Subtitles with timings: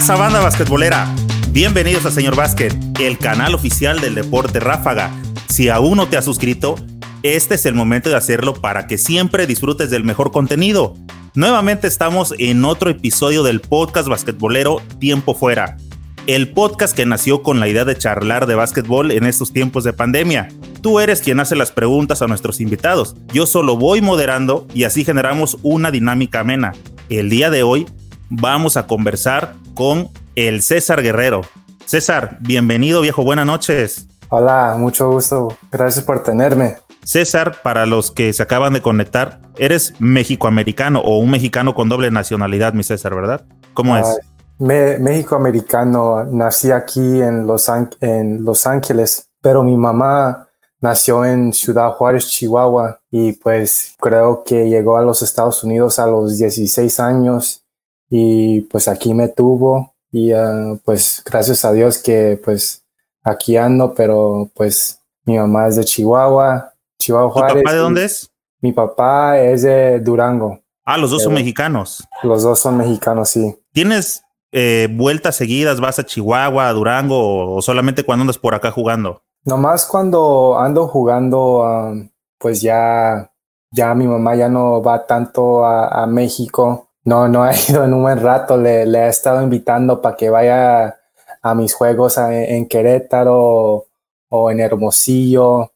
[0.00, 1.14] raza banda basquetbolera?
[1.50, 5.10] Bienvenidos a Señor Básquet, el canal oficial del deporte ráfaga.
[5.50, 6.76] Si aún no te has suscrito,
[7.22, 10.94] este es el momento de hacerlo para que siempre disfrutes del mejor contenido.
[11.34, 15.76] Nuevamente estamos en otro episodio del podcast basquetbolero Tiempo Fuera,
[16.26, 19.92] el podcast que nació con la idea de charlar de básquetbol en estos tiempos de
[19.92, 20.48] pandemia.
[20.80, 23.16] Tú eres quien hace las preguntas a nuestros invitados.
[23.34, 26.72] Yo solo voy moderando y así generamos una dinámica amena.
[27.10, 27.86] El día de hoy
[28.30, 31.42] vamos a conversar con el César Guerrero.
[31.84, 34.06] César, bienvenido viejo, buenas noches.
[34.28, 35.56] Hola, mucho gusto.
[35.70, 36.76] Gracias por tenerme.
[37.02, 42.10] César, para los que se acaban de conectar, eres mexicoamericano o un mexicano con doble
[42.10, 43.44] nacionalidad, mi César, ¿verdad?
[43.74, 44.06] ¿Cómo es?
[44.58, 47.68] México-americano, nací aquí en Los,
[48.00, 50.48] en Los Ángeles, pero mi mamá
[50.80, 56.06] nació en Ciudad Juárez, Chihuahua, y pues creo que llegó a los Estados Unidos a
[56.06, 57.64] los 16 años
[58.10, 62.84] y pues aquí me tuvo y uh, pues gracias a Dios que pues
[63.22, 67.54] aquí ando, pero pues mi mamá es de Chihuahua, Chihuahua Juárez.
[67.54, 68.30] ¿Tu papá de dónde es?
[68.60, 70.60] Mi papá es de Durango.
[70.84, 72.04] Ah, los dos son mexicanos.
[72.24, 73.56] Los dos son mexicanos, sí.
[73.72, 75.80] ¿Tienes eh, vueltas seguidas?
[75.80, 79.22] ¿Vas a Chihuahua, a Durango o solamente cuando andas por acá jugando?
[79.44, 83.30] Nomás cuando ando jugando, um, pues ya,
[83.70, 87.94] ya mi mamá ya no va tanto a, a México no, no ha ido en
[87.94, 88.56] un buen rato.
[88.56, 90.96] Le, le he estado invitando para que vaya
[91.42, 93.86] a mis juegos en Querétaro
[94.28, 95.72] o en Hermosillo,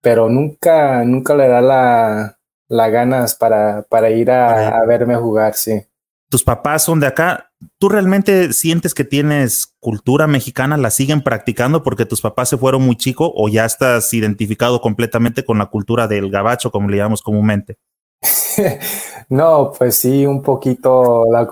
[0.00, 5.54] pero nunca, nunca le da la, la ganas para, para ir a, a, verme jugar,
[5.54, 5.82] sí.
[6.30, 7.50] Tus papás son de acá.
[7.78, 10.76] ¿Tú realmente sientes que tienes cultura mexicana?
[10.76, 15.44] ¿La siguen practicando porque tus papás se fueron muy chicos o ya estás identificado completamente
[15.44, 17.78] con la cultura del gabacho, como le llamamos comúnmente?
[19.28, 21.48] no, pues sí, un poquito la,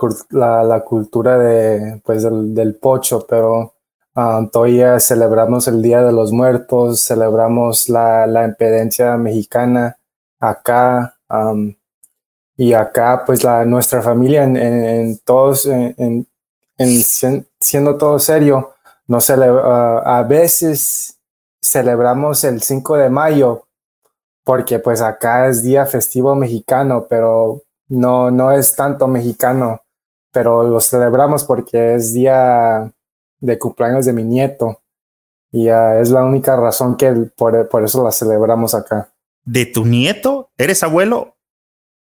[0.63, 3.73] la, cultura de, pues del, pocho, pero
[4.15, 9.97] um, todavía celebramos el Día de los Muertos, celebramos la, la impedencia mexicana
[10.39, 11.15] acá.
[12.59, 16.27] Y acá, pues la, nuestra familia en, todos, en,
[17.59, 18.73] siendo todo serio,
[19.05, 21.17] no celebra, uh, a veces
[21.61, 23.66] celebramos el 5 de mayo,
[24.47, 29.81] porque pues acá es día festivo mexicano, pero no, no es tanto mexicano,
[30.31, 32.89] pero lo celebramos porque es día
[33.41, 34.81] de cumpleaños de mi nieto
[35.51, 39.11] y uh, es la única razón que por, por, eso la celebramos acá.
[39.43, 40.49] ¿De tu nieto?
[40.57, 41.35] ¿Eres abuelo?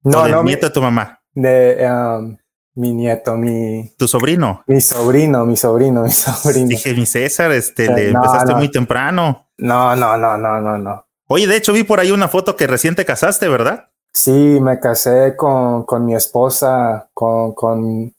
[0.02, 0.42] No, ¿O del no.
[0.42, 1.20] nieto de tu mamá?
[1.32, 2.36] De um,
[2.74, 3.88] mi nieto, mi...
[3.96, 4.64] ¿Tu sobrino?
[4.66, 6.66] Mi sobrino, mi sobrino, mi sobrino.
[6.66, 8.58] Dije, mi César, este, eh, le no, empezaste no.
[8.58, 9.46] muy temprano.
[9.58, 11.06] No, no, no, no, no, no.
[11.28, 13.88] Oye, de hecho vi por ahí una foto que recién te casaste, ¿verdad?
[14.12, 18.12] Sí, me casé con, con mi esposa, con, con,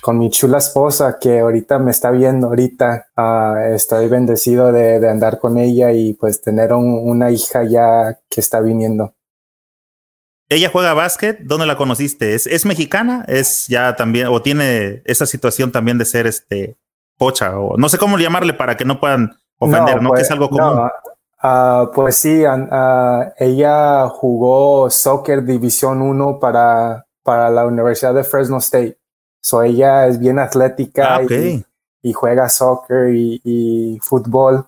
[0.00, 5.10] con, mi chula esposa que ahorita me está viendo, ahorita uh, estoy bendecido de, de,
[5.10, 9.14] andar con ella y pues tener un, una hija ya que está viniendo.
[10.48, 12.34] Ella juega básquet, ¿dónde la conociste?
[12.34, 13.24] ¿Es, ¿Es mexicana?
[13.26, 16.76] ¿Es ya también, o tiene esa situación también de ser este
[17.18, 17.58] pocha?
[17.58, 20.02] O no sé cómo llamarle para que no puedan ofender, ¿no?
[20.02, 20.08] ¿no?
[20.10, 20.76] Pues, que es algo común.
[20.76, 20.90] No.
[21.42, 28.58] Uh, pues sí, uh, ella jugó soccer División 1 para, para la Universidad de Fresno
[28.58, 28.96] State.
[29.42, 31.64] So ella es bien atlética ah, okay.
[32.02, 34.64] y, y, juega soccer y, y, fútbol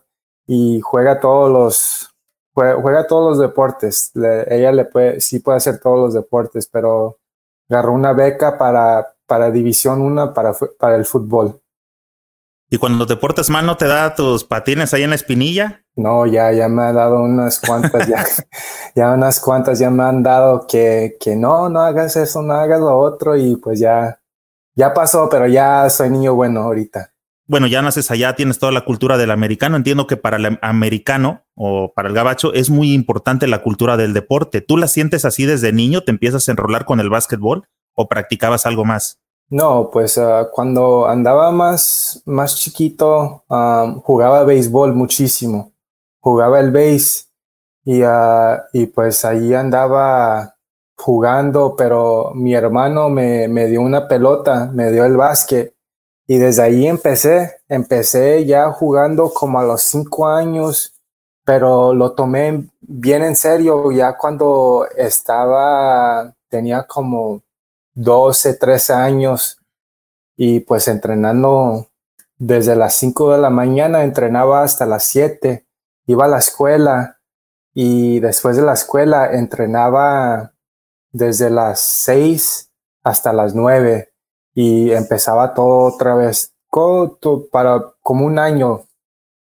[0.49, 2.11] y juega todos los
[2.53, 4.11] juega, juega todos los deportes.
[4.15, 7.19] Le, ella le puede, sí puede hacer todos los deportes, pero
[7.71, 11.61] agarró una beca para, para División 1 para, para el fútbol.
[12.75, 15.85] ¿Y cuando te portas mal no te da tus patines ahí en la espinilla?
[15.95, 18.25] No, ya, ya me ha dado unas cuantas, ya,
[18.97, 22.81] ya unas cuantas ya me han dado que, que no, no hagas eso, no hagas
[22.81, 24.19] lo otro y pues ya,
[24.75, 27.12] ya pasó, pero ya soy niño bueno ahorita.
[27.47, 29.77] Bueno, ya naces allá, tienes toda la cultura del americano.
[29.77, 34.15] Entiendo que para el americano o para el gabacho es muy importante la cultura del
[34.15, 34.62] deporte.
[34.62, 36.00] ¿Tú la sientes así desde niño?
[36.00, 39.21] ¿Te empiezas a enrolar con el básquetbol o practicabas algo más?
[39.50, 45.73] No, pues uh, cuando andaba más, más chiquito, um, jugaba béisbol muchísimo.
[46.20, 47.31] Jugaba el béis
[47.85, 50.56] y, uh, y pues ahí andaba
[50.96, 55.75] jugando, pero mi hermano me, me dio una pelota, me dio el básquet
[56.26, 60.94] y desde ahí empecé, empecé ya jugando como a los cinco años,
[61.44, 67.43] pero lo tomé bien en serio ya cuando estaba, tenía como
[67.94, 69.58] 12, 13 años
[70.37, 71.88] y pues entrenando
[72.37, 75.67] desde las 5 de la mañana, entrenaba hasta las 7,
[76.06, 77.20] iba a la escuela
[77.73, 80.52] y después de la escuela entrenaba
[81.12, 82.70] desde las 6
[83.02, 84.12] hasta las 9
[84.55, 86.55] y empezaba todo otra vez
[87.50, 88.87] para como un año.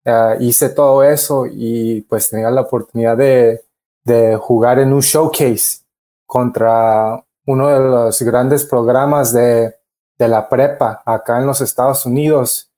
[0.06, 3.66] Uh, hice todo eso y pues tenía la oportunidad de,
[4.04, 5.80] de jugar en un showcase
[6.28, 9.76] contra uno de los grandes programas de,
[10.18, 12.72] de la prepa acá en los Estados Unidos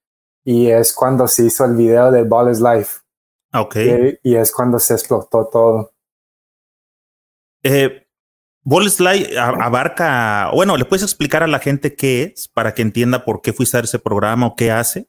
[0.43, 2.99] y es cuando se hizo el video de Ball is Life.
[3.53, 3.75] Ok.
[3.75, 5.91] Y, y es cuando se explotó todo.
[7.63, 8.07] Eh,
[8.63, 12.81] Ball is Life abarca, bueno, ¿le puedes explicar a la gente qué es para que
[12.81, 15.07] entienda por qué fuiste a ese programa o qué hace?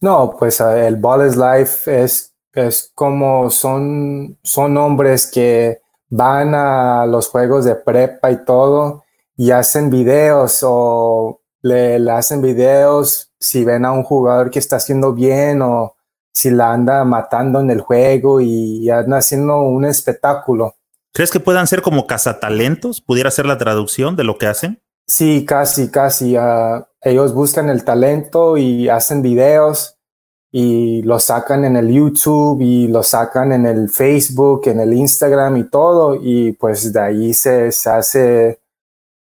[0.00, 6.54] No, pues uh, el Ball is Life es, es como son, son hombres que van
[6.54, 9.04] a los juegos de prepa y todo
[9.36, 14.76] y hacen videos o le, le, hacen videos si ven a un jugador que está
[14.76, 15.96] haciendo bien o
[16.32, 20.74] si la anda matando en el juego y anda haciendo un espectáculo.
[21.12, 23.00] ¿Crees que puedan ser como cazatalentos?
[23.00, 24.82] ¿Pudiera ser la traducción de lo que hacen?
[25.06, 26.36] Sí, casi, casi.
[26.36, 29.95] Uh, ellos buscan el talento y hacen videos
[30.58, 35.58] y lo sacan en el YouTube y lo sacan en el Facebook, en el Instagram
[35.58, 36.14] y todo.
[36.18, 38.60] Y pues de ahí se, se hace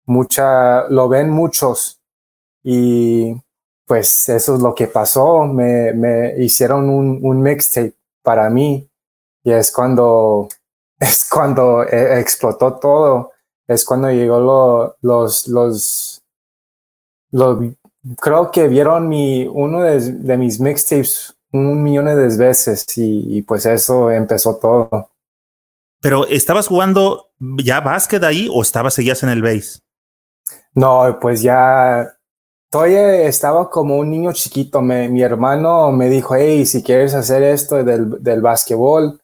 [0.06, 2.00] mucha, lo ven muchos.
[2.62, 3.34] Y
[3.88, 5.46] pues eso es lo que pasó.
[5.46, 8.88] Me, me hicieron un, un mixtape para mí
[9.44, 10.50] y es cuando,
[11.00, 13.32] es cuando eh, explotó todo.
[13.68, 16.22] Es cuando llegó lo, los, los,
[17.32, 17.58] los,
[18.20, 23.42] creo que vieron mi, uno de, de mis mixtapes un millón de veces y, y,
[23.44, 25.12] pues eso empezó todo.
[26.02, 29.80] Pero ¿estabas jugando ya básquet ahí o estabas, seguías en el base?
[30.74, 32.18] No, pues ya
[32.72, 34.82] todavía estaba como un niño chiquito.
[34.82, 39.22] Me, mi hermano me dijo, hey, si quieres hacer esto del, del básquetbol,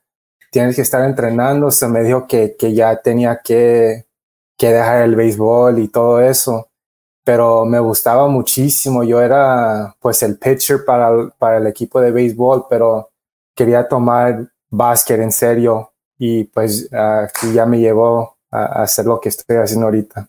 [0.52, 1.72] tienes que estar entrenando.
[1.72, 4.06] Se me dijo que, que ya tenía que,
[4.56, 6.69] que dejar el béisbol y todo eso
[7.30, 9.04] pero me gustaba muchísimo.
[9.04, 13.12] Yo era pues el pitcher para, para el equipo de béisbol, pero
[13.56, 19.22] quería tomar básquet en serio y pues uh, ya me llevó a, a, hacer lo
[19.22, 20.28] que estoy haciendo ahorita.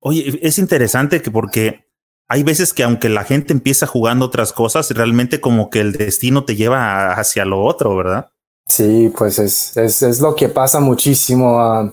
[0.00, 1.86] Oye, es interesante que porque
[2.26, 6.44] hay veces que aunque la gente empieza jugando otras cosas, realmente como que el destino
[6.44, 8.32] te lleva hacia lo otro, ¿verdad?
[8.66, 11.56] Sí, pues es, es, es lo que pasa muchísimo.
[11.56, 11.92] Uh,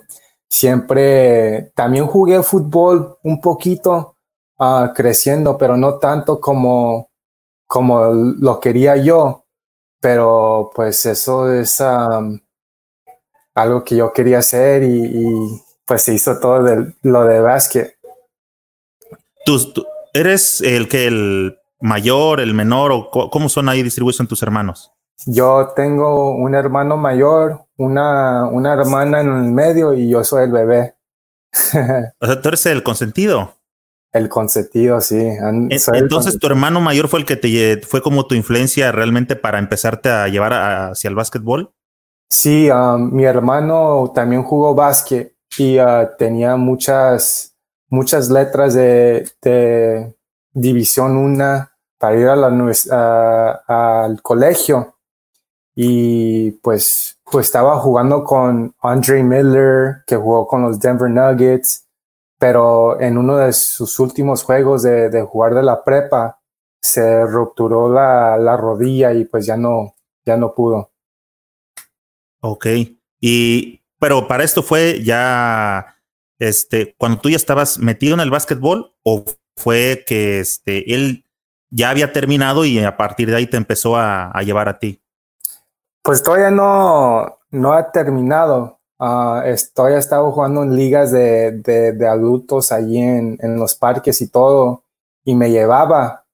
[0.51, 4.17] siempre también jugué fútbol un poquito
[4.59, 7.09] uh, creciendo, pero no tanto como,
[7.65, 9.45] como lo quería yo.
[10.01, 12.37] Pero pues eso es um,
[13.55, 17.97] algo que yo quería hacer y, y pues se hizo todo de, lo de básquet.
[19.45, 24.43] ¿Tú, ¿Tú, eres el que el mayor, el menor o cómo son ahí distribuidos tus
[24.43, 24.91] hermanos?
[25.27, 30.51] Yo tengo un hermano mayor, una, una hermana en el medio y yo soy el
[30.51, 30.95] bebé.
[32.19, 33.55] o sea, tú eres el consentido.
[34.13, 35.21] El consentido, sí.
[35.93, 40.09] Entonces, tu hermano mayor fue el que te fue como tu influencia realmente para empezarte
[40.09, 41.73] a llevar a, hacia el básquetbol.
[42.29, 47.55] Sí, um, mi hermano también jugó básquet y uh, tenía muchas,
[47.89, 50.13] muchas letras de, de
[50.53, 53.61] División 1 para ir a la,
[54.05, 54.95] al colegio
[55.75, 61.87] y pues, pues estaba jugando con Andre Miller, que jugó con los Denver Nuggets,
[62.37, 66.39] pero en uno de sus últimos juegos de, jugar de la prepa
[66.81, 70.91] se rupturó la, la, rodilla y pues ya no, ya no pudo.
[72.41, 72.65] Ok,
[73.21, 75.95] y pero para esto fue ya,
[76.39, 79.23] este, cuando tú ya estabas metido en el básquetbol o
[79.55, 81.25] fue que este, él
[81.69, 85.00] ya había terminado y a partir de ahí te empezó a, a llevar a ti?
[86.03, 88.79] Pues todavía no, no ha terminado.
[88.99, 94.21] Uh, estoy estado jugando en ligas de, de, de adultos allí en, en, los parques
[94.21, 94.83] y todo,
[95.23, 96.25] y me llevaba.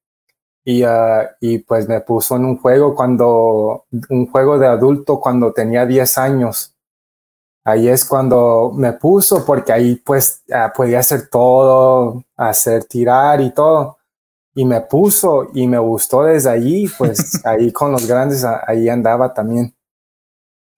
[0.64, 5.54] Y, uh, y pues me puso en un juego cuando, un juego de adulto cuando
[5.54, 6.74] tenía 10 años.
[7.64, 13.52] Ahí es cuando me puso, porque ahí pues uh, podía hacer todo, hacer tirar y
[13.52, 13.98] todo
[14.58, 19.32] y me puso y me gustó desde allí, pues ahí con los grandes, ahí andaba
[19.32, 19.76] también.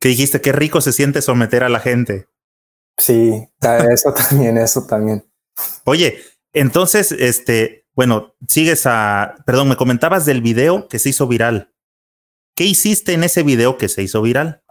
[0.01, 0.41] ¿Qué dijiste?
[0.41, 2.27] Qué rico se siente someter a la gente.
[2.97, 5.23] Sí, eso también, eso también.
[5.85, 6.19] Oye,
[6.51, 11.71] entonces, este, bueno, sigues a, perdón, me comentabas del video que se hizo viral.
[12.57, 14.61] ¿Qué hiciste en ese video que se hizo viral?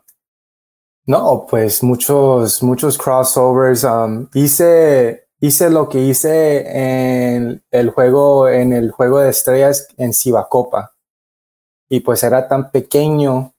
[1.07, 3.85] No, pues muchos, muchos crossovers.
[3.85, 10.13] Um, hice hice lo que hice en el juego, en el juego de estrellas en
[10.13, 10.95] Cibacopa.
[11.89, 13.55] Y pues era tan pequeño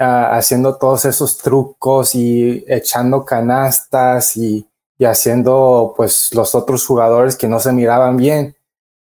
[0.00, 4.66] uh, haciendo todos esos trucos y echando canastas y,
[4.98, 8.56] y, haciendo pues los otros jugadores que no se miraban bien.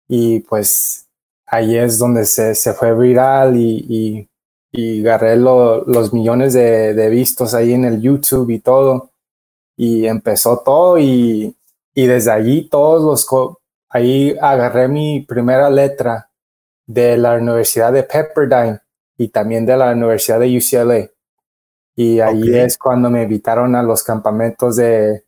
[0.08, 1.06] Y pues
[1.46, 4.28] ahí es donde se, se fue viral y, y,
[4.72, 9.10] y agarré los millones de, de, vistos ahí en el YouTube y todo.
[9.76, 11.57] Y empezó todo y,
[11.98, 13.26] y desde allí todos los...
[13.90, 16.30] Ahí agarré mi primera letra
[16.86, 18.78] de la Universidad de Pepperdine
[19.16, 21.10] y también de la Universidad de UCLA.
[21.96, 25.24] Y ahí es cuando me invitaron a los campamentos de,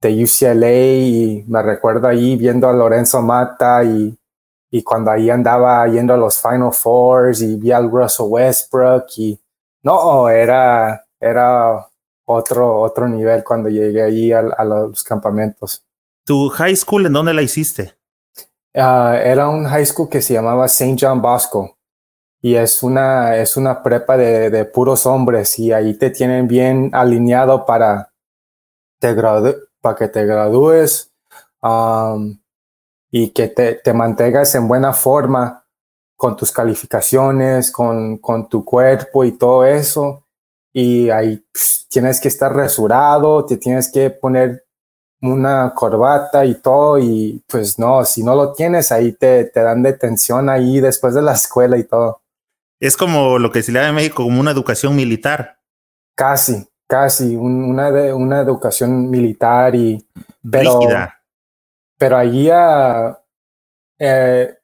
[0.00, 4.18] de UCLA y me recuerdo ahí viendo a Lorenzo Mata y,
[4.68, 9.40] y cuando ahí andaba yendo a los Final Fours y vi al Russell Westbrook y
[9.84, 11.86] no, era, era
[12.24, 15.84] otro, otro nivel cuando llegué allí a, a los campamentos.
[16.30, 17.92] ¿Tu high school en dónde la hiciste?
[18.72, 20.96] Uh, era un high school que se llamaba St.
[20.96, 21.76] John Bosco
[22.40, 26.88] y es una, es una prepa de, de puros hombres y ahí te tienen bien
[26.92, 28.12] alineado para
[29.00, 29.12] te
[29.80, 31.12] para que te gradúes
[33.10, 35.66] y que te, te, mantengas en buena forma
[36.14, 40.28] con tus calificaciones, con, con tu cuerpo y todo eso.
[40.72, 44.64] Y ahí pss, tienes que estar resurado, te tienes que poner
[45.22, 49.82] una corbata y todo y pues no, si no lo tienes ahí te, te dan
[49.82, 52.22] detención ahí después de la escuela y todo.
[52.80, 55.58] Es como lo que se le da en México como una educación militar.
[56.14, 60.06] Casi, casi, un, una, de, una educación militar y...
[60.50, 61.22] Pero, Rígida.
[61.98, 63.14] pero allí uh,
[63.98, 64.58] eh,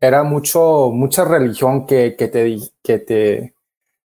[0.00, 3.54] era mucho, mucha religión que, que, te, que te,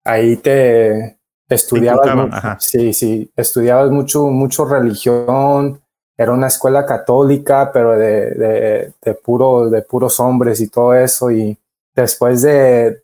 [0.03, 1.14] ahí te
[1.49, 5.81] estudiabas, mucho, sí, sí, estudiabas mucho, mucho religión,
[6.17, 11.29] era una escuela católica, pero de, de, de, puro, de puros hombres y todo eso,
[11.31, 11.57] y
[11.93, 13.03] después de,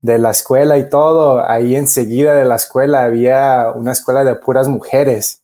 [0.00, 4.68] de la escuela y todo, ahí enseguida de la escuela había una escuela de puras
[4.68, 5.42] mujeres.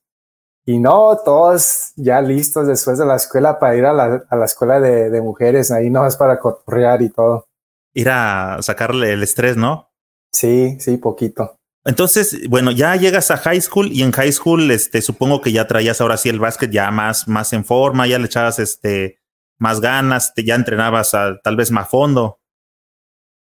[0.65, 4.45] Y no, todos ya listos después de la escuela para ir a la, a la
[4.45, 7.47] escuela de, de, mujeres, ahí no es para correar y todo.
[7.95, 9.91] Ir a sacarle el estrés, ¿no?
[10.33, 11.59] Sí, sí, poquito.
[11.85, 15.67] Entonces, bueno, ya llegas a high school y en high school, este, supongo que ya
[15.67, 19.19] traías ahora sí el básquet ya más, más en forma, ya le echabas este,
[19.59, 22.39] más ganas, te, ya entrenabas a, tal vez más fondo.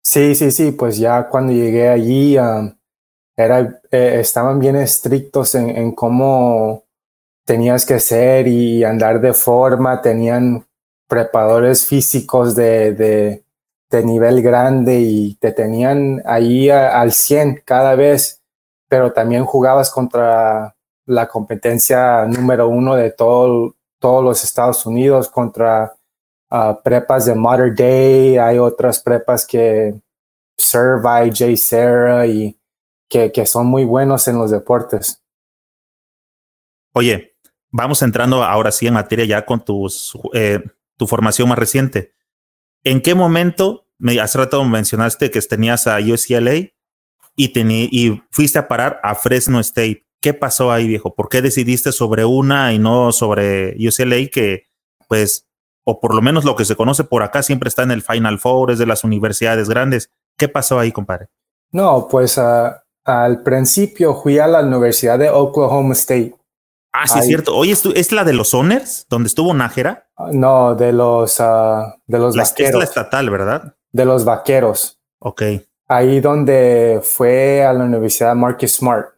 [0.04, 2.74] Sí, sí, sí, pues ya cuando llegué allí um,
[3.36, 6.84] era, eh, estaban bien estrictos en, cómo
[7.44, 10.66] tenías que ser y andar de forma, tenían
[11.08, 13.44] preparadores físicos de,
[13.92, 18.40] de nivel grande y te tenían ahí al 100 cada vez,
[18.88, 20.74] pero también jugabas contra
[21.06, 25.92] la competencia número uno de todo, todos los Estados Unidos, contra
[26.50, 29.94] uh, prepas de Modern Day, hay otras prepas que
[30.56, 32.56] Servi, Jay Serra y
[33.08, 35.22] que, que son muy buenos en los deportes.
[36.94, 37.34] Oye,
[37.70, 40.62] vamos entrando ahora sí en materia ya con tus, eh,
[40.96, 42.14] tu formación más reciente.
[42.84, 46.70] ¿En qué momento, me, hace rato mencionaste que tenías a UCLA
[47.36, 50.06] y, tení, y fuiste a parar a Fresno State?
[50.20, 51.14] ¿Qué pasó ahí, viejo?
[51.14, 54.66] ¿Por qué decidiste sobre una y no sobre UCLA que,
[55.08, 55.48] pues,
[55.84, 58.38] o por lo menos lo que se conoce por acá, siempre está en el Final
[58.38, 60.10] Four, es de las universidades grandes.
[60.36, 61.28] ¿Qué pasó ahí, compadre?
[61.72, 62.70] No, pues uh,
[63.04, 66.34] al principio fui a la Universidad de Oklahoma State.
[66.92, 67.56] Ah, sí, es cierto.
[67.56, 70.08] Oye, ¿es la de los Honors, donde estuvo Nájera?
[70.18, 72.70] Uh, no, de los, uh, de los la, vaqueros.
[72.70, 73.74] Es la estatal, ¿verdad?
[73.90, 75.00] De los vaqueros.
[75.18, 75.42] Ok.
[75.88, 79.08] Ahí donde fue a la Universidad Marcus Smart,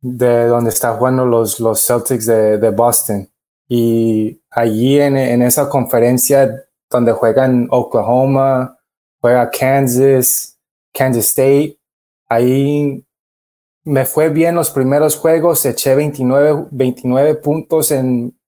[0.00, 3.28] de donde está jugando los, los Celtics de, de Boston.
[3.68, 8.78] Y allí en, en, esa conferencia donde juegan Oklahoma,
[9.20, 10.58] juega Kansas,
[10.92, 11.78] Kansas State,
[12.28, 13.04] ahí
[13.90, 18.38] me fue bien los primeros juegos, eché 29, 29 puntos en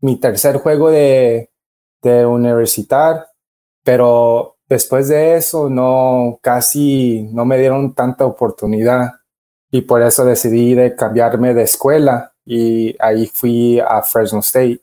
[0.00, 1.50] mi tercer juego de,
[2.02, 3.28] de universitar,
[3.82, 9.12] pero después de eso no, casi no me dieron tanta oportunidad
[9.70, 14.82] y por eso decidí de cambiarme de escuela y ahí fui a Fresno State.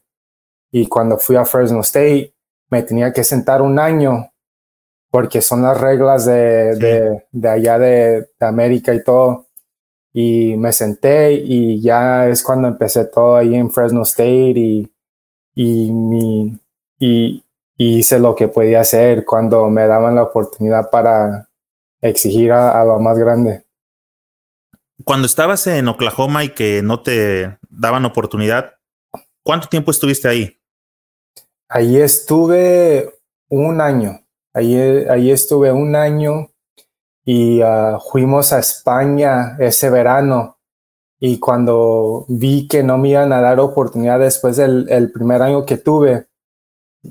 [0.71, 2.33] Y cuando fui a Fresno State,
[2.69, 4.31] me tenía que sentar un año
[5.11, 6.79] porque son las reglas de, sí.
[6.79, 9.46] de, de, allá de, de, América y todo.
[10.17, 14.91] Y me senté y ya es cuando empecé todo ahí en Fresno State y,
[15.53, 16.59] y, mi,
[16.97, 17.43] y,
[17.77, 21.49] y hice lo que podía hacer cuando me daban la oportunidad para
[22.01, 23.67] exigir a, a lo más grande
[25.03, 28.73] cuando estabas en Oklahoma y que no te daban oportunidad,
[29.43, 30.59] ¿cuánto tiempo estuviste ahí?
[31.69, 33.13] Ahí estuve
[33.49, 34.19] un año.
[34.53, 34.75] Ahí,
[35.09, 36.51] ahí estuve un año
[37.29, 40.59] y uh, fuimos a España ese verano.
[41.19, 45.65] Y cuando vi que no me iban a dar oportunidad después del el primer año
[45.65, 46.27] que tuve,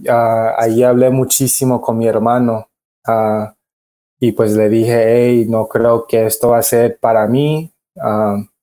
[0.09, 2.69] ahí hablé muchísimo con mi hermano
[4.19, 7.75] y pues le dije, hey, no creo que esto va a ser para mí,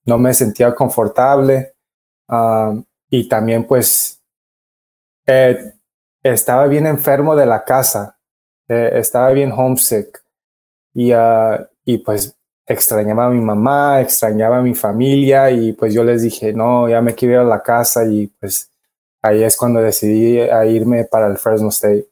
[0.05, 1.75] no me sentía confortable
[3.09, 4.23] y también pues
[5.27, 5.73] eh,
[6.23, 8.17] estaba bien enfermo de la casa,
[8.69, 10.22] eh, estaba bien homesick
[10.93, 11.11] y,
[11.85, 12.35] y pues
[12.65, 17.01] extrañaba a mi mamá, extrañaba a mi familia y pues yo les dije, no, ya
[17.01, 18.71] me quiero ir a la casa y pues
[19.21, 22.07] ahí es cuando decidí a irme para el Fresno State.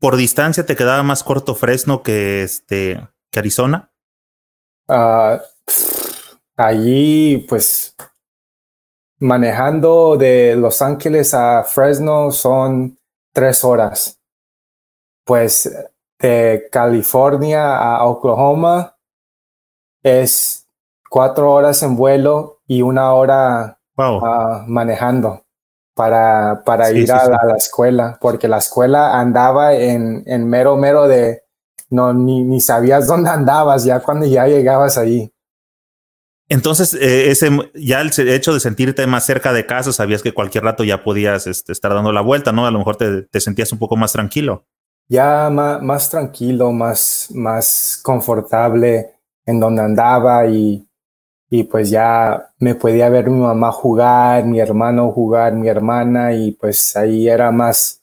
[0.00, 3.00] ¿Por distancia te quedaba más corto Fresno que, este,
[3.30, 3.90] que Arizona?
[4.88, 5.38] Uh,
[6.56, 7.94] allí pues
[9.18, 12.98] manejando de Los Ángeles a Fresno son
[13.32, 14.20] tres horas.
[15.24, 15.70] Pues
[16.28, 18.96] de California a Oklahoma
[20.02, 20.66] es
[21.08, 25.44] cuatro horas en vuelo y una hora ah, manejando
[25.94, 31.42] para, para ir a, La, escuela, porque la escuela andaba en, en mero, mero de,
[31.90, 35.30] no, ni, ni sabías dónde andabas ya cuando ya llegabas ahí.
[36.48, 40.64] Entonces, eh, ese, ya el hecho de sentirte más cerca de casa, sabías que cualquier
[40.64, 42.66] rato ya podías este, estar dando la vuelta, ¿no?
[42.66, 44.66] A lo mejor te, te sentías un poco más tranquilo.
[45.08, 49.14] Ya más, más tranquilo, más, más confortable
[49.46, 50.86] en donde andaba y,
[51.50, 56.52] y pues ya me podía ver mi mamá jugar, mi hermano jugar, mi hermana y
[56.52, 58.02] pues ahí era más,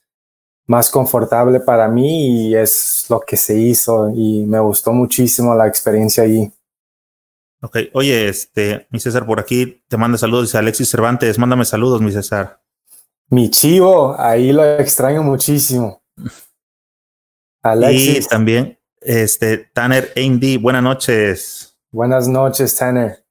[0.67, 5.67] más confortable para mí y es lo que se hizo y me gustó muchísimo la
[5.67, 6.51] experiencia allí.
[7.63, 12.01] Ok, oye, este, mi César, por aquí te manda saludos, dice Alexis Cervantes, mándame saludos,
[12.01, 12.59] mi César.
[13.29, 16.01] Mi chivo, ahí lo extraño muchísimo.
[17.61, 18.25] Alexis.
[18.25, 21.77] Y también este, Tanner Andy, buenas noches.
[21.91, 23.25] Buenas noches, Tanner.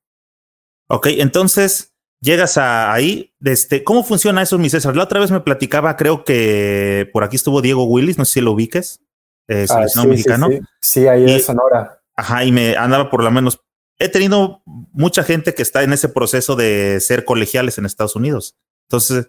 [0.89, 3.33] Ok, entonces llegas a ahí.
[3.43, 4.97] Este, ¿Cómo funciona eso, mi César?
[4.97, 8.41] La otra vez me platicaba, creo que por aquí estuvo Diego Willis, no sé si
[8.41, 9.01] lo ubiques,
[9.49, 10.49] eh, ah, mexicano.
[10.81, 12.03] Sí, ahí en Sonora.
[12.17, 13.61] Ajá, y me andaba por lo menos.
[13.99, 18.57] He tenido mucha gente que está en ese proceso de ser colegiales en Estados Unidos.
[18.89, 19.29] Entonces,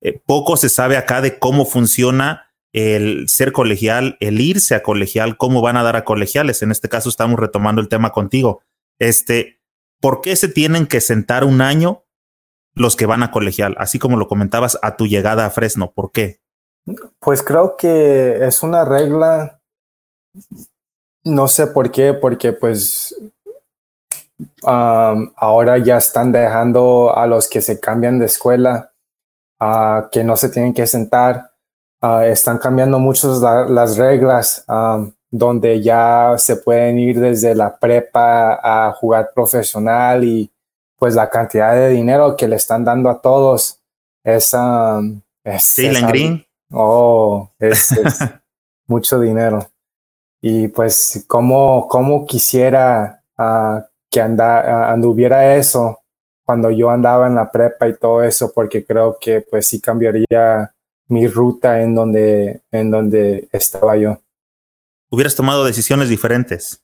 [0.00, 5.36] eh, poco se sabe acá de cómo funciona el ser colegial, el irse a colegial,
[5.36, 6.62] cómo van a dar a colegiales.
[6.62, 8.62] En este caso estamos retomando el tema contigo.
[8.98, 9.60] Este,
[10.00, 12.04] ¿por qué se tienen que sentar un año
[12.74, 13.76] los que van a colegial?
[13.78, 16.40] Así como lo comentabas a tu llegada a Fresno, ¿por qué?
[17.20, 19.60] Pues creo que es una regla,
[21.24, 23.14] no sé por qué, porque pues
[24.62, 28.92] ahora ya están dejando a los que se cambian de escuela
[29.60, 31.51] a que no se tienen que sentar
[32.04, 33.28] Ah, están cambiando mucho
[33.68, 34.64] las reglas
[35.30, 40.50] donde ya se pueden ir desde la prepa a jugar profesional y
[40.98, 43.78] pues la cantidad de dinero que le están dando a todos
[44.24, 44.52] es...
[45.60, 46.44] sí, Green.
[46.72, 47.94] Oh, es,
[48.86, 49.64] mucho dinero.
[50.40, 56.00] Y pues como, como quisiera ah, que anda, anduviera eso
[56.44, 60.74] cuando yo andaba en la prepa y todo eso, porque creo que pues sí cambiaría
[61.08, 64.18] mi ruta en donde, en donde estaba yo.
[65.10, 66.82] ¿Hubieras tomado decisiones diferentes?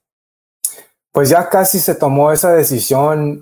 [1.12, 3.38] Pues ya casi se tomó esa decisión.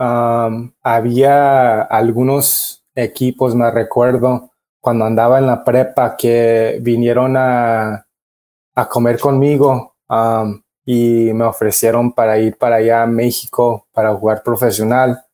[0.82, 8.06] había algunos equipos, me recuerdo, cuando andaba en la prepa, que vinieron a,
[8.76, 9.96] a comer conmigo
[10.84, 15.24] y me ofrecieron para ir para allá a México para jugar profesional.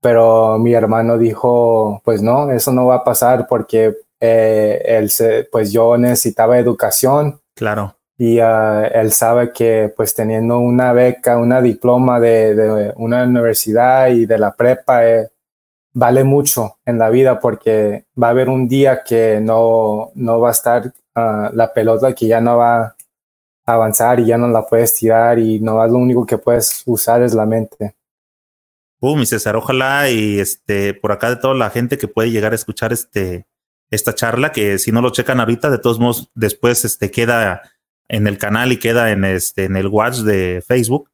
[0.00, 5.48] Pero mi hermano dijo, pues no, eso no va a pasar porque eh, él se,
[5.50, 7.40] pues yo necesitaba educación.
[7.56, 7.96] Claro.
[8.16, 14.10] Y uh, él sabe que pues teniendo una beca, una diploma de, de una universidad
[14.10, 15.28] y de la prepa eh,
[15.92, 20.50] vale mucho en la vida porque va a haber un día que no, no va
[20.50, 22.94] a estar uh, la pelota que ya no va a
[23.66, 27.22] avanzar y ya no la puedes tirar y no es lo único que puedes usar
[27.22, 27.96] es la mente.
[29.00, 32.52] Uh, mi César, ojalá y este por acá de toda la gente que puede llegar
[32.52, 33.46] a escuchar este
[33.92, 37.62] esta charla, que si no lo checan ahorita, de todos modos, después este, queda
[38.08, 41.10] en el canal y queda en, este, en el watch de Facebook.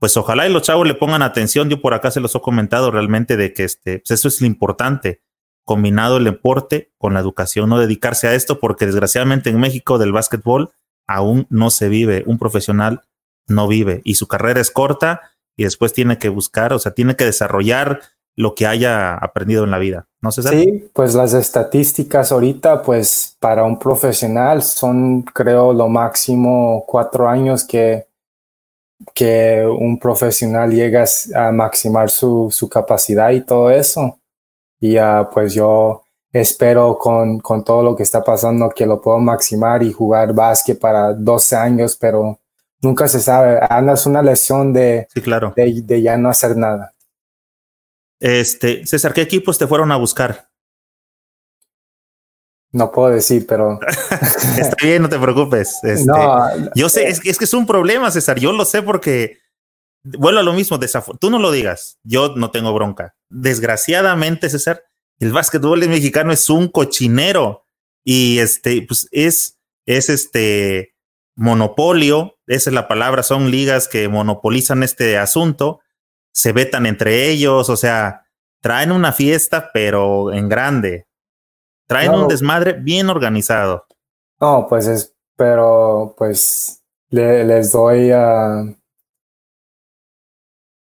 [0.00, 1.70] Pues ojalá y los chavos le pongan atención.
[1.70, 4.48] Yo por acá se los he comentado realmente de que este, pues eso es lo
[4.48, 5.22] importante,
[5.64, 10.10] combinado el deporte con la educación, no dedicarse a esto, porque desgraciadamente en México del
[10.10, 10.72] básquetbol
[11.06, 12.24] aún no se vive.
[12.26, 13.02] Un profesional
[13.46, 17.14] no vive y su carrera es corta y después tiene que buscar, o sea, tiene
[17.14, 18.00] que desarrollar
[18.36, 20.06] lo que haya aprendido en la vida.
[20.22, 20.42] ¿No sé?
[20.42, 27.64] Sí, pues las estadísticas ahorita, pues para un profesional son, creo, lo máximo cuatro años
[27.64, 28.06] que,
[29.14, 34.18] que un profesional llega a maximar su, su capacidad y todo eso.
[34.78, 39.18] Y uh, pues yo espero con, con todo lo que está pasando que lo puedo
[39.18, 42.38] maximar y jugar básquet para 12 años, pero
[42.80, 43.58] nunca se sabe.
[43.68, 45.52] Andas una lesión de, sí, claro.
[45.56, 46.92] de, de ya no hacer nada.
[48.20, 50.50] Este, César, ¿qué equipos te fueron a buscar?
[52.72, 53.80] No puedo decir, pero.
[54.58, 55.78] Está bien, no te preocupes.
[55.82, 58.38] Este, no, yo sé, es, es, que es un problema, César.
[58.38, 59.38] Yo lo sé porque.
[60.02, 60.80] Vuelvo a lo mismo,
[61.20, 63.14] tú no lo digas, yo no tengo bronca.
[63.28, 64.82] Desgraciadamente, César,
[65.18, 67.66] el básquetbol mexicano es un cochinero
[68.02, 70.94] y este, pues es, es este
[71.36, 75.80] monopolio, esa es la palabra, son ligas que monopolizan este asunto,
[76.32, 78.26] se vetan entre ellos, o sea,
[78.60, 81.06] traen una fiesta, pero en grande,
[81.86, 83.86] traen un desmadre bien organizado.
[84.40, 88.64] No, pues es, pero pues les doy a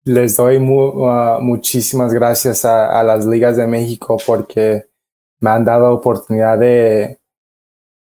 [0.04, 4.86] les doy uh, muchísimas gracias a, las ligas de México porque
[5.40, 7.18] me han dado oportunidad de,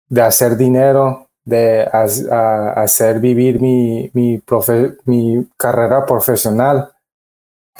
[0.08, 4.42] de hacer dinero, de hacer vivir mi, mi,
[5.04, 6.89] mi carrera profesional.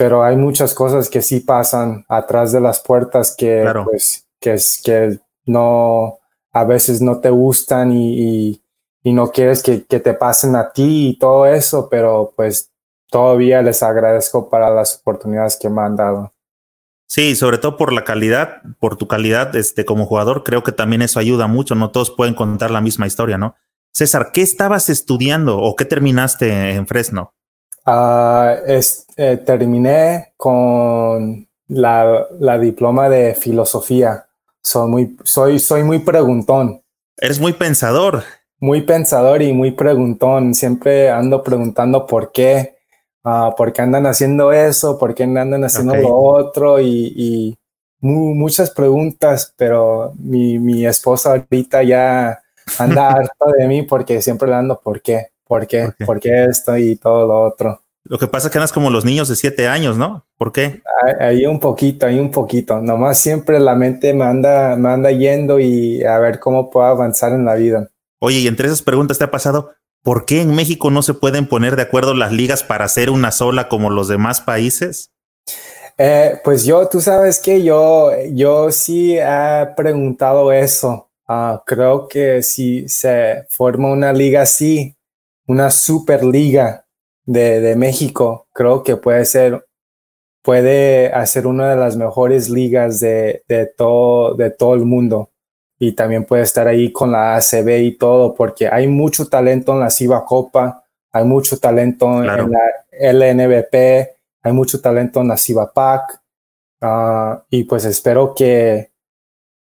[0.00, 5.18] Pero hay muchas cosas que sí pasan atrás de las puertas que, pues, que, que
[5.44, 6.16] no,
[6.52, 8.62] a veces no te gustan y, y,
[9.02, 12.70] y no quieres que, que, te pasen a ti y todo eso, pero pues
[13.10, 16.32] todavía les agradezco para las oportunidades que me han dado.
[17.06, 21.02] Sí, sobre todo por la calidad, por tu calidad este, como jugador, creo que también
[21.02, 23.54] eso ayuda mucho, no todos pueden contar la misma historia, ¿no?
[23.92, 27.34] César, ¿qué estabas estudiando o qué terminaste en Fresno?
[27.86, 28.56] Uh,
[29.16, 34.26] eh, terminé con la, la, diploma de filosofía.
[34.62, 36.82] Soy muy, soy, soy muy preguntón.
[37.16, 38.22] Eres muy pensador.
[38.58, 40.54] Muy pensador y muy preguntón.
[40.54, 42.76] Siempre ando preguntando por qué,
[43.24, 47.58] uh, por qué andan haciendo eso, por qué andan haciendo lo otro y, y
[48.00, 52.42] muchas preguntas, pero mi, mi, esposa ahorita ya
[52.78, 56.76] anda harta de mí porque siempre le ando por qué, por qué, por qué esto
[56.76, 57.82] y todo lo otro.
[58.04, 60.24] Lo que pasa es que andas como los niños de siete años, ¿no?
[60.38, 60.80] ¿Por qué?
[61.18, 62.80] Ahí un poquito, ahí un poquito.
[62.80, 67.32] Nomás siempre la mente me anda, me anda yendo y a ver cómo puedo avanzar
[67.32, 67.88] en la vida.
[68.20, 69.72] Oye, y entre esas preguntas te ha pasado,
[70.04, 73.32] ¿por qué en México no se pueden poner de acuerdo las ligas para hacer una
[73.32, 75.10] sola como los demás países?
[75.98, 81.10] Eh, pues yo, tú sabes que yo, yo sí he preguntado eso.
[81.28, 84.96] Uh, creo que si se forma una liga así,
[85.50, 86.86] una superliga
[87.26, 89.66] de, de México, creo que puede ser,
[90.44, 95.30] puede hacer una de las mejores ligas de, de, todo, de todo el mundo
[95.76, 99.80] y también puede estar ahí con la ACB y todo, porque hay mucho talento en
[99.80, 102.60] la CIVA Copa, hay mucho talento en la
[102.92, 103.74] LNBP,
[104.42, 106.20] hay mucho talento en la CIVA PAC,
[106.82, 108.92] uh, y pues espero que,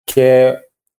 [0.06, 0.56] que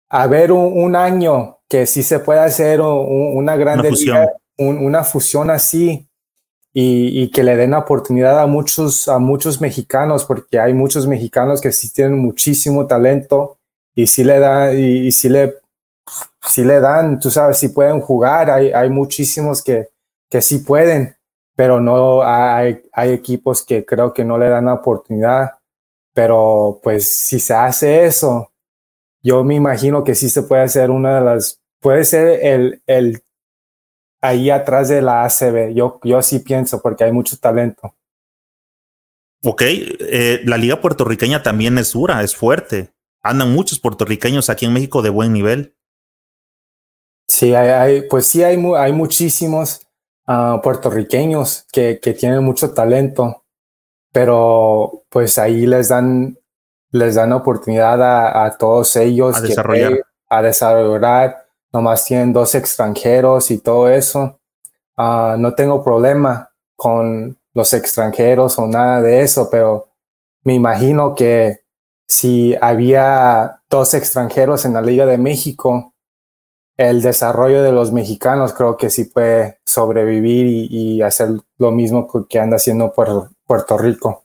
[0.09, 3.97] haber un, un, año que sí se pueda hacer un, una grande una.
[3.97, 4.33] Liga,
[4.69, 6.09] un, una fusión así,
[6.75, 11.73] y, que le den oportunidad a muchos, a muchos mexicanos, porque hay muchos mexicanos que
[11.73, 13.59] sí tienen muchísimo talento
[13.95, 15.57] y si le dan, y, si le,
[16.49, 19.89] si le dan, tú sabes, si pueden jugar, hay, hay muchísimos que,
[20.31, 21.15] que sí pueden,
[21.55, 25.53] pero no hay, hay equipos que creo que no le dan la oportunidad.
[26.15, 28.51] Pero pues si se hace eso,
[29.23, 33.22] yo me imagino que sí se puede hacer una de las, puede ser el, el
[34.23, 35.75] ahí atrás de la ACB.
[35.75, 37.95] Yo, yo sí pienso porque hay mucho talento.
[39.45, 44.73] Ok, eh, la liga puertorriqueña también es dura, es fuerte andan muchos puertorriqueños aquí en
[44.73, 45.75] México de buen nivel.
[47.29, 49.87] Sí, hay, hay pues sí, hay, hay muchísimos
[50.27, 53.45] uh, puertorriqueños que, que tienen mucho talento,
[54.13, 56.37] pero pues ahí les dan,
[56.91, 59.95] les dan oportunidad a, a todos ellos a desarrollar.
[59.95, 61.42] Que, a desarrollar.
[61.73, 64.39] Nomás tienen dos extranjeros y todo eso.
[64.97, 69.89] Uh, no tengo problema con los extranjeros o nada de eso, pero
[70.45, 71.61] me imagino que
[72.07, 75.95] si había dos extranjeros en la Liga de México,
[76.77, 82.09] el desarrollo de los mexicanos creo que sí puede sobrevivir y, y hacer lo mismo
[82.29, 84.22] que anda haciendo Puerto Rico.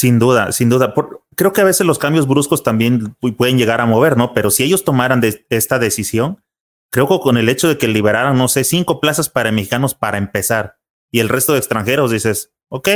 [0.00, 0.94] Sin duda, sin duda.
[0.94, 4.32] Por, creo que a veces los cambios bruscos también pueden llegar a mover, ¿no?
[4.32, 6.42] Pero si ellos tomaran de esta decisión,
[6.90, 10.16] creo que con el hecho de que liberaran, no sé, cinco plazas para mexicanos para
[10.16, 10.78] empezar
[11.10, 12.88] y el resto de extranjeros, dices, ok,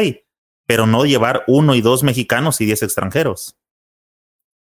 [0.66, 3.58] pero no llevar uno y dos mexicanos y diez extranjeros.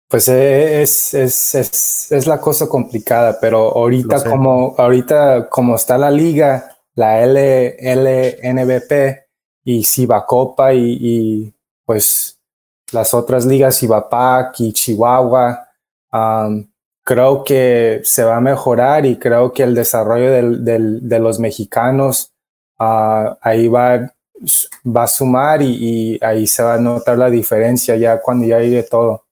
[0.09, 5.99] Pues eh, es, es, es, es, la cosa complicada, pero ahorita como, ahorita como está
[5.99, 8.93] la liga, la LNBP
[9.63, 9.87] y
[10.27, 11.54] Copa y, y
[11.85, 12.39] pues
[12.93, 15.69] las otras ligas, Cibapac y Chihuahua,
[17.03, 22.33] creo que se va a mejorar y creo que el desarrollo de los mexicanos
[22.79, 24.15] ah, ahí va,
[24.85, 28.83] va a sumar y, ahí se va a notar la diferencia ya cuando ya de
[28.83, 29.25] todo.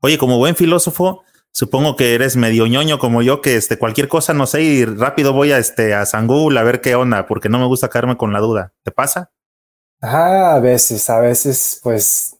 [0.00, 4.34] Oye, como buen filósofo, supongo que eres medio ñoño como yo, que este, cualquier cosa
[4.34, 7.48] no sé y rápido voy a, este, a San Google a ver qué onda, porque
[7.48, 8.72] no me gusta caerme con la duda.
[8.82, 9.30] ¿Te pasa?
[10.02, 12.36] Ah, a veces, a veces, pues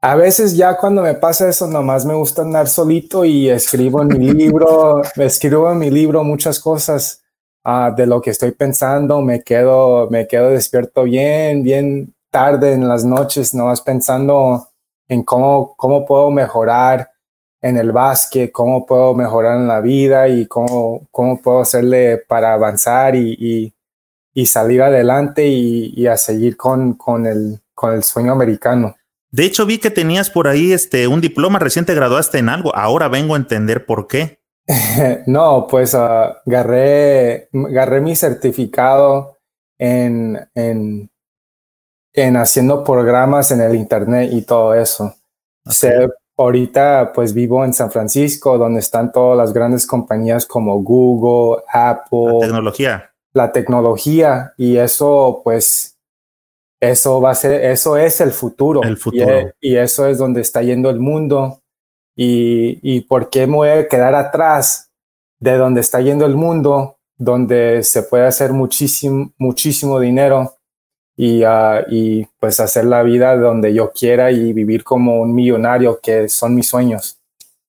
[0.00, 4.08] a veces ya cuando me pasa eso, nomás me gusta andar solito y escribo en
[4.08, 7.22] mi libro, escribo en mi libro muchas cosas
[7.64, 12.88] uh, de lo que estoy pensando, me quedo, me quedo despierto bien, bien tarde en
[12.88, 14.68] las noches, nomás pensando
[15.08, 17.10] en cómo, cómo puedo mejorar
[17.60, 22.54] en el básquet, cómo puedo mejorar en la vida y cómo, cómo puedo hacerle para
[22.54, 23.74] avanzar y, y,
[24.38, 28.94] y salir adelante y, y, a seguir con, con, el, con el sueño americano.
[29.32, 32.72] De hecho, vi que tenías por ahí este, un diploma, recién te graduaste en algo.
[32.72, 34.38] Ahora vengo a entender por qué.
[35.26, 37.48] no, pues uh, agarré,
[38.00, 39.38] mi certificado
[39.76, 41.10] en, en,
[42.12, 45.16] en, haciendo programas en el Internet y todo eso.
[46.36, 52.34] ahorita pues vivo en San Francisco, donde están todas las grandes compañías como Google, Apple.
[52.34, 53.10] La tecnología.
[53.38, 55.96] La tecnología y eso pues
[56.80, 58.82] eso va a ser, eso es el futuro.
[58.82, 59.52] El futuro.
[59.60, 61.60] Y, eso es donde está yendo el mundo.
[62.16, 64.90] Y, y por qué me voy a quedar atrás
[65.40, 70.56] de donde está yendo el mundo, donde se puede hacer muchísimo, muchísimo dinero
[71.16, 76.00] y, uh, y pues hacer la vida donde yo quiera y vivir como un millonario,
[76.00, 77.17] que son mis sueños.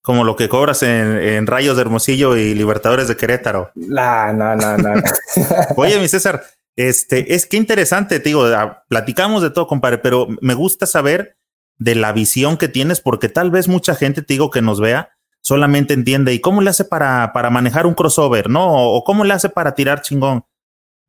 [0.01, 3.71] Como lo que cobras en, en Rayos de Hermosillo y Libertadores de Querétaro.
[3.75, 4.93] No, no, no, no.
[5.75, 6.41] Oye, mi César,
[6.75, 11.37] este, es que interesante, te digo, ah, platicamos de todo, compadre, pero me gusta saber
[11.77, 15.09] de la visión que tienes, porque tal vez mucha gente, te digo, que nos vea,
[15.41, 18.49] solamente entiende, ¿y cómo le hace para, para manejar un crossover?
[18.49, 18.93] ¿No?
[18.93, 20.45] O cómo le hace para tirar chingón.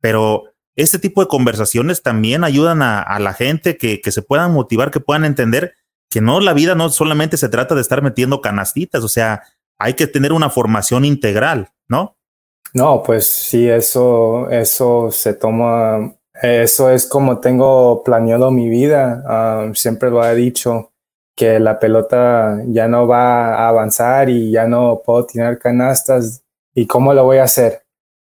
[0.01, 0.43] Pero
[0.75, 4.99] este tipo de conversaciones también ayudan a, la gente que, que se puedan motivar, que
[4.99, 5.75] puedan entender
[6.11, 9.43] que no, la vida no solamente se trata de estar metiendo canastitas, o sea,
[9.79, 12.17] hay que tener una formación integral, ¿no?
[12.73, 19.23] No, pues sí, eso, eso se toma, eso es como tengo planeado mi vida.
[19.25, 20.91] Ah, siempre lo he dicho,
[21.35, 26.43] que la pelota ya no va a avanzar y ya no puedo tirar canastas.
[26.75, 27.83] ¿Y cómo lo voy a hacer?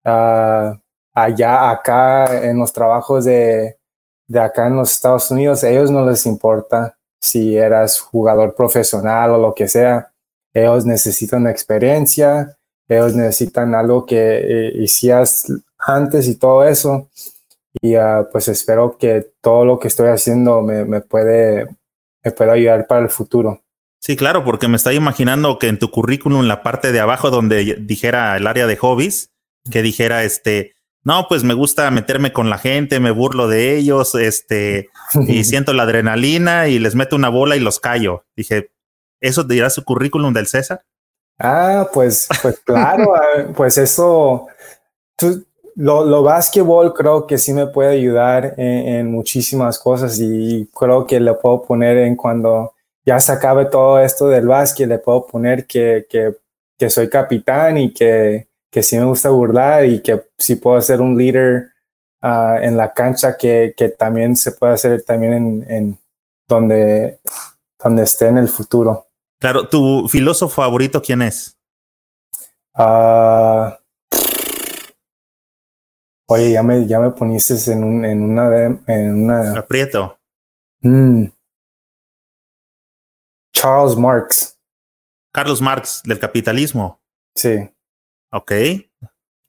[0.05, 0.77] Uh,
[1.13, 3.77] allá, acá, en los trabajos de,
[4.27, 9.31] de acá en los Estados Unidos, a ellos no les importa si eras jugador profesional
[9.31, 10.11] o lo que sea.
[10.53, 12.57] Ellos necesitan experiencia
[12.89, 15.45] ellos necesitan algo que eh, hicieras
[15.77, 17.07] antes y todo eso.
[17.81, 21.67] Y uh, pues espero que todo lo que estoy haciendo me, me, puede,
[22.23, 23.61] me puede ayudar para el futuro.
[23.99, 27.75] Sí, claro, porque me estoy imaginando que en tu currículum, la parte de abajo donde
[27.79, 29.29] dijera el área de hobbies,
[29.69, 34.15] que dijera este, no, pues me gusta meterme con la gente, me burlo de ellos,
[34.15, 34.89] este,
[35.27, 38.25] y siento la adrenalina y les meto una bola y los callo.
[38.35, 38.71] Dije,
[39.21, 40.83] ¿eso dirá su currículum del César?
[41.37, 44.47] Ah, pues, pues claro, ah, pues eso,
[45.75, 51.21] lo, lo básquetbol creo que sí me puede ayudar en, muchísimas cosas y creo que
[51.21, 52.73] le puedo poner en cuando
[53.05, 56.33] ya se acabe todo esto del básquet, le puedo poner que, que,
[56.77, 61.01] que soy capitán y que, que sí me gusta burlar y que sí puedo ser
[61.01, 61.71] un líder
[62.21, 65.99] uh, en la cancha que, que también se puede hacer también en, en
[66.47, 67.19] donde,
[67.83, 69.07] donde esté en el futuro.
[69.39, 71.57] Claro, ¿tu filósofo favorito quién es?
[72.77, 73.71] Uh,
[76.27, 79.59] oye, ya me, ya me poniste en, un, en, una, en una...
[79.59, 80.17] Aprieto.
[80.81, 81.25] Mm.
[83.53, 84.57] Charles Marx.
[85.33, 87.01] Carlos Marx, del capitalismo.
[87.35, 87.69] Sí.
[88.31, 88.51] Ok,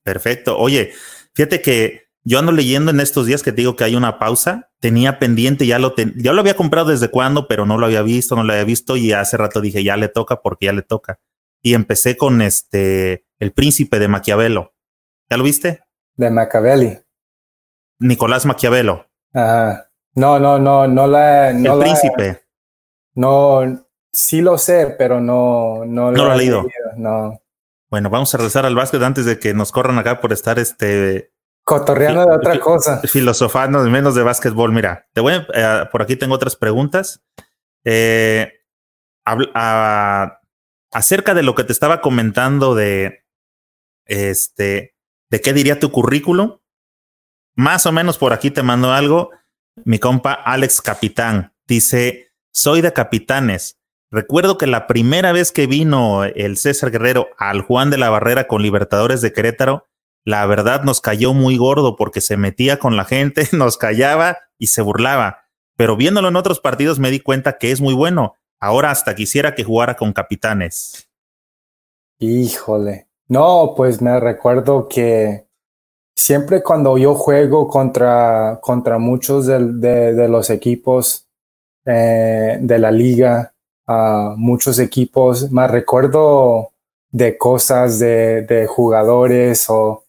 [0.02, 0.58] perfecto.
[0.58, 0.92] Oye,
[1.34, 4.70] fíjate que yo ando leyendo en estos días que te digo que hay una pausa.
[4.78, 8.36] Tenía pendiente, ya lo, ya lo había comprado desde cuándo, pero no lo había visto,
[8.36, 11.20] no lo había visto y hace rato dije, ya le toca porque ya le toca.
[11.62, 14.74] Y empecé con este, El Príncipe de Maquiavelo.
[15.28, 15.82] ¿Ya lo viste?
[16.16, 16.98] De Machiavelli.
[17.98, 19.06] Nicolás Maquiavelo.
[19.32, 19.90] Ajá.
[20.14, 21.50] No, no, no, no la.
[21.50, 22.42] el Príncipe.
[23.14, 26.66] No, sí lo sé, pero no, no, no lo, he leído.
[26.96, 27.39] No.
[27.90, 31.32] Bueno, vamos a regresar al básquet antes de que nos corran acá por estar este
[31.64, 33.00] Cotorreando de otra cosa.
[33.02, 34.72] Filosofando menos de básquetbol.
[34.72, 37.22] Mira, te voy a, eh, por aquí tengo otras preguntas.
[37.84, 38.52] Eh,
[40.92, 43.26] acerca de lo que te estaba comentando de
[44.06, 44.96] este,
[45.30, 46.58] de qué diría tu currículum.
[47.54, 49.30] Más o menos por aquí te mando algo.
[49.84, 53.79] Mi compa Alex Capitán dice: Soy de capitanes
[54.12, 58.48] Recuerdo que la primera vez que vino el César Guerrero al Juan de la Barrera
[58.48, 59.86] con Libertadores de Querétaro,
[60.24, 64.66] la verdad nos cayó muy gordo porque se metía con la gente, nos callaba y
[64.66, 65.44] se burlaba.
[65.76, 68.34] Pero viéndolo en otros partidos me di cuenta que es muy bueno.
[68.58, 71.08] Ahora hasta quisiera que jugara con capitanes.
[72.18, 73.06] Híjole.
[73.28, 75.46] No, pues me recuerdo que
[76.16, 81.28] siempre cuando yo juego contra, contra muchos de, los equipos
[81.86, 83.54] eh, de la liga,
[84.36, 86.70] muchos equipos, me recuerdo
[87.10, 90.04] de cosas de, de, jugadores o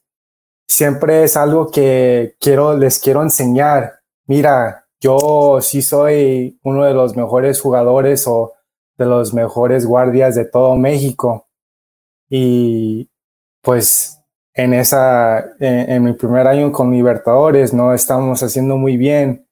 [0.67, 3.99] siempre es algo que quiero, les quiero enseñar.
[4.27, 8.53] Mira, yo sí soy uno de los mejores jugadores o
[8.97, 11.47] de los mejores guardias de todo México.
[12.29, 13.09] Y
[13.61, 14.21] pues
[14.53, 19.47] en esa, en, mi primer año con Libertadores, no estamos haciendo muy bien.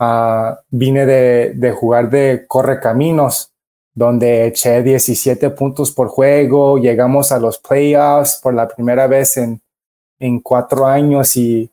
[0.00, 3.52] Ah, vine de, de, jugar de Correcaminos,
[3.98, 9.60] donde eché 17 puntos por juego, llegamos a los playoffs por la primera vez en,
[10.20, 11.68] en cuatro años y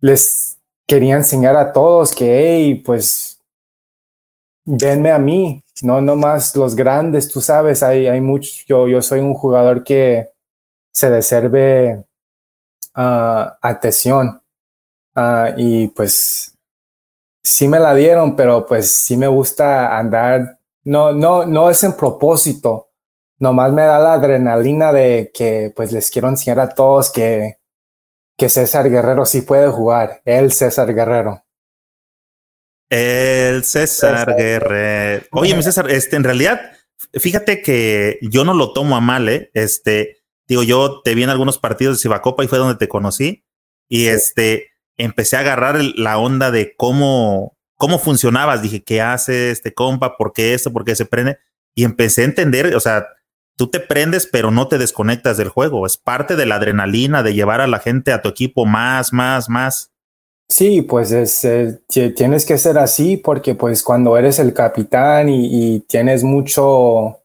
[0.00, 3.40] les quería enseñar a todos que, hey, pues,
[4.64, 9.20] venme a mí, no nomás los grandes, tú sabes, hay, hay mucho, yo, yo soy
[9.20, 10.30] un jugador que
[10.92, 12.04] se deserve
[12.96, 14.42] uh, atención.
[15.14, 16.52] Uh, y pues
[17.42, 20.57] sí me la dieron, pero pues sí me gusta andar.
[20.84, 22.90] No, no, no es en propósito.
[23.38, 27.58] Nomás me da la adrenalina de que pues les quiero enseñar a todos que,
[28.36, 30.22] que César Guerrero sí puede jugar.
[30.24, 31.44] El César Guerrero.
[32.90, 35.26] El César, Guerrero.
[35.32, 36.72] Oye, mi César, este, en realidad,
[37.12, 39.50] fíjate que yo no lo tomo a mal, ¿eh?
[39.52, 43.44] Este, digo, yo te vi en algunos partidos de Cibacopa y fue donde te conocí.
[43.88, 48.60] Y este, empecé a agarrar la onda de cómo, cómo funcionabas.
[48.60, 50.18] Dije, ¿qué hace este compa?
[50.18, 50.70] ¿Por qué esto?
[50.70, 51.38] ¿Por qué se prende?
[51.74, 53.06] Y empecé a entender, o sea,
[53.56, 55.86] tú te prendes, pero no te desconectas del juego.
[55.86, 59.48] Es parte de la adrenalina de llevar a la gente a tu equipo más, más,
[59.48, 59.92] más.
[60.50, 61.80] Sí, pues es, eh,
[62.16, 67.18] tienes que ser así porque pues cuando eres el capitán y tienes mucho,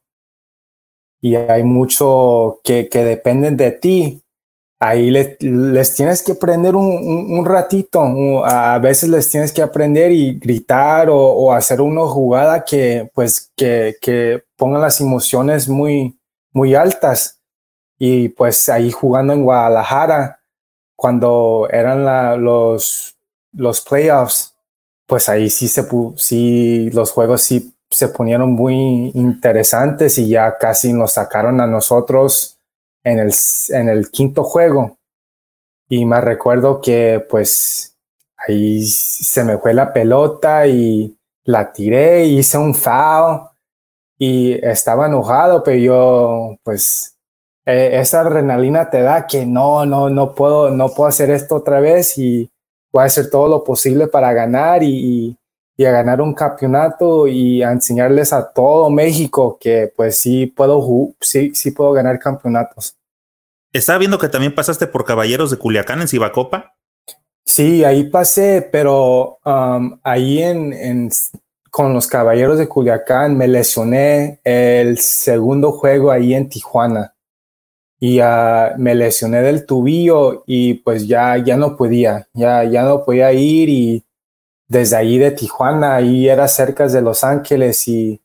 [1.21, 4.22] y hay mucho que, que dependen de ti,
[4.83, 8.01] ahí les tienes que aprender un, un, ratito,
[8.45, 13.95] a veces les tienes que aprender y gritar o, hacer una jugada que pues que,
[14.01, 16.17] que ponga las emociones muy,
[16.51, 17.39] muy altas.
[17.97, 20.41] Y pues ahí jugando en Guadalajara,
[20.97, 23.15] cuando eran la, los,
[23.53, 24.53] los playoffs,
[25.05, 30.91] pues ahí sí se sí los juegos sí se ponieron muy interesantes y ya casi
[30.91, 32.52] nos sacaron a nosotros
[33.03, 33.33] en el,
[33.69, 34.97] en el quinto juego.
[35.89, 37.97] Y me recuerdo que pues
[38.37, 43.41] ahí se me fue la pelota y la tiré, hice un foul
[44.17, 47.17] y estaba enojado, pero yo pues
[47.65, 51.79] e, esa adrenalina te da que no, no, no puedo, no puedo hacer esto otra
[51.79, 52.49] vez y
[52.91, 55.35] voy a hacer todo lo posible para ganar y
[55.79, 61.53] a ganar un campeonato y a enseñarles a todo México que pues sí puedo, sí,
[61.55, 62.95] sí puedo ganar campeonatos.
[63.71, 66.75] Estaba viendo que también pasaste por Caballeros de Culiacán en Cibacopa.
[67.43, 71.09] Sí, ahí pasé, pero um, ahí en, en,
[71.71, 77.15] con los Caballeros de Culiacán me lesioné el segundo juego ahí en Tijuana
[77.99, 83.03] y uh, me lesioné del tubillo y pues ya, ya no podía, ya, ya no
[83.03, 84.05] podía ir y
[84.73, 88.19] desde ahí de Tijuana, ahí era cerca de Los Ángeles y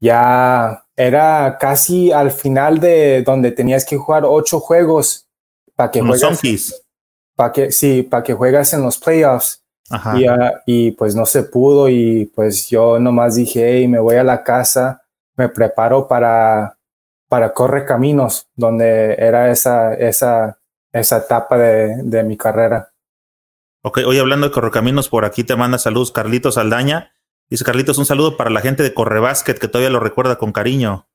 [0.00, 5.28] ya era casi al final de donde tenías que jugar ocho juegos
[5.76, 6.82] para que juegues.
[7.36, 9.62] Para que, sí, para que juegas en los playoffs.
[10.16, 10.26] Y,
[10.66, 14.42] y, pues no se pudo y pues yo nomás dije, hey, me voy a la
[14.42, 15.04] casa,
[15.36, 16.76] me preparo para,
[17.28, 20.58] para correr caminos, donde era esa, esa,
[20.90, 22.90] esa etapa de, de mi carrera.
[23.88, 27.12] Ok, hoy hablando de Correcaminos, por aquí te manda saludos Carlitos Aldaña.
[27.48, 31.06] Dice Carlitos, un saludo para la gente de Correbásquet que todavía lo recuerda con cariño.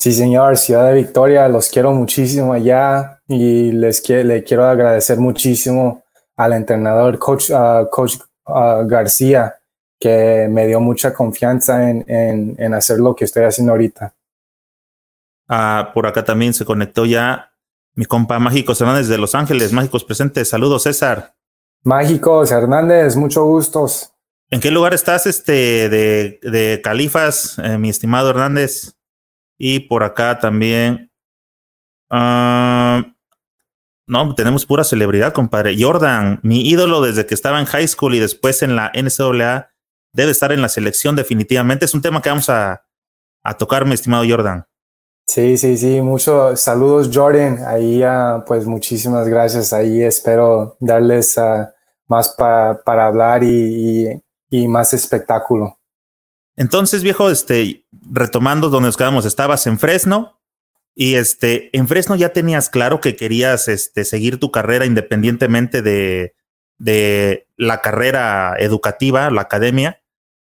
[0.00, 6.02] Sí, señor, Ciudad de Victoria, los quiero muchísimo allá y les le quiero agradecer muchísimo
[6.34, 8.16] al entrenador, coach, uh, coach
[8.46, 9.54] uh, García,
[10.00, 14.12] que me dio mucha confianza en, en, en, hacer lo que estoy haciendo ahorita.
[15.46, 17.52] Ah, por acá también se conectó ya
[17.94, 19.72] mi compa Mágicos Hernández de Los Ángeles.
[19.72, 20.48] Mágicos presentes.
[20.48, 21.35] Saludos, César.
[21.86, 24.12] Mágicos, Hernández, mucho gustos.
[24.50, 28.96] ¿En qué lugar estás este de, de Califas, eh, mi estimado Hernández?
[29.56, 31.12] Y por acá también.
[32.10, 33.06] Uh,
[34.08, 35.76] no, tenemos pura celebridad, compadre.
[35.80, 39.70] Jordan, mi ídolo desde que estaba en high school y después en la NCAA,
[40.12, 41.84] debe estar en la selección definitivamente.
[41.84, 42.84] Es un tema que vamos a,
[43.44, 44.66] a tocar, mi estimado Jordan.
[45.28, 47.58] Sí, sí, sí, muchos saludos Jordan.
[47.64, 49.72] Ahí uh, pues muchísimas gracias.
[49.72, 51.75] Ahí espero darles uh,
[52.08, 54.08] más pa para hablar y,
[54.50, 55.78] y, más espectáculo.
[56.56, 60.40] Entonces, viejo, este, retomando donde nos quedamos, estabas en Fresno
[60.94, 66.34] y este, en Fresno ya tenías claro que querías este, seguir tu carrera independientemente de,
[66.78, 70.00] de la carrera educativa, la academia.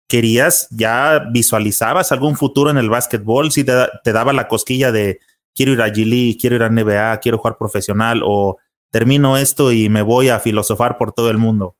[0.09, 3.73] Querías, ya visualizabas algún futuro en el básquetbol, si te,
[4.05, 5.21] te daba la cosquilla de
[5.55, 8.59] quiero ir a G quiero ir a NBA, quiero jugar profesional o
[8.93, 11.75] termino esto y me voy a filosofar por todo el mundo.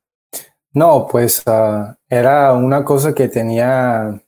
[0.73, 4.19] No, pues uh, era una cosa que tenía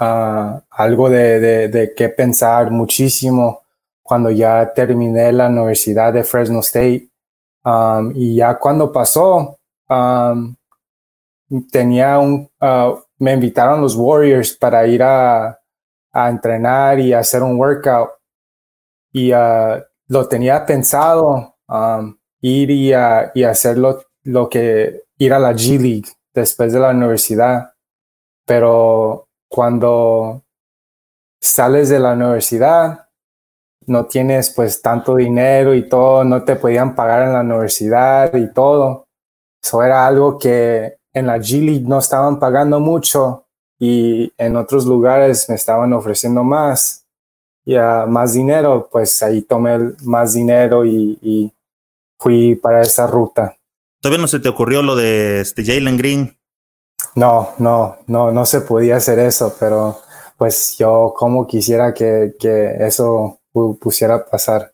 [0.00, 3.62] uh, algo de, de, qué pensar muchísimo
[4.02, 7.08] cuando ya terminé la Universidad de Fresno State.
[7.64, 10.56] Um, y ya cuando pasó, um,
[11.70, 15.60] tenía un, uh, me invitaron los Warriors para ir a,
[16.12, 18.10] a entrenar y hacer un workout.
[19.12, 19.30] Y
[20.08, 22.90] lo tenía pensado um, ir y,
[23.34, 27.72] y hacer lo, lo, que ir a la G League después de la universidad.
[28.46, 30.42] Pero cuando
[31.40, 33.08] sales de la universidad,
[33.86, 38.52] no tienes pues tanto dinero y todo, no te podían pagar en la universidad y
[38.52, 39.06] todo.
[39.62, 43.46] Eso era algo que en la G League no estaban pagando mucho
[43.78, 47.01] y en otros lugares me estaban ofreciendo más
[47.64, 47.76] y
[48.08, 51.52] más dinero, pues ahí tomé más dinero y, y,
[52.18, 53.56] fui para esa ruta.
[54.00, 56.38] ¿Todavía no se te ocurrió lo de este Jalen Green?
[57.16, 59.98] No, no, no, no se podía hacer eso, pero
[60.36, 63.40] pues yo como quisiera que, que eso
[63.80, 64.72] pusiera pasar.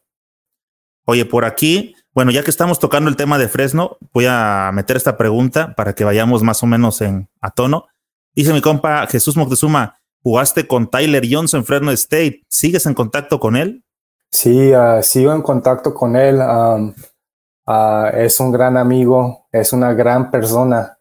[1.07, 4.97] Oye, por aquí bueno, ya que estamos tocando el tema de Fresno, voy a meter
[4.97, 7.87] esta pregunta para que vayamos más o menos en a tono.
[8.35, 12.43] Dice mi compa Jesús Moctezuma, jugaste con Tyler Johnson en Fresno State.
[12.49, 13.85] ¿Sigues en contacto con él?
[14.31, 16.41] Sí, uh, sigo en contacto con él.
[17.67, 20.99] Uh, es un gran amigo, es una gran persona.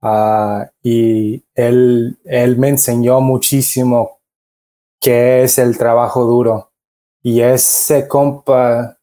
[0.00, 4.20] Uh, y él, él me enseñó muchísimo
[5.00, 6.72] qué es el trabajo duro.
[7.22, 8.96] Y ese compa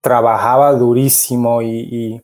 [0.00, 2.20] trabajaba durísimo y,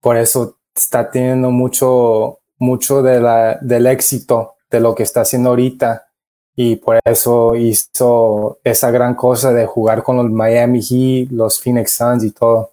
[0.00, 6.08] por eso está teniendo mucho, mucho del éxito de lo que está haciendo ahorita.
[6.56, 11.92] Y por eso hizo esa gran cosa de jugar con los Miami Heat, los Phoenix
[11.92, 12.70] Suns y todo.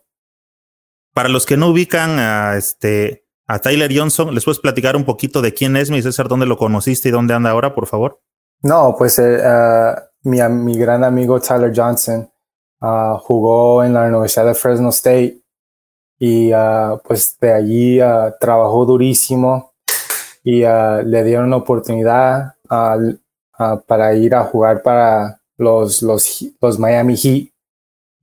[1.13, 5.41] Para los que no ubican a este a Tyler Johnson, ¿les puedes platicar un poquito
[5.41, 8.21] de quién es, mi César, dónde lo conociste y dónde anda ahora, por favor?
[8.61, 12.31] No, pues eh, uh, mi, mi gran amigo Tyler Johnson
[12.81, 15.39] Uh, jugó en la Universidad de Fresno State
[16.17, 19.70] y uh, pues de allí uh, trabajó durísimo
[20.43, 22.55] y le dieron oportunidad
[23.87, 27.49] para ir a jugar para los, los, los Miami Heat.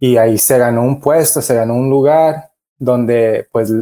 [0.01, 3.73] Y ahí se ganó un puesto, se ganó un lugar donde pues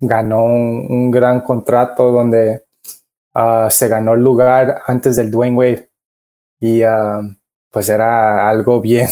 [0.00, 2.64] ganó un, gran contrato donde
[3.70, 5.90] se ganó el lugar antes del Dwayne Wade.
[6.60, 6.82] Y
[7.70, 9.08] pues era algo bien,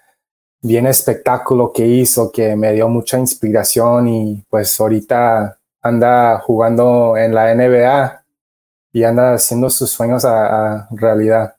[0.62, 5.55] bien espectáculo que hizo, que me dio mucha inspiración y pues ahorita
[5.86, 8.24] anda jugando en la NBA
[8.92, 11.56] y anda haciendo sus sueños a, a realidad.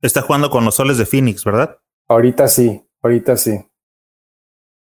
[0.00, 1.78] Está jugando con los soles de Phoenix, ¿verdad?
[2.08, 3.64] Ahorita sí, ahorita sí.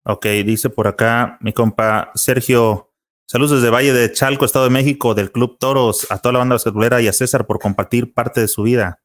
[0.09, 2.93] Ok, dice por acá mi compa Sergio,
[3.27, 6.55] saludos desde Valle de Chalco, Estado de México, del Club Toros, a toda la banda
[6.55, 9.01] basquetbolera y a César por compartir parte de su vida.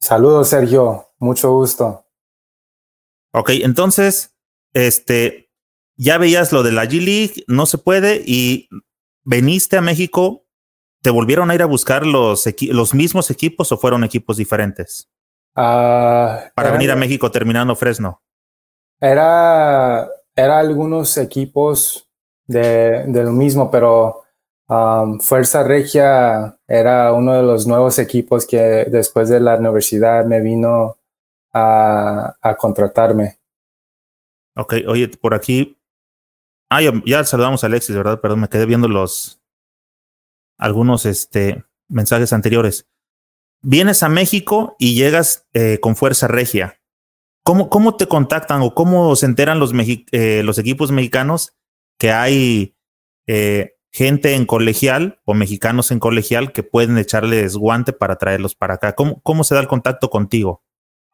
[0.00, 1.08] Saludos, Sergio.
[1.18, 2.06] Mucho gusto.
[3.32, 4.34] Ok, entonces,
[4.72, 5.50] este,
[5.96, 8.68] ya veías lo de la G League, no se puede, y
[9.28, 10.44] veniste a México,
[11.02, 15.08] ¿te volvieron a ir a buscar los, los mismos equipos o fueron equipos diferentes?
[15.54, 18.22] Uh, Para venir a México terminando Fresno.
[19.00, 22.08] Era, era algunos equipos
[22.46, 24.22] de, de lo mismo, pero
[24.70, 28.58] Um, Fuerza Regia era uno de los nuevos equipos que
[28.90, 30.98] después de la universidad me vino
[31.54, 33.38] a, a contratarme.
[34.56, 35.77] Ok, oye, por aquí.
[36.70, 38.20] Ah, ya, saludamos a Alexis, ¿verdad?
[38.20, 39.40] Perdón, me quedé viendo los
[40.58, 42.86] algunos este, mensajes anteriores.
[43.62, 46.80] Vienes a México y llegas eh, con Fuerza Regia.
[47.42, 49.72] ¿Cómo, ¿Cómo te contactan o cómo se enteran los,
[50.12, 51.56] eh, los equipos mexicanos
[51.98, 52.76] que hay
[53.26, 58.74] eh, gente en colegial o mexicanos en colegial que pueden echarles guante para traerlos para
[58.74, 58.94] acá.
[58.94, 60.62] ¿Cómo, cómo se da el contacto contigo?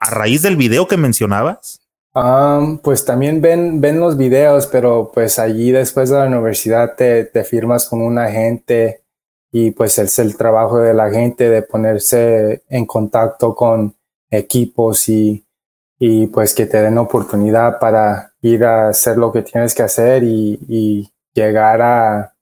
[0.01, 1.84] ¿A raíz del video que mencionabas?
[2.15, 7.25] Um, pues también ven, ven los videos, pero pues allí después de la universidad te,
[7.25, 9.03] te firmas con un agente
[9.51, 13.97] y pues es el trabajo de la gente de ponerse en contacto con
[14.31, 15.45] equipos y,
[15.99, 20.23] y pues que te den oportunidad para ir a hacer lo que tienes que hacer
[20.23, 22.33] y, llegar a,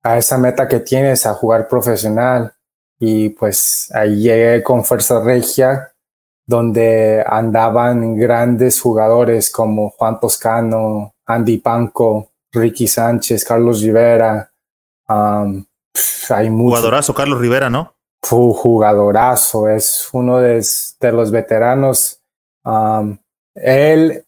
[0.00, 2.54] a esa meta que tienes, a jugar profesional.
[3.00, 5.91] Y pues ahí llegué con Fuerza Regia,
[6.46, 14.50] donde andaban grandes jugadores como Juan Toscano, Andy Panco, Ricky Sánchez, Carlos Rivera.
[15.08, 15.64] Um,
[16.30, 17.94] hay Jugadorazo Carlos Rivera, ¿no?
[18.24, 20.64] jugadorazo, es uno de,
[21.00, 22.20] de los veteranos.
[22.64, 23.18] Um,
[23.54, 24.24] él,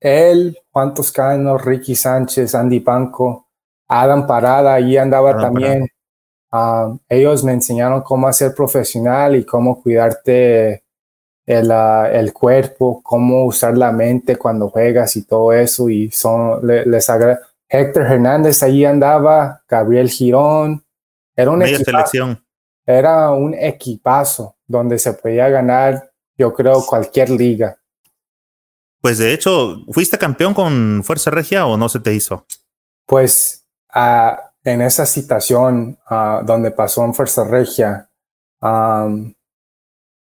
[0.00, 3.48] él, Juan Toscano, Ricky Sánchez, Andy Panco,
[3.88, 5.86] Adam Parada, ahí andaba también.
[6.50, 10.83] Um, ellos me enseñaron cómo hacer profesional y cómo cuidarte
[11.46, 15.88] el, uh, el, cuerpo, cómo usar la mente cuando juegas y todo eso.
[15.88, 17.10] Y son, les.
[17.68, 20.84] Héctor Hernández ahí andaba, Gabriel Girón.
[21.36, 22.44] Era una selección
[22.86, 27.78] era un equipazo donde se podía ganar, yo creo, cualquier liga.
[29.00, 32.46] Pues de hecho, ¿fuiste campeón con Fuerza Regia o no se te hizo?
[33.06, 33.64] Pues
[33.94, 38.08] uh, en esa situación uh, donde pasó en Fuerza Regia,
[38.60, 39.32] um,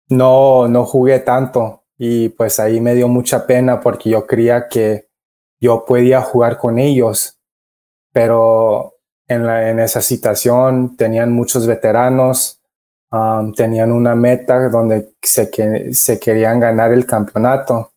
[0.10, 5.08] no, no jugué tanto y pues ahí me dio mucha pena porque yo creía que
[5.60, 7.40] yo podía jugar con ellos,
[8.14, 8.94] pero
[9.28, 12.62] en, la, en esa situación tenían muchos veteranos,
[13.12, 17.92] um, tenían una meta donde se, que, se querían ganar el campeonato.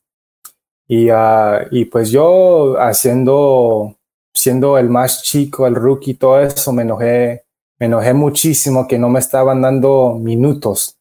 [0.89, 3.97] Y, uh, y pues yo haciendo,
[4.35, 7.45] siendo el más chico, el rookie, todo eso, me enojé,
[7.79, 11.00] me enojé muchísimo que no me estaban dando minutos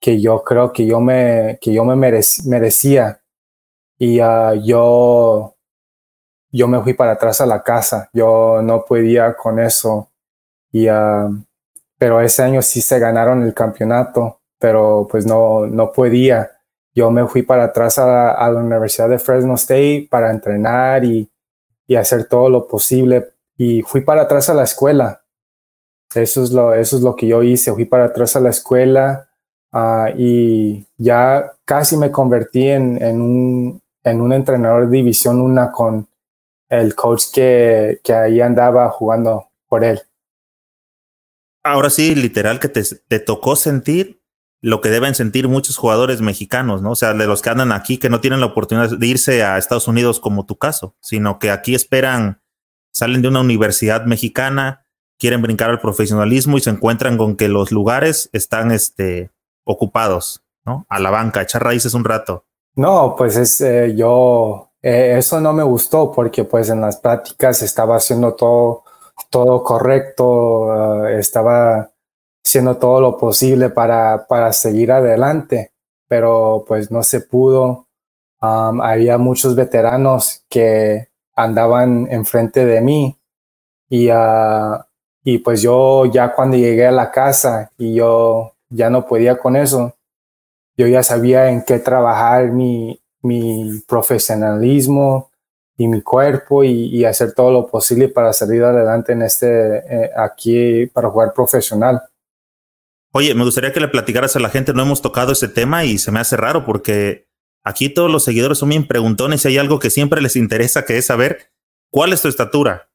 [0.00, 3.20] que yo creo que yo me, que yo me merecía.
[3.98, 5.56] Y uh, yo
[6.50, 10.10] yo me fui para atrás a la casa, yo no podía con eso.
[10.72, 11.44] Y, uh,
[11.98, 16.50] pero ese año sí se ganaron el campeonato, pero pues no, no podía.
[16.94, 21.30] Yo me fui para atrás a, a la Universidad de Fresno State para entrenar y,
[21.86, 23.32] y, hacer todo lo posible.
[23.56, 25.22] Y fui para atrás a la escuela.
[26.14, 27.72] Eso es lo, eso es lo que yo hice.
[27.72, 29.27] Fui para atrás a la escuela
[29.72, 35.72] uh, y ya casi me convertí en, en, un, en un entrenador de División 1
[35.72, 36.08] con,
[36.68, 40.00] el coach que, que ahí andaba jugando por él.
[41.64, 44.20] Ahora sí, literal que te, te tocó sentir
[44.60, 46.92] lo que deben sentir muchos jugadores mexicanos, ¿no?
[46.92, 49.56] O sea, de los que andan aquí, que no tienen la oportunidad de irse a
[49.56, 52.40] Estados Unidos como tu caso, sino que aquí esperan,
[52.92, 54.84] salen de una universidad mexicana,
[55.16, 59.30] quieren brincar al profesionalismo y se encuentran con que los lugares están este,
[59.68, 60.86] ocupados, ¿no?
[60.88, 62.44] A la banca, echar raíces un rato.
[62.74, 67.62] No, pues es, eh, yo eh, eso no me gustó porque pues en las prácticas
[67.62, 68.84] estaba haciendo todo,
[69.30, 70.24] todo correcto,
[70.66, 71.90] uh, estaba
[72.44, 75.72] haciendo todo lo posible para, para seguir adelante,
[76.06, 77.88] pero pues no se pudo.
[78.40, 83.18] Um, había muchos veteranos que andaban enfrente de mí
[83.88, 84.78] y, uh,
[85.24, 89.56] y pues yo ya cuando llegué a la casa y yo ya no podía con
[89.56, 89.94] eso,
[90.76, 95.30] yo ya sabía en qué trabajar mi, mi profesionalismo
[95.76, 100.86] y mi cuerpo y, hacer todo lo posible para salir adelante en este eh, aquí
[100.86, 102.02] para jugar profesional.
[103.12, 105.98] Oye, me gustaría que le platicaras a la gente, no hemos tocado ese tema y
[105.98, 107.28] se me hace raro porque
[107.64, 110.98] aquí todos los seguidores son bien preguntones y hay algo que siempre les interesa que
[110.98, 111.52] es saber
[111.90, 112.90] cuál es tu estatura.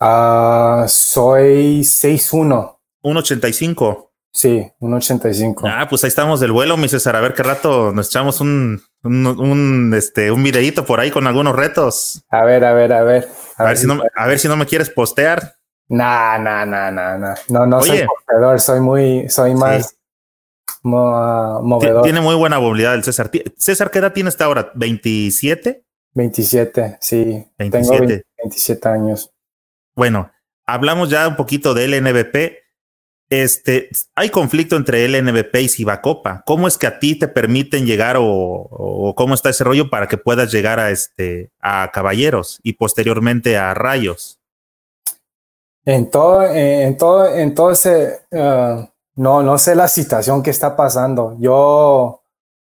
[0.00, 2.76] Ah, soy 6'1.
[3.02, 4.07] 1.85.
[4.30, 5.66] Sí, un 85.
[5.66, 7.16] Ah, pues ahí estamos del vuelo, mi César.
[7.16, 11.26] A ver qué rato nos echamos un, un, un, este, un videíto por ahí con
[11.26, 12.22] algunos retos.
[12.30, 13.28] A ver, a ver, a ver.
[13.56, 15.56] A, ver, si no, a ver si no me quieres postear.
[15.88, 17.34] Nah, nah, nah, nah, nah.
[17.48, 19.96] No, no soy posteador, soy muy, soy más
[20.82, 22.02] movedor.
[22.02, 23.30] Tiene muy buena movilidad el César.
[23.56, 24.72] César, ¿qué edad tiene hasta ahora?
[24.74, 25.84] ¿27?
[26.14, 27.46] 27, sí.
[27.58, 28.06] 27.
[28.06, 29.32] Tengo 27 años.
[29.96, 30.30] Bueno,
[30.66, 32.67] hablamos ya un poquito del NBP
[33.30, 36.42] este, hay conflicto entre el NBP y Cibacopa.
[36.46, 40.16] ¿Cómo es que a ti te permiten llegar o, cómo está ese rollo para que
[40.16, 44.38] puedas llegar a este a Caballeros y posteriormente a Rayos?
[45.84, 50.76] En todo, en todo, en todo ese, uh, no, no sé la situación que está
[50.76, 51.36] pasando.
[51.38, 52.20] Yo,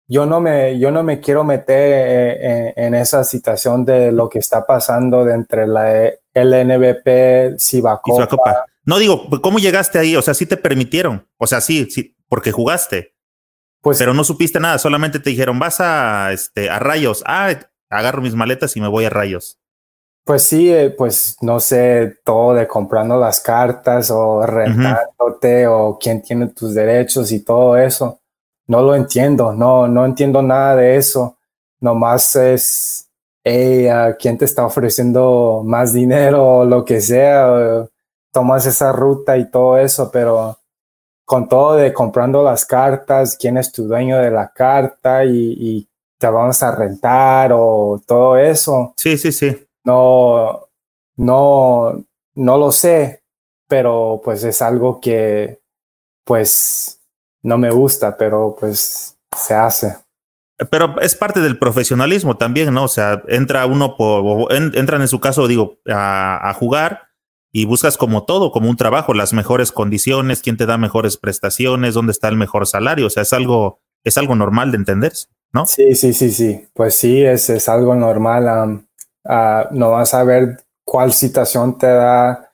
[0.07, 4.39] yo no me, yo no me quiero meter eh, en, esa situación de lo que
[4.39, 10.15] está pasando de entre la LNBP, Cibacopa no digo, ¿cómo llegaste ahí?
[10.15, 11.27] O sea, sí te permitieron.
[11.37, 13.15] O sea, sí, sí, porque jugaste.
[13.81, 17.23] Pues, pero no supiste nada, solamente te dijeron, vas a, este, a rayos.
[17.25, 17.51] Ah,
[17.89, 19.59] agarro mis maletas y me voy a rayos.
[20.23, 26.21] Pues sí, eh, pues no sé, todo de comprando las cartas o rentándote o quién
[26.21, 28.19] tiene tus derechos y todo eso.
[28.67, 31.37] No lo entiendo, no, no entiendo nada de eso.
[31.79, 33.09] Nomás es,
[33.43, 37.87] hey, ¿a quién te está ofreciendo más dinero o lo que sea?
[38.31, 40.57] Tomas esa ruta y todo eso, pero
[41.25, 45.87] con todo de comprando las cartas, quién es tu dueño de la carta y, y
[46.17, 48.93] te vamos a rentar o todo eso.
[48.97, 50.67] Sí, sí, sí no,
[51.17, 52.03] no,
[52.35, 53.23] no lo sé,
[53.67, 55.59] pero pues es algo que
[56.25, 56.99] pues
[57.43, 59.97] no me gusta, pero pues se hace.
[60.69, 62.83] Pero es parte del profesionalismo también, ¿no?
[62.83, 67.09] O sea, entra uno por, entran en su caso, digo, a, a, jugar
[67.51, 71.93] y buscas como todo, como un trabajo, las mejores condiciones, quién te da mejores prestaciones,
[71.93, 73.07] dónde está el mejor salario.
[73.07, 75.65] O sea, es algo, es algo normal de entenderse, ¿no?
[75.65, 76.67] Sí, sí, sí, sí.
[76.73, 78.85] Pues sí, es, es algo normal.
[79.71, 82.53] No vas a ver cuál situación te da,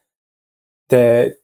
[0.87, 1.41] te,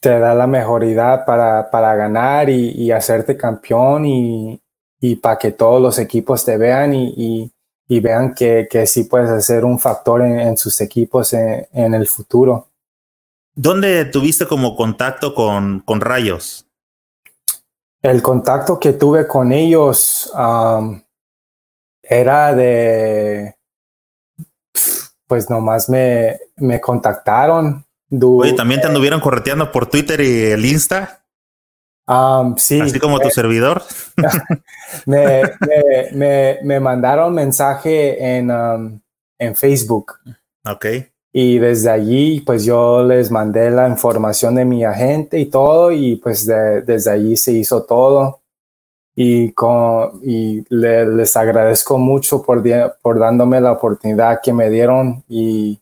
[0.00, 4.60] te da la mejoridad para, para ganar y, hacerte campeón y,
[5.00, 7.52] y para que todos los equipos te vean y,
[7.88, 12.68] vean que, que, sí puedes ser un factor en, sus equipos en, el futuro.
[13.54, 16.66] ¿Dónde tuviste como contacto con, con Rayos?
[18.02, 20.30] El contacto que tuve con ellos
[22.02, 23.56] era de
[25.26, 27.84] pues nomás me, me contactaron.
[28.10, 31.25] Oye, ¿también te anduvieron correteando por Twitter y el Insta?
[32.08, 32.80] Um, sí.
[32.80, 33.82] Así como tu servidor.
[35.06, 35.42] me,
[36.12, 39.00] me, me, mandaron mensaje en, um,
[39.38, 40.14] en Facebook.
[40.64, 40.86] Ok.
[41.32, 46.16] Y desde allí, pues yo les mandé la información de mi agente y todo, y
[46.16, 48.40] pues desde allí se hizo todo
[49.14, 52.62] y, con, y les agradezco mucho por,
[53.02, 55.80] por dándome la oportunidad que me dieron y,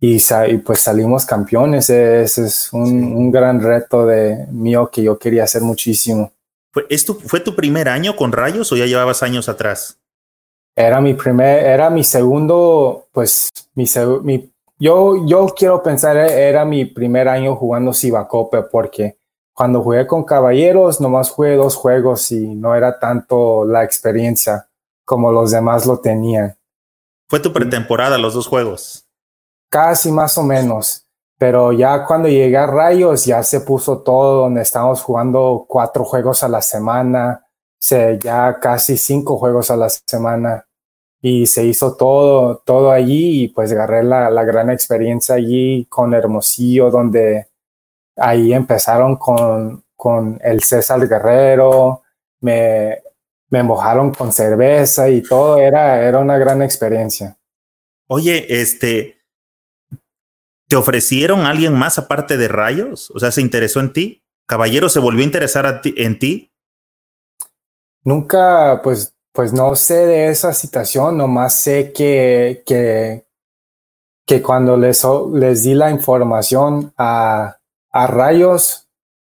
[0.00, 0.18] y,
[0.58, 1.90] pues salimos campeones.
[1.90, 6.32] Ese es un, un, gran reto de mío que yo quería hacer muchísimo.
[6.72, 9.98] ¿Fue, esto, ¿Fue tu primer año con Rayos o ya llevabas años atrás?
[10.76, 13.86] Era mi primer, era mi segundo, pues mi,
[14.22, 19.16] mi yo, yo quiero pensar, era mi primer año jugando Cibacope porque
[19.52, 24.68] cuando jugué con Caballeros, nomás jugué dos juegos y no era tanto la experiencia
[25.04, 26.56] como los demás lo tenían.
[27.28, 29.07] ¿Fue tu pretemporada los dos juegos?
[29.68, 31.04] Casi más o menos.
[31.38, 36.42] Pero ya cuando llegué a Rayos ya se puso todo, donde estábamos jugando cuatro juegos
[36.42, 37.46] a la semana,
[37.78, 40.66] se, ya casi cinco juegos a la semana.
[41.20, 46.14] Y se hizo todo, todo allí y pues agarré la, la gran experiencia allí con
[46.14, 47.48] Hermosillo, donde
[48.16, 52.02] ahí empezaron con, con el César Guerrero,
[52.40, 53.02] me,
[53.50, 57.36] me mojaron con cerveza y todo, era, era una gran experiencia.
[58.08, 59.17] Oye, este,
[60.68, 63.10] ¿te ofrecieron alguien más aparte de Rayos?
[63.14, 64.24] O sea, ¿se interesó en ti?
[64.46, 66.52] ¿Caballero se volvió a interesar en ti?
[68.04, 73.26] Nunca, pues, pues no sé de esa situación, nomás sé que, que,
[74.26, 75.02] que cuando les,
[75.34, 77.58] les di la información a,
[77.90, 78.88] a rayos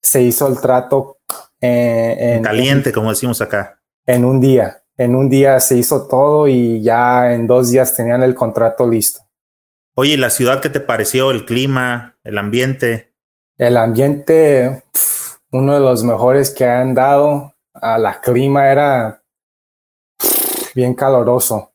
[0.03, 1.19] se hizo el trato
[1.61, 3.81] eh, en, caliente, como decimos acá.
[4.07, 4.83] En un día.
[4.97, 9.21] En un día se hizo todo y ya en dos días tenían el contrato listo.
[10.03, 11.31] Oye, ¿la ciudad qué te pareció?
[11.31, 12.17] ¿El clima?
[12.25, 13.13] ¿El ambiente?
[13.59, 14.83] El ambiente,
[15.53, 17.53] uno de los mejores que han dado.
[17.75, 19.23] A la clima era
[20.75, 21.71] bien caloroso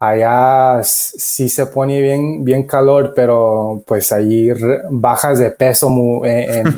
[0.00, 4.50] allá sí se pone bien, bien calor, pero pues ahí
[4.90, 5.88] bajas de peso
[6.24, 6.76] en,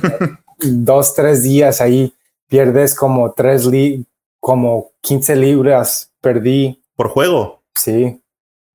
[0.85, 2.13] dos, tres días, ahí
[2.47, 4.07] pierdes como tres, li
[4.39, 6.83] como 15 libras, perdí.
[6.95, 7.63] ¿Por juego?
[7.75, 8.20] Sí.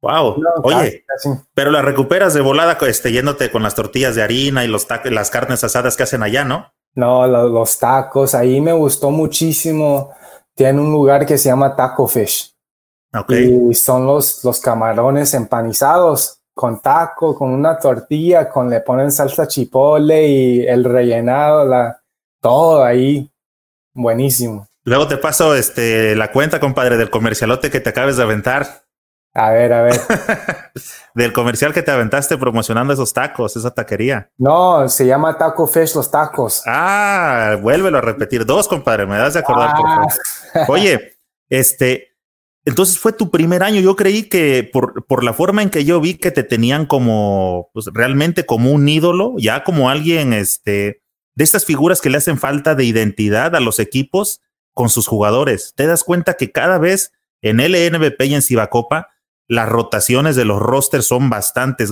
[0.06, 0.40] Wow.
[0.64, 1.04] Oye,
[1.56, 5.32] pero la recuperas de volada este, yéndote con las tortillas de harina y los las
[5.32, 6.72] carnes asadas que hacen allá, ¿no?
[6.94, 10.14] No, los tacos, ahí me gustó muchísimo.
[10.54, 12.56] Tiene un lugar que se llama Taco Fish
[13.30, 19.48] y son los, los camarones empanizados con taco, con una tortilla, con le ponen salsa
[19.48, 22.00] chipole y el rellenado, la,
[22.40, 23.30] todo ahí.
[23.94, 24.68] Buenísimo.
[24.84, 28.85] Luego te paso este, la cuenta, compadre, del comercialote que te acabes de aventar.
[29.36, 30.00] A ver, a ver.
[31.14, 34.32] del comercial que te aventaste promocionando esos tacos, esa taquería.
[34.38, 36.64] No, se llama Taco Fish los tacos.
[36.66, 38.46] Ah, vuélvelo a repetir.
[38.46, 39.76] Dos, compadre, me das de acordar.
[39.76, 40.66] Ah.
[40.70, 41.18] Oye,
[41.50, 42.16] este,
[42.64, 43.82] entonces fue tu primer año.
[43.82, 47.70] Yo creí que por, por, la forma en que yo vi que te tenían como
[47.74, 51.02] pues, realmente como un ídolo, ya como alguien este,
[51.36, 54.40] de estas figuras que le hacen falta de identidad a los equipos
[54.74, 55.74] con sus jugadores.
[55.76, 57.12] Te das cuenta que cada vez
[57.42, 59.10] en LNBP y en Cibacopa
[59.48, 61.86] las rotaciones de los rosters son bastante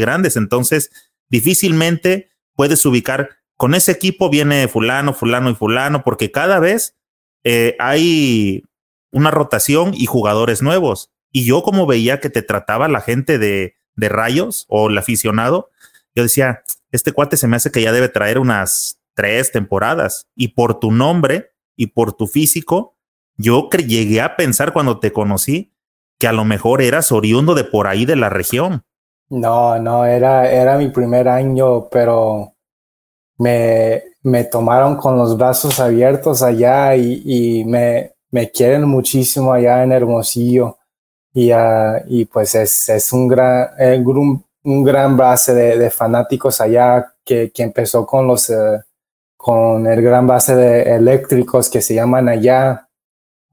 [0.00, 0.90] grandes, entonces
[1.28, 6.96] difícilmente puedes ubicar con ese equipo viene fulano, fulano y fulano, porque cada vez
[7.44, 8.64] eh, hay
[9.12, 11.12] una rotación y jugadores nuevos.
[11.30, 15.70] Y yo como veía que te trataba la gente de, de rayos o el aficionado,
[16.14, 20.28] yo decía, este cuate se me hace que ya debe traer unas tres temporadas.
[20.34, 22.96] Y por tu nombre y por tu físico,
[23.36, 25.73] yo llegué a pensar cuando te conocí
[26.24, 28.82] que a lo mejor eras oriundo de por ahí de la región.
[29.28, 32.54] No, no, era, era mi primer año, pero
[33.36, 39.92] me, me tomaron con los brazos abiertos allá y, me, me, quieren muchísimo allá en
[39.92, 40.78] Hermosillo.
[41.34, 47.04] Y, uh, y pues es, es un, gran, eh, un, gran base de, fanáticos allá
[47.22, 48.80] que, que empezó con los uh,
[49.36, 52.83] con el gran base de eléctricos que se llaman allá.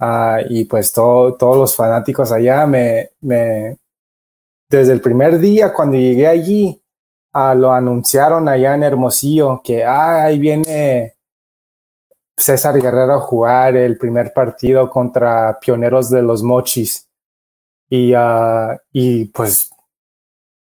[0.01, 3.77] Uh, y pues todo, todos los fanáticos allá me, me,
[4.67, 6.81] desde el primer día cuando llegué allí,
[7.33, 11.15] Ah, lo anunciaron allá en Hermosillo que ah, ahí viene
[12.35, 17.07] César Guerrero a jugar el primer partido contra Pioneros de los Mochis.
[17.89, 19.69] Y, uh, y pues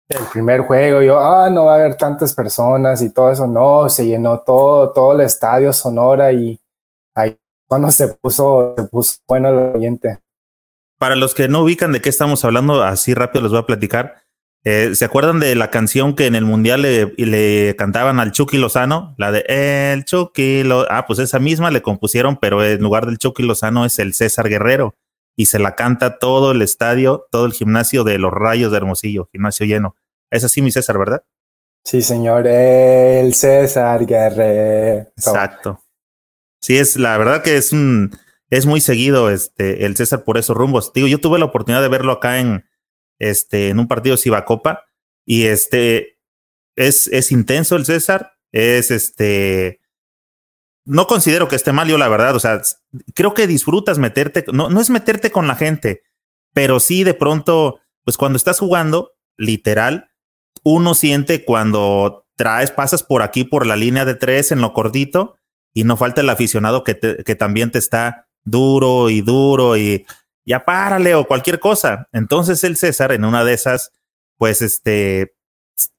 [0.08, 3.46] el primer juego, yo, ah, no va a haber tantas personas y todo eso.
[3.48, 6.59] No, se llenó todo, todo el estadio Sonora y
[7.70, 10.18] cuando se puso, se puso bueno el ambiente.
[10.98, 14.16] Para los que no ubican de qué estamos hablando, así rápido les voy a platicar.
[14.64, 18.58] Eh, ¿Se acuerdan de la canción que en el mundial le, le, cantaban al Chucky
[18.58, 19.14] Lozano?
[19.18, 20.88] La de El Chucky Lozano.
[20.90, 24.48] Ah, pues esa misma le compusieron, pero en lugar del Chucky Lozano es el César
[24.48, 24.96] Guerrero.
[25.36, 29.28] Y se la canta todo el estadio, todo el gimnasio de los Rayos de Hermosillo,
[29.30, 29.94] gimnasio lleno.
[30.28, 31.22] Es así, mi César, ¿verdad?
[31.84, 35.12] Sí, señor, el César Guerrero.
[35.16, 35.80] Exacto.
[36.60, 38.10] Sí, es la verdad que es un
[38.50, 40.92] es muy seguido este el César por esos rumbos.
[40.92, 42.64] Digo, yo tuve la oportunidad de verlo acá en,
[43.18, 44.84] este, en un partido Copa
[45.24, 46.18] y este
[46.76, 49.80] es, es intenso el César, es este,
[50.84, 52.60] no considero que esté mal yo la verdad, o sea,
[53.14, 56.02] creo que disfrutas meterte, no, no es meterte con la gente,
[56.52, 60.10] pero sí de pronto, pues cuando estás jugando, literal,
[60.64, 65.36] uno siente cuando traes, pasas por aquí por la línea de tres en lo cortito
[65.72, 70.06] y no falta el aficionado que, que también te está duro y duro y
[70.44, 72.08] ya párale o cualquier cosa.
[72.12, 73.92] Entonces el César en una de esas,
[74.36, 75.34] pues este,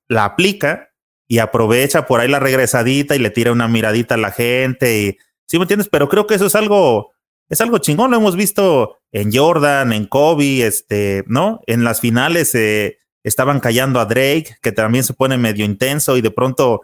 [0.07, 0.89] la aplica
[1.27, 5.17] y aprovecha por ahí la regresadita y le tira una miradita a la gente y,
[5.47, 5.87] ¿sí me entiendes?
[5.89, 7.13] Pero creo que eso es algo,
[7.47, 11.61] es algo chingón, lo hemos visto en Jordan, en Kobe, este, ¿no?
[11.67, 16.21] En las finales eh, estaban callando a Drake, que también se pone medio intenso y
[16.21, 16.81] de pronto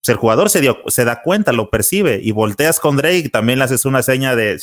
[0.00, 3.58] pues, el jugador se, dio, se da cuenta, lo percibe y volteas con Drake, también
[3.58, 4.58] le haces una seña de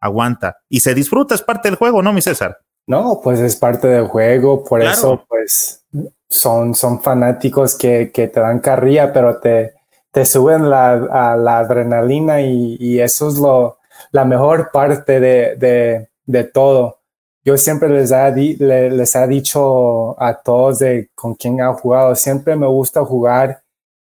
[0.00, 2.58] aguanta y se disfruta, es parte del juego, ¿no, mi César?
[2.86, 5.82] No, pues es parte del juego, por eso pues
[6.28, 9.72] son, son fanáticos que, que, te dan carrilla, pero te,
[10.10, 13.78] te suben la, a la adrenalina y, y, eso es lo,
[14.10, 16.98] la mejor parte de, de, de todo.
[17.42, 22.14] Yo siempre les, ha di, les ha dicho a todos de con quién ha jugado,
[22.14, 23.63] siempre me gusta jugar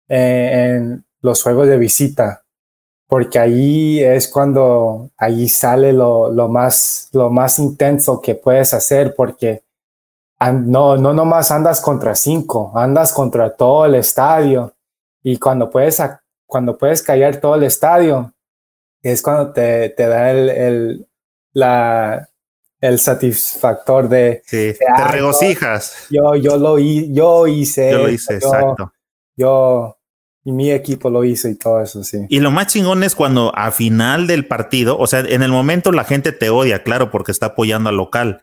[0.10, 2.44] en los juegos de visita
[3.10, 9.16] porque ahí es cuando ahí sale lo, lo, más, lo más intenso que puedes hacer,
[9.16, 9.64] porque
[10.40, 14.76] no, no nomás andas contra cinco, andas contra todo el estadio
[15.24, 16.00] y cuando puedes,
[16.46, 18.32] cuando puedes callar todo el estadio,
[19.02, 21.08] es cuando te, te da el, el,
[21.54, 22.30] la,
[22.80, 24.44] el satisfactor de...
[24.46, 26.06] Sí, te ah, regocijas.
[26.12, 27.90] Yo, yo, lo, yo hice.
[27.90, 28.94] Yo lo hice, exacto.
[29.36, 29.98] Yo,
[30.50, 32.26] y mi equipo lo hizo y todo eso, sí.
[32.28, 35.92] Y lo más chingón es cuando a final del partido, o sea, en el momento
[35.92, 38.42] la gente te odia, claro, porque está apoyando al local.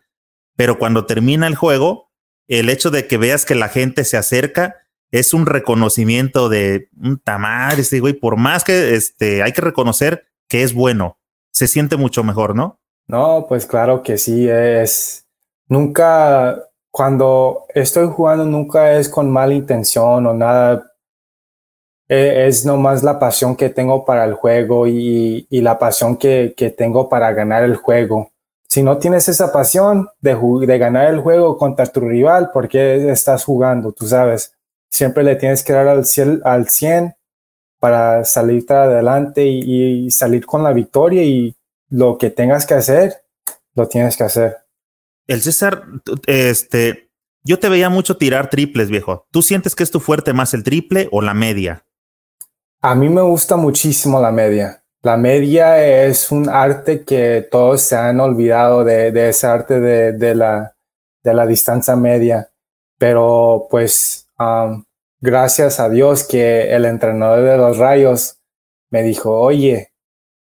[0.55, 2.13] Pero cuando termina el juego,
[2.47, 4.77] el hecho de que veas que la gente se acerca
[5.11, 10.29] es un reconocimiento de un tamar, este güey, por más que este, hay que reconocer
[10.49, 11.19] que es bueno,
[11.51, 12.79] se siente mucho mejor, ¿no?
[13.09, 15.27] No, pues claro que sí, es.
[15.69, 20.86] Nunca, cuando estoy jugando, nunca es con mala intención o nada
[22.09, 27.09] eh, es nomás la pasión que tengo para el juego y, la pasión que, tengo
[27.09, 28.33] para ganar el juego.
[28.69, 30.37] Si no tienes esa pasión de,
[30.67, 33.93] de ganar el juego contra tu rival, ¿por qué estás jugando?
[33.93, 34.53] Tú sabes,
[34.91, 37.15] siempre le tienes que dar al 100, al 100
[37.79, 41.57] para salir adelante y salir con la victoria y
[41.89, 43.23] lo que tengas que hacer,
[43.75, 44.57] lo tienes que hacer.
[45.27, 45.85] El César,
[46.27, 47.11] este,
[47.45, 49.27] yo te veía mucho tirar triples, viejo.
[49.31, 51.86] ¿Tú sientes que es tu fuerte más el triple o la media?
[52.87, 54.81] A mí me gusta muchísimo la media.
[55.03, 60.77] La media es un arte que todos se han olvidado de, ese arte de, la,
[61.25, 62.49] de la distancia media.
[62.97, 64.29] Pero pues
[65.21, 68.39] gracias a Dios que el entrenador de los rayos
[68.93, 69.91] me dijo, oye,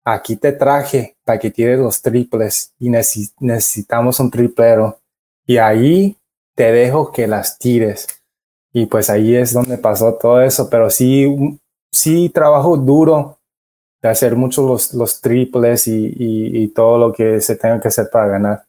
[0.05, 5.01] aquí te traje para que tires los triples y necesitamos un triplero.
[5.47, 6.18] Y ahí
[6.55, 8.07] te dejo que las tires.
[8.74, 11.59] Y pues ahí es donde pasó todo eso, pero sí,
[11.97, 13.38] sí trabajo duro
[14.03, 18.09] de hacer muchos los, los triples y, y, todo lo que se tenga que hacer
[18.12, 18.64] para ganar.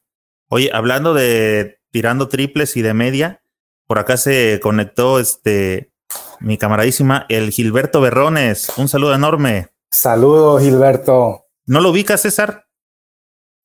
[0.50, 3.42] Oye, hablando de tirando triples y de media,
[3.86, 5.92] por acá se conectó este
[6.40, 8.72] mi camaradísima, el Gilberto Berrones.
[8.78, 9.68] Un saludo enorme.
[9.92, 11.46] Saludos, Gilberto.
[11.66, 12.68] ¿No lo ubicas, César?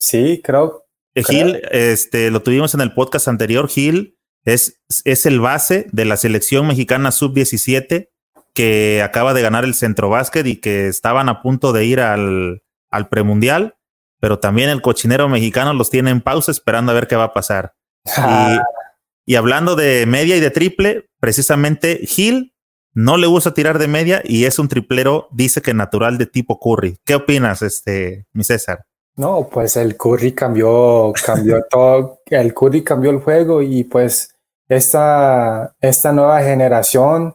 [0.01, 0.85] Sí, creo.
[1.15, 3.69] Eh, Gil, este, lo tuvimos en el podcast anterior.
[3.69, 8.12] Gil es, es el base de la selección mexicana sub-17
[8.55, 12.63] que acaba de ganar el centro básquet y que estaban a punto de ir al,
[12.91, 13.77] al premundial,
[14.21, 17.33] pero también el cochinero mexicano los tiene en pausa esperando a ver qué va a
[17.33, 17.75] pasar.
[18.07, 22.53] y, y hablando de media y de triple, precisamente Gil
[22.95, 26.59] no le gusta tirar de media y es un triplero, dice que natural de tipo
[26.61, 26.99] Curry.
[27.05, 28.85] ¿Qué opinas, este, mi César?
[29.17, 34.35] No, pues el Curry cambió, cambió todo, el Curry cambió el juego y pues
[34.69, 37.35] esta, esta nueva generación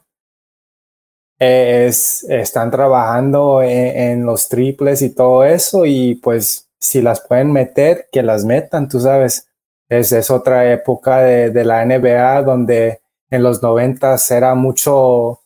[1.39, 8.07] es, están trabajando en, los triples y todo eso y pues si las pueden meter,
[8.11, 9.47] que las metan, tú sabes.
[9.89, 15.39] Es, es otra época de, de la NBA donde en los noventas era mucho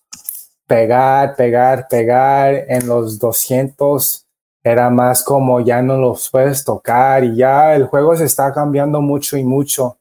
[0.65, 2.65] pegar, pegar, pegar.
[2.67, 4.25] En los 200
[4.63, 9.01] era más como ya no los puedes tocar y ya el juego se está cambiando
[9.01, 9.97] mucho y mucho.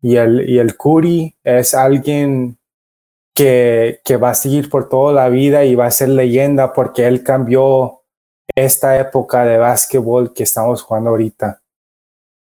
[0.00, 2.58] Y el, y el Curry es alguien
[3.34, 7.06] que, que va a seguir por toda la vida y va a ser leyenda porque
[7.06, 8.02] él cambió
[8.54, 11.60] esta época de básquetbol que estamos jugando ahorita.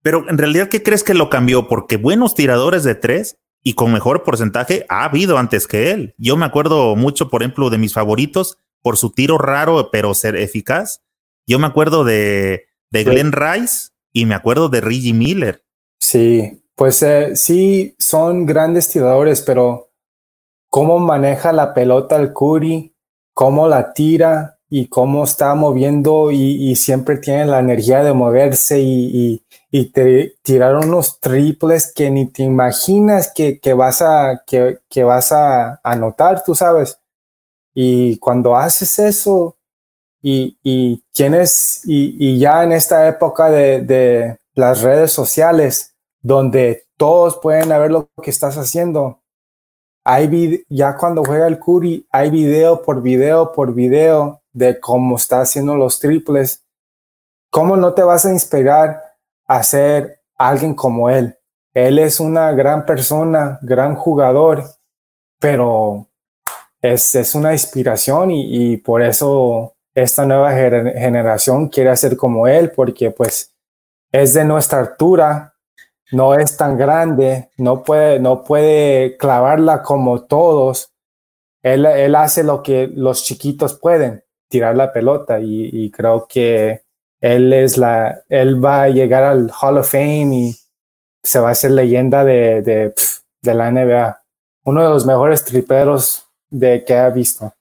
[0.04, 1.68] Pero en realidad, ¿qué crees que lo cambió?
[1.68, 6.14] Porque buenos tiradores de tres y con mejor porcentaje ha habido antes que él.
[6.18, 10.36] Yo me acuerdo mucho, por ejemplo, de mis favoritos por su tiro raro, pero ser
[10.36, 11.02] eficaz.
[11.48, 15.64] Yo me acuerdo de, de Glenn Rice y me acuerdo de Reggie Miller.
[16.00, 19.93] Sí, pues eh, sí, son grandes tiradores, pero
[20.74, 22.96] cómo maneja la pelota el Curry,
[23.36, 29.46] cómo la tira y cómo está moviendo y, siempre tiene la energía de moverse y,
[29.70, 35.32] y te tiraron unos triples que ni te imaginas que, vas a que, que, vas
[35.32, 36.98] a anotar, tú sabes.
[37.76, 39.56] Y cuando haces eso
[40.24, 46.88] y, y tienes, y, y, ya en esta época de, de, las redes sociales, donde
[46.98, 49.23] todos pueden ver lo que estás haciendo,
[50.04, 55.42] hay ya cuando juega el Curry, hay video por video por video de cómo está
[55.42, 56.64] haciendo los triples.
[57.50, 59.14] ¿Cómo no te vas a inspirar?
[59.48, 61.38] a ser alguien como él.
[61.74, 64.64] Él es una gran persona, gran jugador,
[65.40, 66.08] pero
[66.82, 73.12] es, es una inspiración y, por eso esta nueva generación quiere ser como él, porque
[73.12, 73.54] pues
[74.12, 75.53] es de nuestra altura,
[76.12, 80.92] no es tan grande, no puede, no puede clavarla como todos.
[81.62, 86.84] Él, él hace lo que los chiquitos pueden, tirar la pelota y, creo que
[87.22, 90.56] él es la, él va a llegar al Hall of Fame y
[91.24, 92.94] se va a hacer leyenda de, de,
[93.42, 94.20] de la NBA.
[94.66, 97.54] Uno de los mejores triperos de que ha visto.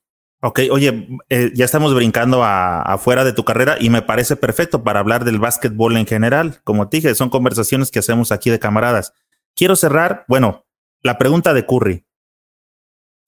[0.45, 4.99] Ok, oye, eh, ya estamos brincando afuera de tu carrera y me parece perfecto para
[4.99, 6.61] hablar del básquetbol en general.
[6.65, 9.15] Como te dije, son conversaciones que hacemos aquí de camaradas.
[9.55, 10.67] Quiero cerrar, bueno,
[11.01, 12.07] la pregunta de Curry.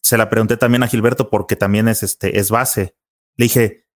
[0.02, 2.96] Se la pregunté también a Gilberto porque también es, este, es base.
[3.36, 3.86] Le dije,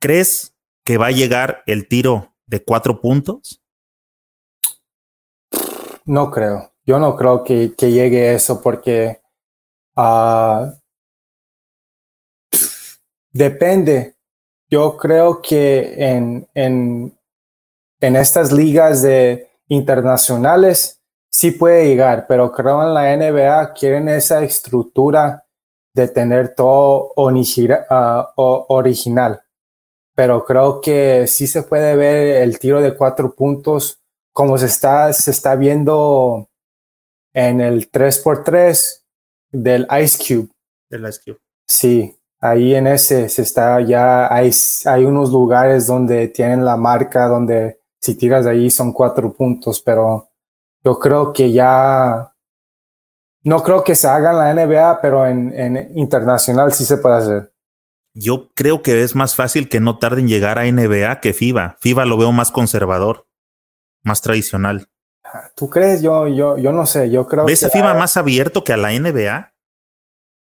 [0.00, 0.54] ¿crees
[0.84, 3.60] que va a llegar el tiro de cuatro puntos?
[6.04, 6.72] No creo.
[6.84, 9.20] Yo no creo que, llegue eso porque
[9.96, 10.72] uh,
[13.32, 14.14] depende.
[14.70, 17.18] Yo creo que en, en,
[18.00, 24.42] en estas ligas de internacionales sí puede llegar, pero creo en la NBA quieren esa
[24.42, 25.44] estructura
[25.94, 29.42] de tener todo uh, original
[30.14, 34.00] pero creo que sí se puede ver el tiro de cuatro puntos
[34.32, 36.48] como se está, se está viendo
[37.34, 39.02] en el 3x3
[39.50, 40.50] del Ice Cube.
[40.90, 41.38] Del Ice Cube.
[41.66, 44.50] Sí, ahí en ese se está ya, hay,
[44.84, 49.80] hay unos lugares donde tienen la marca, donde si tiras de ahí son cuatro puntos,
[49.80, 50.28] pero
[50.84, 52.34] yo creo que ya,
[53.44, 57.16] no creo que se haga en la NBA, pero en, en internacional sí se puede
[57.16, 57.52] hacer.
[58.14, 61.76] Yo creo que es más fácil que no tarden en llegar a NBA que FIBA.
[61.80, 63.26] FIBA lo veo más conservador,
[64.02, 64.88] más tradicional.
[65.54, 66.02] ¿Tú crees?
[66.02, 67.10] Yo, yo, yo no sé.
[67.10, 69.54] Yo creo ¿Ves a FIBA más abierto que a la NBA?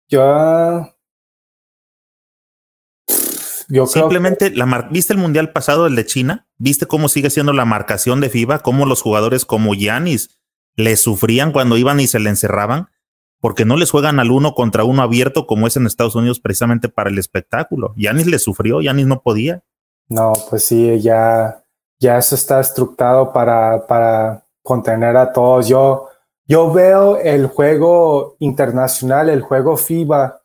[0.09, 0.89] Yo.
[3.69, 6.47] Yo Simplemente, la ¿viste el mundial pasado, el de China?
[6.57, 8.59] ¿Viste cómo sigue siendo la marcación de FIBA?
[8.59, 10.39] ¿Cómo los jugadores como Yanis
[10.75, 12.89] le sufrían cuando iban y se le encerraban?
[13.39, 16.89] Porque no les juegan al uno contra uno abierto como es en Estados Unidos precisamente
[16.89, 17.93] para el espectáculo.
[17.97, 19.63] Yanis le sufrió, Yanis no podía.
[20.07, 21.63] No, pues sí, ya,
[21.99, 25.67] ya eso está estructurado para, para contener a todos.
[25.67, 26.07] Yo,
[26.45, 30.42] yo veo el juego internacional, el juego FIBA,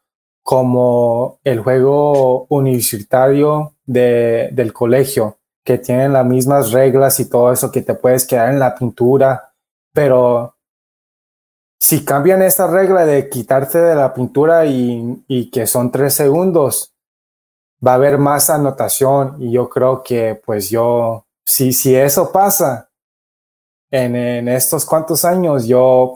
[0.48, 7.70] como el juego universitario de, del colegio, que tienen las mismas reglas y todo eso,
[7.70, 9.52] que te puedes quedar en la pintura,
[9.92, 10.56] pero
[11.78, 16.94] si cambian esta regla de quitarte de la pintura y, y que son tres segundos,
[17.86, 22.88] va a haber más anotación y yo creo que pues yo, si, si eso pasa
[23.90, 26.14] en, estos cuantos años, yo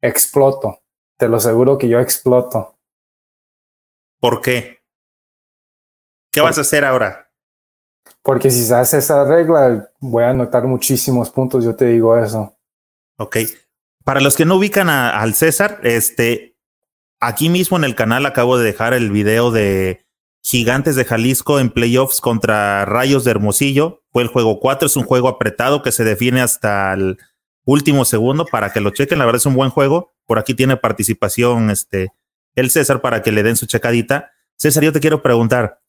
[0.00, 0.80] exploto.
[1.16, 2.74] Te lo aseguro que yo exploto.
[4.22, 4.78] ¿Por qué?
[6.30, 7.28] ¿Qué vas a hacer ahora?
[8.22, 12.56] Porque si se hace esa regla, voy a anotar muchísimos puntos, yo te digo eso.
[13.18, 13.38] Ok.
[14.04, 16.56] Para los que no ubican al César, este,
[17.18, 20.06] aquí mismo en el canal acabo de dejar el video de
[20.40, 24.04] Gigantes de Jalisco en playoffs contra Rayos de Hermosillo.
[24.12, 27.18] Fue el juego 4, es un juego apretado que se define hasta el
[27.64, 29.18] último segundo para que lo chequen.
[29.18, 30.14] La verdad es un buen juego.
[30.26, 32.12] Por aquí tiene participación este,
[32.54, 34.30] el César para que le den su checadita.
[34.56, 35.80] César, yo te quiero preguntar,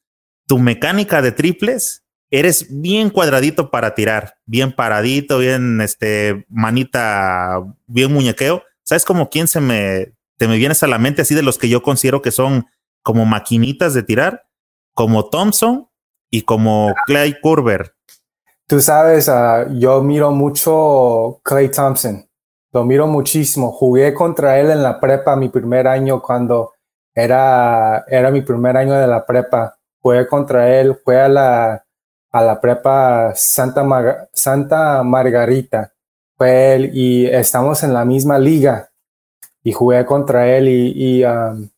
[0.48, 8.12] tu mecánica de triples, eres bien cuadradito para tirar, bien paradito, bien este manita, bien
[8.12, 8.64] muñequeo.
[8.84, 11.70] ¿Sabes como quién se me te me vienes a la mente así de los que
[11.70, 12.66] yo considero que son
[13.02, 14.48] como maquinitas de tirar,
[14.94, 15.88] como Thompson
[16.30, 17.96] y como Clay Curver.
[18.68, 22.28] Tú sabes, uh, yo miro mucho Clay Thompson,
[22.74, 23.72] lo miro muchísimo.
[23.72, 26.74] Jugué contra él en la prepa mi primer año cuando
[27.14, 29.78] era, era mi primer año de la prepa.
[30.02, 31.86] Jugué contra él, fue a la,
[32.32, 35.94] a la prepa Santa, Santa Margarita.
[36.36, 38.90] Fue él y estamos en la misma liga
[39.64, 41.70] y jugué contra él y, um,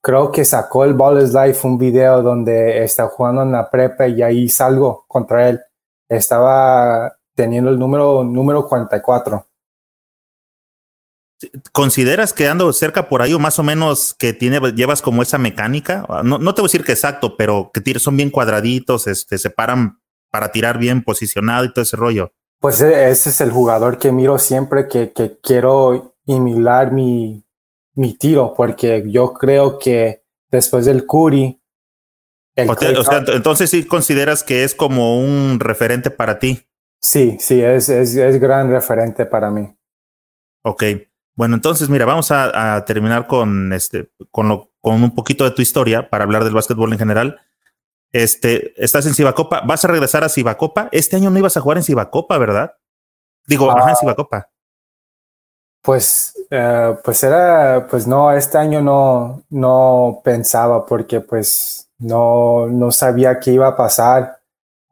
[0.00, 4.06] creo que sacó el Ball is Life un video donde está jugando en la prepa
[4.06, 5.60] y ahí salgo contra él.
[6.08, 9.44] Estaba teniendo el número, número 44.
[11.72, 15.38] ¿Consideras que ando cerca por ahí o más o menos que tiene, llevas como esa
[15.38, 16.06] mecánica?
[16.22, 19.50] No, no te voy a decir que exacto, pero que son bien cuadraditos, este, se
[19.50, 22.32] paran para tirar bien posicionado y todo ese rollo.
[22.60, 27.44] Pues e, ese es el jugador que miro siempre que, que quiero imitar mi,
[27.94, 31.60] mi tiro, porque yo creo que después del Curry.
[32.56, 36.66] entonces sí consideras que es como un referente para ti.
[37.00, 39.76] Sí, sí, es, es, es gran referente para mí.
[40.62, 40.84] Ok.
[41.36, 45.50] Bueno, entonces, mira, vamos a, a terminar con este, con lo, con un poquito de
[45.50, 47.40] tu historia para hablar del básquetbol en general.
[48.12, 50.88] Este, estás en Cibacopa, vas a regresar a Cibacopa.
[50.92, 52.74] Este año no ibas a jugar en Cibacopa, ¿verdad?
[53.46, 53.96] Digo, ajá, en ah.
[53.96, 54.48] Cibacopa.
[55.82, 62.90] Pues, eh, pues era, pues no, este año no, no pensaba porque pues no, no
[62.92, 64.38] sabía qué iba a pasar.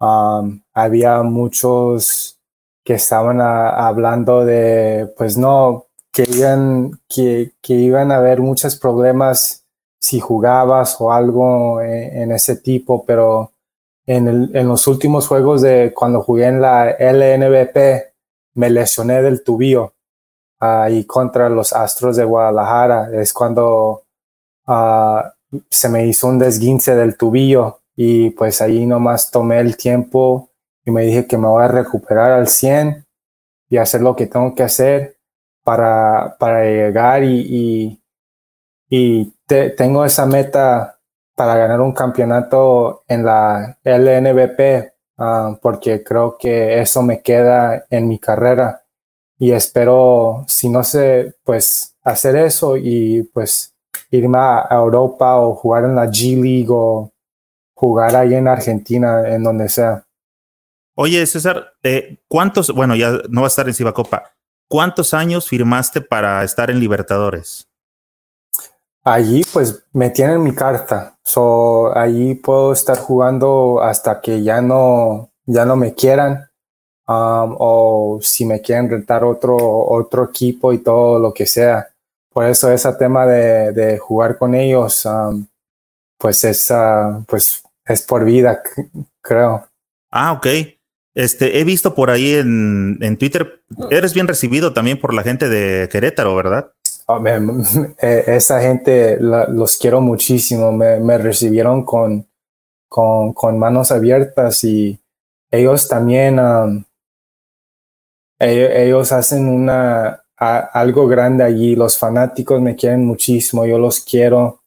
[0.01, 2.40] Um, había muchos
[2.84, 9.64] que estaban hablando de, pues no, que iban, que, que, iban a haber muchos problemas
[10.00, 13.52] si jugabas o algo en, en ese tipo, pero
[14.06, 18.12] en, el, en los últimos juegos de cuando jugué en la LNBP
[18.54, 19.94] me lesioné del tubillo
[20.60, 23.10] ahí contra los Astros de Guadalajara.
[23.12, 24.04] Es cuando
[24.66, 25.32] ah,
[25.70, 30.50] se me hizo un desguince del tubillo y pues ahí nomás tomé el tiempo
[30.84, 33.04] y me dije que me voy a recuperar al 100
[33.68, 35.16] y hacer lo que tengo que hacer
[35.62, 38.00] para, para llegar y,
[38.88, 39.32] y,
[39.76, 40.98] tengo esa meta
[41.34, 48.08] para ganar un campeonato en la LNBP ah, porque creo que eso me queda en
[48.08, 48.82] mi carrera.
[49.38, 53.74] Y espero, si no sé, pues hacer eso y pues
[54.10, 57.12] irme a Europa o jugar en la G League o
[57.74, 60.04] jugar ahí en Argentina, en donde sea.
[60.94, 64.30] Oye, César, eh, ¿cuántos, bueno, ya no va a estar en Cibacopa,
[64.72, 67.68] ¿cuántos años firmaste para estar en Libertadores?
[69.04, 75.30] Allí pues me tienen mi carta, so allí puedo estar jugando hasta que ya no,
[75.44, 76.48] ya no me quieran
[77.12, 81.88] Um, o si me quieren rentar otro, otro equipo y todo lo que sea.
[82.30, 85.44] Por eso ese tema de, de jugar con ellos, um,
[86.16, 88.62] pues es, uh, pues es por vida,
[89.20, 89.66] creo.
[90.10, 90.46] Ah, ok.
[91.14, 95.48] Este, he visto por ahí en, en Twitter, eres bien recibido también por la gente
[95.48, 96.72] de Querétaro, ¿verdad?
[97.06, 97.22] Oh,
[98.00, 102.26] esa gente los quiero muchísimo, me, recibieron con,
[102.88, 104.98] con, con, manos abiertas y
[105.50, 106.84] ellos también, um,
[108.38, 114.62] ellos, hacen una, algo grande allí, los fanáticos me quieren muchísimo, yo los quiero,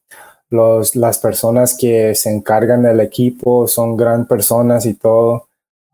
[0.50, 5.45] los, las personas que se encargan del equipo son gran personas y todo,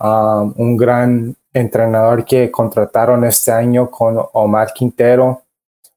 [0.03, 5.43] un gran entrenador que contrataron este año con Omar Quintero,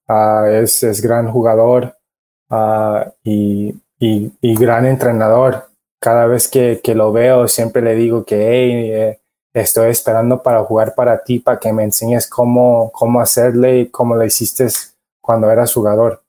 [0.08, 1.98] Ah, es, es, gran jugador
[2.52, 5.68] uh, y, y, gran entrenador.
[6.00, 9.20] Cada vez que, que, lo veo, siempre le digo que hey, eh,
[9.54, 14.16] estoy esperando para jugar para ti, para que me enseñes cómo, cómo hacerle y cómo
[14.16, 14.68] lo hiciste
[15.22, 16.22] cuando eras jugador.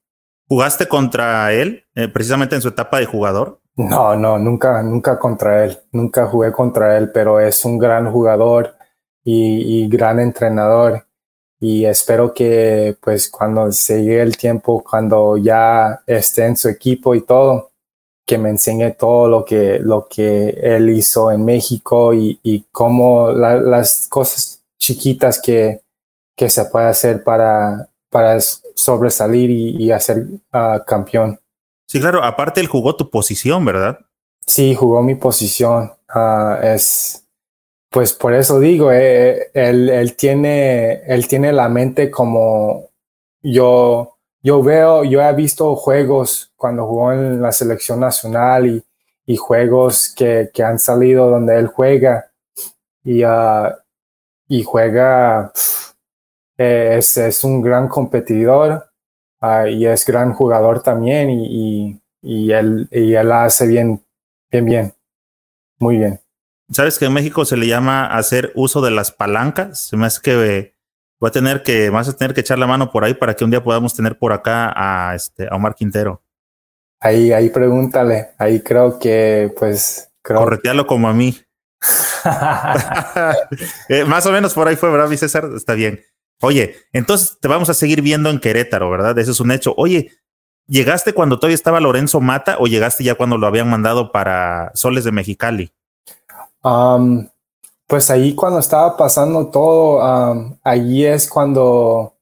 [0.48, 3.60] ¿Jugaste contra él eh, precisamente en su etapa de jugador?
[3.76, 5.78] No, no, nunca, nunca contra él.
[5.92, 8.74] Nunca jugué contra él, pero es un gran jugador
[9.24, 11.06] y, gran entrenador
[11.60, 17.14] y espero que pues cuando se llegue el tiempo, cuando ya esté en su equipo
[17.14, 17.72] y todo,
[18.26, 23.30] que me enseñe todo lo que, lo que él hizo en México y, y cómo
[23.32, 25.82] las cosas chiquitas que,
[26.36, 31.40] que se puede hacer para, para sobresalir y, y hacer uh, campeón.
[31.86, 33.98] Sí, claro, aparte él jugó tu posición, ¿verdad?
[34.46, 35.92] Sí, jugó mi posición.
[36.14, 37.26] Uh, es,
[37.90, 42.90] pues por eso digo, eh, él, él, tiene, él tiene la mente como
[43.42, 48.84] yo, yo veo, yo he visto juegos cuando jugó en la selección nacional y,
[49.26, 52.30] y juegos que, que, han salido donde él juega
[53.02, 53.70] y, uh,
[54.48, 55.52] y juega,
[56.56, 58.85] es, es, un gran competidor
[59.46, 64.02] uh, y es gran jugador también y, y, y, él, y él hace bien,
[64.50, 64.94] bien, bien,
[65.78, 66.20] muy bien.
[66.70, 69.86] ¿Sabes que en México se le llama hacer uso de las palancas?
[69.86, 70.74] Se me hace que
[71.20, 73.44] voy a tener que, vas a tener que echar la mano por ahí para que
[73.44, 76.22] un día podamos tener por acá a, este, a Omar Quintero.
[76.98, 78.30] Ahí, ahí pregúntale.
[78.38, 80.10] Ahí creo que, pues.
[80.22, 80.40] Creo...
[80.40, 81.38] Corretealo como a mí.
[83.88, 85.48] eh, más o menos por ahí fue, ¿verdad, mi César?
[85.54, 86.00] Está bien.
[86.42, 89.18] Oye, entonces te vamos a seguir viendo en Querétaro, ¿verdad?
[89.18, 89.74] Eso es un hecho.
[89.76, 90.12] Oye,
[90.66, 95.04] ¿llegaste cuando todavía estaba Lorenzo Mata o llegaste ya cuando lo habían mandado para Soles
[95.04, 95.72] de Mexicali?
[97.86, 100.02] Pues ahí cuando estaba pasando todo,
[100.62, 102.14] allí es cuando,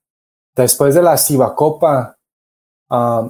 [0.54, 2.16] después de la Cibacopa,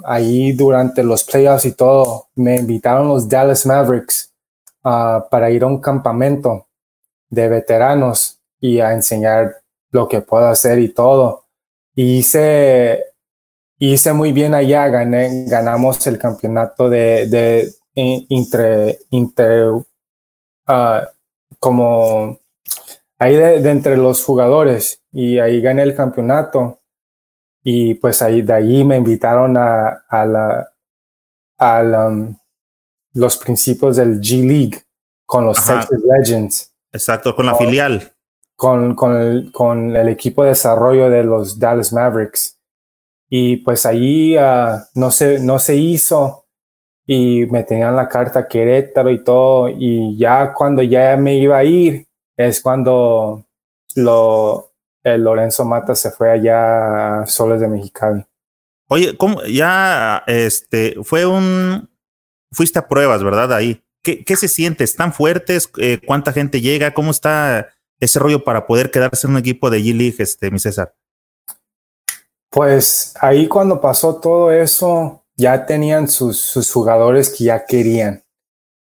[0.04, 4.32] ahí durante los playoffs y todo, me invitaron los Dallas Mavericks
[4.84, 6.66] uh, para ir a un campamento
[7.30, 9.63] de veteranos y a enseñar
[9.94, 11.44] lo que puedo hacer y todo.
[11.94, 13.04] Y hice,
[13.78, 19.84] hice muy bien allá, gané, ganamos el campeonato de, de, entre, entre uh,
[21.60, 22.40] como
[23.20, 26.80] ahí de, entre los jugadores y ahí gané el campeonato
[27.62, 30.70] y pues ahí de ahí me invitaron a, a la
[31.56, 32.36] a um,
[33.12, 34.82] los principios del G League
[35.24, 36.74] con los Texas Legends.
[36.92, 38.13] Exacto, con la filial.
[38.56, 42.56] Con, con, el, con el equipo de desarrollo de los Dallas Mavericks.
[43.28, 46.46] Y pues ahí uh, no, se, no se hizo
[47.06, 51.64] y me tenían la carta Querétaro y todo, y ya cuando ya me iba a
[51.64, 52.06] ir,
[52.36, 53.44] es cuando
[53.96, 54.72] lo,
[55.02, 58.24] el Lorenzo Mata se fue allá a Soles de Mexicali.
[58.88, 61.90] Oye, ¿cómo ya este fue un
[62.52, 63.52] fuiste a pruebas, verdad?
[63.52, 63.82] Ahí.
[64.02, 64.84] ¿Qué, qué se siente?
[64.84, 65.70] ¿Están fuertes?
[65.78, 66.92] Eh, ¿Cuánta gente llega?
[66.92, 70.94] ¿Cómo está ese rollo para poder quedarse en un equipo de G-League, este, mi César?
[72.50, 78.22] Pues ahí cuando pasó todo eso, ya tenían sus, sus jugadores que ya querían.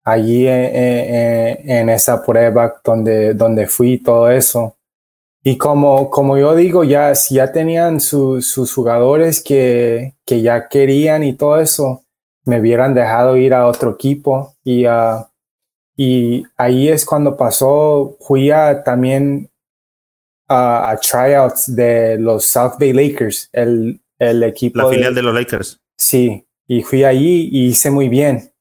[0.03, 4.77] Allí en, en, esa prueba donde, donde fui todo eso.
[5.43, 11.23] Y como, como yo digo, ya, si ya tenían sus jugadores que, que ya querían
[11.23, 12.03] y todo eso,
[12.45, 14.55] me hubieran dejado ir a otro equipo.
[14.63, 15.25] Y, uh,
[15.97, 19.49] y ahí es cuando pasó, fui a, también
[20.47, 24.77] a tryouts de los South Bay Lakers, el, el equipo.
[24.77, 25.81] La filial de los Lakers.
[25.97, 28.53] Sí, y fui allí y hice muy bien.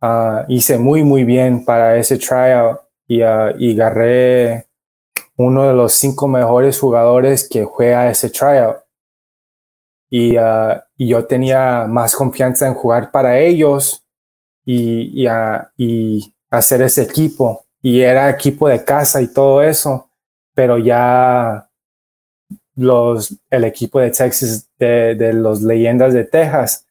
[0.00, 4.66] Uh, hice muy, muy bien para ese tryout y, uh, y agarré
[5.36, 8.78] uno de los cinco mejores jugadores que juega ese tryout.
[10.10, 14.04] Y, uh, y yo tenía más confianza en jugar para ellos
[14.64, 15.28] y, y,
[15.76, 17.64] y hacer ese equipo.
[17.82, 20.08] Y era equipo de casa y todo eso,
[20.54, 21.68] pero ya
[22.76, 26.86] los, el equipo de Texas, de, de los leyendas de Texas,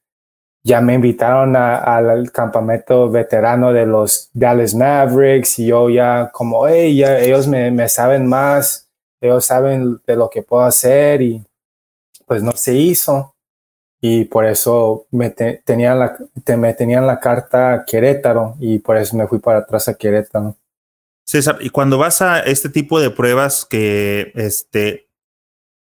[0.63, 6.95] ya me invitaron al campamento veterano de los Dallas Mavericks y yo ya como, hey,
[6.97, 8.88] ya ellos me, saben más,
[9.19, 11.43] ellos saben de lo que puedo hacer y
[12.27, 13.30] pues no se hizo.
[14.01, 16.17] Y por eso me, tenían, la,
[16.57, 20.55] me tenían la carta Querétaro y por eso me fui para atrás a Querétaro.
[21.23, 25.07] César, y cuando vas a este tipo de pruebas que este,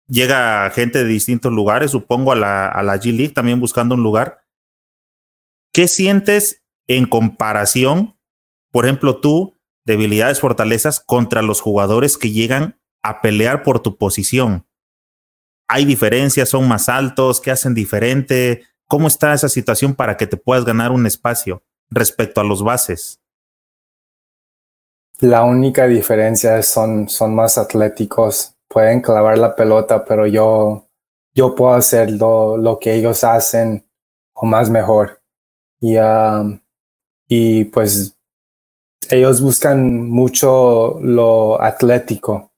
[0.07, 4.01] llega gente de distintos lugares, supongo a la, a la G League también buscando un
[4.01, 4.45] lugar,
[5.75, 8.17] ¿Qué sientes en comparación,
[8.71, 14.64] por ejemplo, tú, debilidades, fortalezas contra los jugadores que llegan a pelear por tu posición?
[15.67, 16.49] ¿Hay diferencias?
[16.49, 17.41] ¿Son más altos?
[17.41, 18.63] ¿Qué hacen diferente?
[18.87, 23.19] ¿Cómo está esa situación para que te puedas ganar un espacio respecto a los bases?
[25.19, 28.55] La única diferencia es son, son más atléticos.
[28.67, 30.87] Pueden clavar la pelota, pero yo,
[31.33, 33.85] yo puedo hacer lo, lo que ellos hacen
[34.33, 35.21] o más mejor.
[35.79, 35.95] Y,
[37.27, 38.15] y pues
[39.09, 42.51] ellos buscan mucho lo atlético.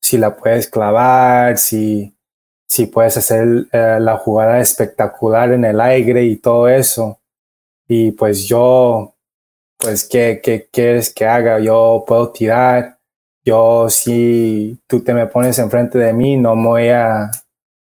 [0.00, 2.15] Si la puedes clavar, si,
[2.68, 7.18] si puedes hacer eh, la jugada espectacular en el aire y todo eso.
[7.88, 9.14] Y pues yo,
[9.78, 11.60] pues, ¿qué, qué quieres que haga?
[11.60, 12.98] Yo puedo tirar.
[13.44, 17.30] Yo, si tú te me pones enfrente de mí, no me voy a,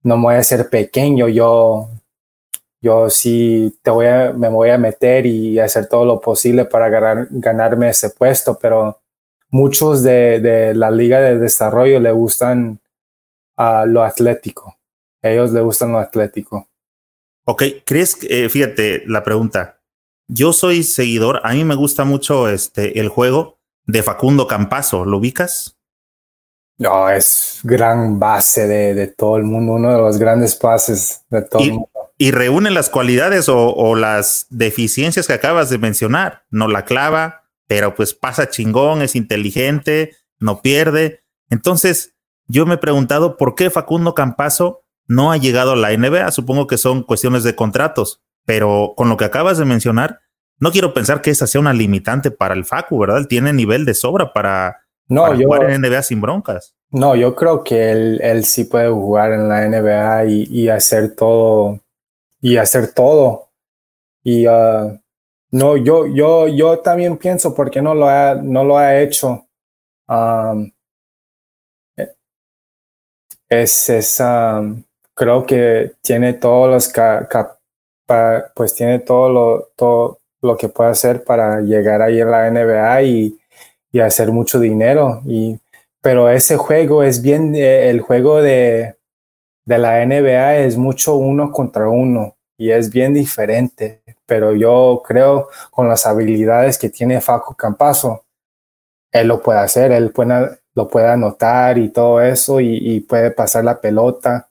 [0.03, 1.29] no me voy a ser pequeño.
[1.29, 1.91] Yo,
[2.81, 6.89] yo sí te voy a, me voy a meter y hacer todo lo posible para
[6.89, 9.01] ganar, ganarme ese puesto, pero
[9.51, 12.81] muchos de, de la liga de desarrollo le gustan
[13.61, 14.77] a lo atlético.
[15.23, 16.69] ellos le gustan lo atlético.
[17.45, 19.81] Ok, ¿crees, eh, fíjate la pregunta,
[20.29, 25.19] yo soy seguidor, a mí me gusta mucho este, el juego de Facundo Campazo, ¿lo
[25.19, 25.77] ubicas?
[26.79, 31.43] No, es gran base de, de, todo el mundo, uno de los grandes pases de
[31.43, 36.45] todo el mundo y reúne las cualidades o, las deficiencias que acabas de mencionar.
[36.51, 41.25] No la clava, pero pues pasa chingón, es inteligente, no pierde.
[41.49, 42.13] Entonces,
[42.51, 46.31] yo me he preguntado por qué Facundo Campazo no ha llegado a la NBA.
[46.33, 50.21] Supongo que son cuestiones de contratos, pero con lo que acabas de mencionar,
[50.59, 53.19] no quiero pensar que esa sea una limitante para el Facu, ¿verdad?
[53.19, 56.75] Él tiene nivel de sobra para, no, jugar en NBA sin broncas.
[56.91, 61.15] No, yo creo que él, él sí puede jugar en la NBA y, y hacer
[61.15, 61.81] todo
[62.41, 63.49] y hacer todo.
[64.23, 64.99] Y uh,
[65.51, 69.47] no, yo, yo, yo también pienso por qué no lo ha, no lo ha hecho.
[70.09, 70.71] Um,
[73.51, 74.83] es, es um,
[75.15, 76.93] creo que tiene todos los
[78.55, 83.03] pues tiene todo lo, todo lo que puede hacer para llegar ahí a la NBA
[83.03, 83.39] y,
[83.93, 85.21] y hacer mucho dinero.
[85.27, 85.59] Y,
[86.01, 88.97] pero ese juego es bien, eh, el juego de,
[89.65, 95.49] de la NBA es mucho uno contra uno y es bien diferente, pero yo creo
[95.71, 98.25] con las habilidades que tiene Faco Campazo,
[99.13, 103.65] él lo puede hacer, él puede, lo puede anotar y todo eso y, puede pasar
[103.65, 104.49] la pelota.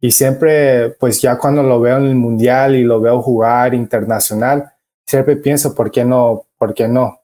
[0.00, 4.72] Y siempre, pues ya cuando lo veo en el mundial y lo veo jugar internacional,
[5.06, 6.46] siempre pienso, ¿por qué no?
[6.56, 7.20] ¿Por qué no?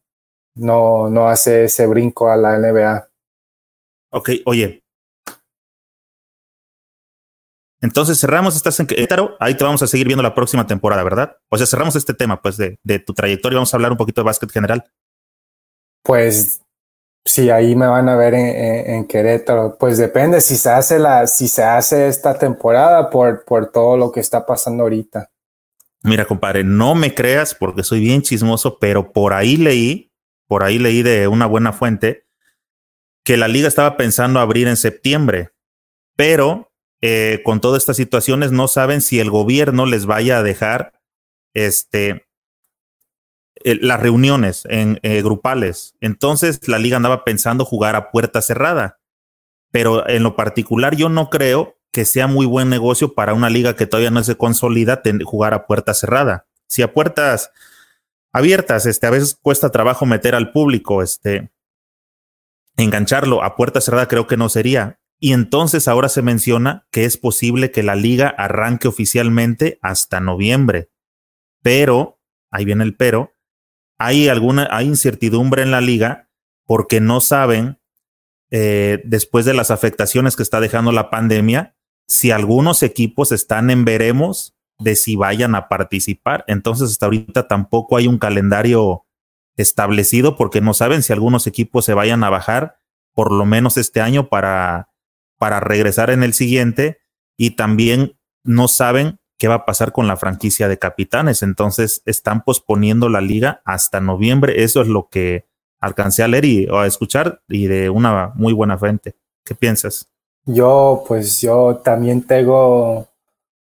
[0.57, 3.09] No, no hace ese brinco a la NBA.
[4.11, 4.83] Ok, oye,
[7.81, 11.37] entonces cerramos, estás en Querétaro, ahí te vamos a seguir viendo la próxima temporada, ¿verdad?
[11.51, 14.23] O sea, cerramos este tema, pues, de, de tu trayectoria, vamos a hablar un poquito
[14.23, 14.85] de básquet general.
[16.03, 16.64] Pues
[17.25, 19.77] sí, ahí me van a ver en, Querétaro.
[19.79, 24.13] Pues depende si se hace la, si se hace esta temporada por, por todo lo
[24.13, 25.31] que está pasando ahorita.
[26.03, 30.13] Mira, compadre, no me creas porque soy bien chismoso, pero por ahí leí,
[30.47, 32.27] por ahí leí de una buena fuente
[33.25, 35.51] que la liga estaba pensando abrir en septiembre,
[36.15, 36.71] pero
[37.01, 40.93] eh, con todas estas situaciones no saben si el gobierno les vaya a dejar
[41.55, 42.27] este,
[43.65, 45.97] las reuniones en, eh, grupales.
[46.01, 49.01] Entonces la liga andaba pensando jugar a puerta cerrada.
[49.71, 53.77] Pero en lo particular yo no creo que sea muy buen negocio para una liga
[53.77, 56.47] que todavía no se consolida jugar a puerta cerrada.
[56.67, 57.51] Si a puertas
[58.33, 61.53] abiertas, este, a veces cuesta trabajo meter al público, este,
[62.77, 64.99] engancharlo a puerta cerrada creo que no sería.
[65.21, 70.91] Y entonces ahora se menciona que es posible que la liga arranque oficialmente hasta noviembre.
[71.63, 72.21] Pero,
[72.51, 73.34] ahí viene el pero,
[74.05, 76.29] hay alguna, incertidumbre en la liga
[76.67, 77.79] porque no saben,
[78.51, 81.77] eh, después de las afectaciones que está dejando la pandemia,
[82.07, 86.45] si algunos equipos están en veremos de si vayan a participar.
[86.49, 89.07] Entonces, hasta ahorita tampoco hay un calendario
[89.57, 92.77] establecido porque no saben si algunos equipos se vayan a bajar,
[93.13, 94.89] por lo menos este año, para
[95.39, 97.01] para regresar en el siguiente
[97.37, 101.43] y también no saben qué va a pasar con la franquicia de capitanes.
[101.43, 104.63] Entonces están posponiendo la liga hasta noviembre.
[104.65, 105.47] Eso es lo que
[105.81, 109.15] alcancé a leer y a escuchar y de una muy buena frente.
[109.45, 110.09] ¿Qué piensas?
[110.47, 113.09] Yo, pues yo también tengo,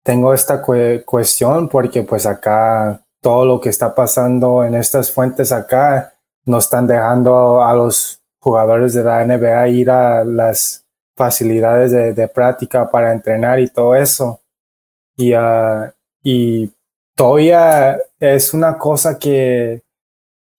[0.03, 6.13] tengo esta cuestión porque pues acá todo lo que está pasando en estas fuentes acá
[6.45, 10.85] no están dejando a los jugadores de la NBA ir a las
[11.15, 14.41] facilidades de, práctica para entrenar y todo eso.
[15.15, 15.91] Y, uh,
[16.23, 16.71] y
[17.15, 19.83] todavía es una cosa que,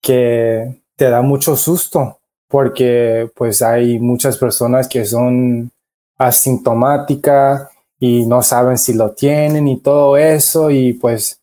[0.01, 5.71] que te da mucho susto porque pues hay muchas personas que son
[6.17, 7.69] asintomáticas
[7.99, 11.41] y no saben si lo tienen y todo eso y pues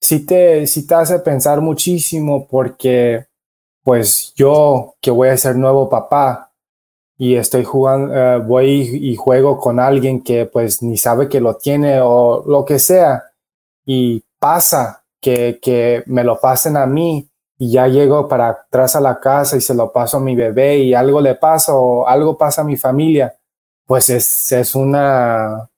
[0.00, 3.26] sí te, sí te hace pensar muchísimo porque
[3.82, 6.51] pues yo que voy a ser nuevo papá
[7.22, 11.54] y estoy jugando, eh, voy y juego con alguien que pues ni sabe que lo
[11.54, 13.22] tiene o lo que sea
[13.86, 17.28] y pasa que, que me lo pasen a mí
[17.58, 20.78] y ya llego para atrás a la casa y se lo paso a mi bebé
[20.78, 23.32] y algo le pasa o algo pasa a mi familia,
[23.86, 25.70] pues es, es una,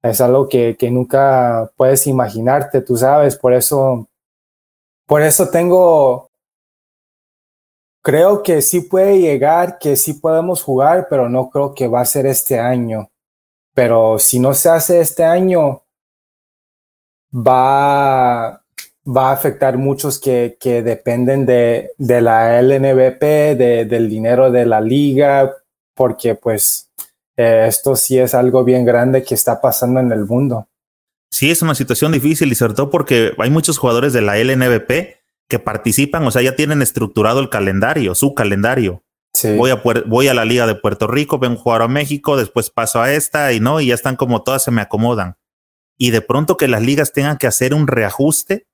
[0.00, 4.06] es algo que, que nunca puedes imaginarte, tú sabes, por eso,
[5.06, 6.27] por eso tengo,
[8.08, 12.06] creo que sí puede llegar, que sí podemos jugar, pero no creo que va a
[12.06, 13.10] ser este año.
[13.74, 15.82] Pero si no se hace este año,
[17.30, 18.62] va,
[19.04, 23.20] va a afectar muchos que, dependen de, de, la LNBP,
[23.58, 25.54] de, del dinero de la liga,
[25.94, 26.88] porque pues
[27.36, 30.66] eh, esto sí es algo bien grande que está pasando en el mundo.
[31.30, 35.17] Sí, es una situación difícil y sobre todo porque hay muchos jugadores de la LNBP
[35.48, 39.02] que participan, o sea, ya tienen estructurado el calendario, su calendario.
[39.32, 39.56] Sí.
[39.56, 42.70] Voy, a, voy a la Liga de Puerto Rico, vengo a jugar a México, después
[42.70, 45.36] paso a esta y no, y ya están como todas se me acomodan.
[45.96, 48.66] Y de pronto que las ligas tengan que hacer un reajuste,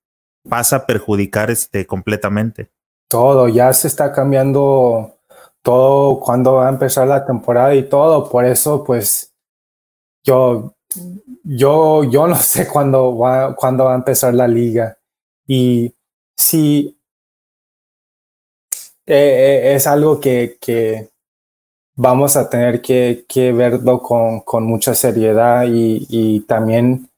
[0.49, 2.71] pasa a perjudicar este completamente.
[3.09, 5.19] Todo, ya se está cambiando
[5.63, 9.33] todo cuando va a empezar la temporada y todo, por eso pues
[10.23, 10.75] yo
[11.43, 14.99] yo yo no sé cuándo va cuándo va a empezar la liga
[15.47, 15.95] y
[16.37, 16.99] si
[19.07, 21.11] eh, eh, es algo que, que
[21.97, 27.09] vamos a tener que, que verlo con, con, mucha seriedad y, y también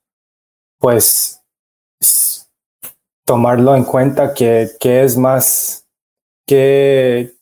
[0.78, 1.42] pues
[3.24, 5.86] tomarlo en cuenta que, que es más,
[6.46, 7.34] que,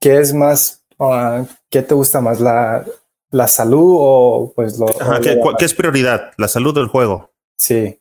[0.00, 2.40] que es más, uh, ¿qué te gusta más?
[2.40, 2.84] La,
[3.30, 4.88] la salud o pues lo...
[4.88, 6.32] Ajá, ¿qué, ¿qué, es prioridad?
[6.38, 7.30] ¿La salud del juego?
[7.58, 8.00] Sí.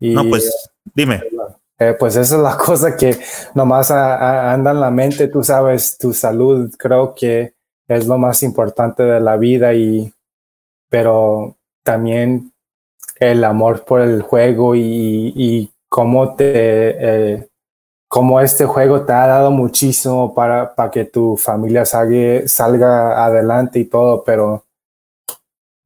[0.00, 1.22] Y, no, pues dime.
[1.80, 3.18] Eh, pues esa es la cosa que
[3.54, 7.54] nomás a, anda en la mente, tú sabes, tu salud creo que
[7.88, 10.12] es lo más importante de la vida y
[10.90, 12.52] pero también
[13.18, 17.48] el amor por el juego y, cómo te, eh,
[18.08, 23.78] cómo este juego te ha dado muchísimo para, para que tu familia salga, salga adelante
[23.78, 24.64] y todo, pero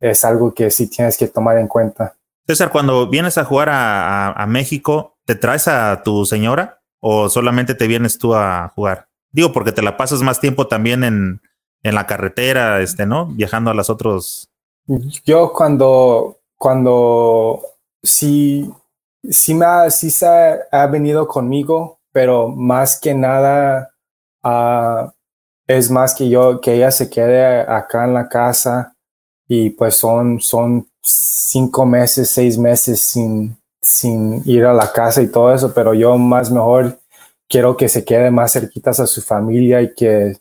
[0.01, 2.15] es algo que sí tienes que tomar en cuenta.
[2.47, 7.87] César, cuando vienes a jugar a México, ¿te traes a tu señora o solamente te
[7.87, 9.09] vienes tú a jugar?
[9.33, 11.41] Digo, porque te la pasas más tiempo también en,
[11.83, 13.27] en la carretera, este, ¿no?
[13.27, 14.49] Viajando a las otros.
[15.25, 17.61] Yo cuando, cuando
[18.03, 18.71] sí
[19.31, 23.91] sí, me ha, sí se ha, venido conmigo, pero más que nada
[24.43, 25.11] uh,
[25.67, 28.95] es más que yo, que ella se quede acá en la casa
[29.49, 35.29] y pues son, son cinco meses, seis meses sin, sin ir a la casa y
[35.29, 36.99] todo eso, pero yo más mejor
[37.49, 40.39] quiero que se quede más cerquitas a su familia y que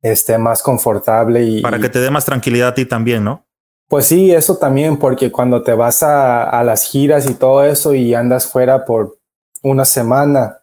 [0.00, 1.42] esté más confortable.
[1.44, 3.44] Y, Para que te dé más tranquilidad a ti también, ¿no?
[3.88, 7.94] Pues sí, eso también, porque cuando te vas a, a, las giras y todo eso
[7.94, 9.18] y andas fuera por
[9.62, 10.58] una semana,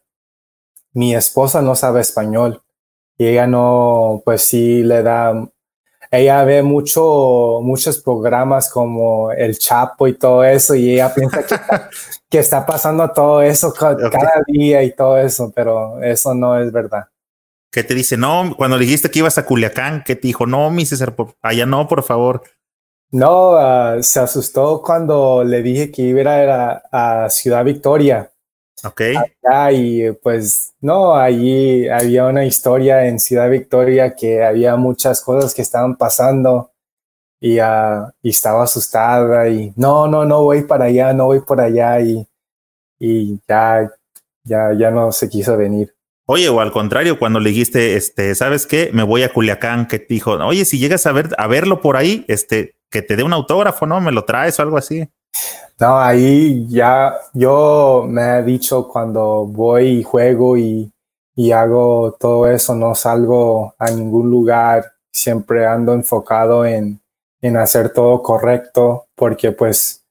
[0.94, 2.62] mi esposa no sabe español
[3.18, 5.34] y ella no, pues sí le da,
[6.18, 11.56] ella ve mucho, muchos programas como El Chapo y todo eso y ella piensa que,
[11.56, 11.90] está,
[12.30, 14.10] que está pasando todo eso cada,
[14.48, 17.06] día y todo eso, pero eso no es verdad
[17.72, 20.86] que te dice, no, cuando dijiste que ibas a Culiacán, que te dijo, no, mi
[20.86, 22.42] César, allá no, por favor.
[23.12, 26.84] No, uh, se asustó cuando le dije que iba a ir a,
[27.26, 28.32] a Ciudad Victoria.
[28.86, 29.02] Ok.
[29.18, 35.53] Acá, y pues no, allí había una historia en Ciudad Victoria que había muchas cosas
[35.53, 36.72] que estaban pasando
[37.40, 41.60] y, uh, y estaba asustada y no, no, no voy para allá, no voy por
[41.60, 42.28] allá y,
[42.99, 43.91] y ya,
[44.44, 45.94] ya, ya no se quiso venir.
[46.28, 48.90] Oye, o al contrario, cuando le dijiste, este, ¿sabes qué?
[48.94, 51.98] Me voy a Culiacán, que te dijo, oye, si llegas a ver, a verlo por
[51.98, 54.02] ahí, este, que te dé un autógrafo, ¿no?
[54.02, 55.07] Me lo traes o algo así.
[55.80, 60.91] No, ahí ya yo me he dicho cuando voy y juego y,
[61.36, 67.02] y hago todo eso, no salgo a ningún lugar, siempre ando enfocado en,
[67.41, 70.03] en hacer todo correcto porque pues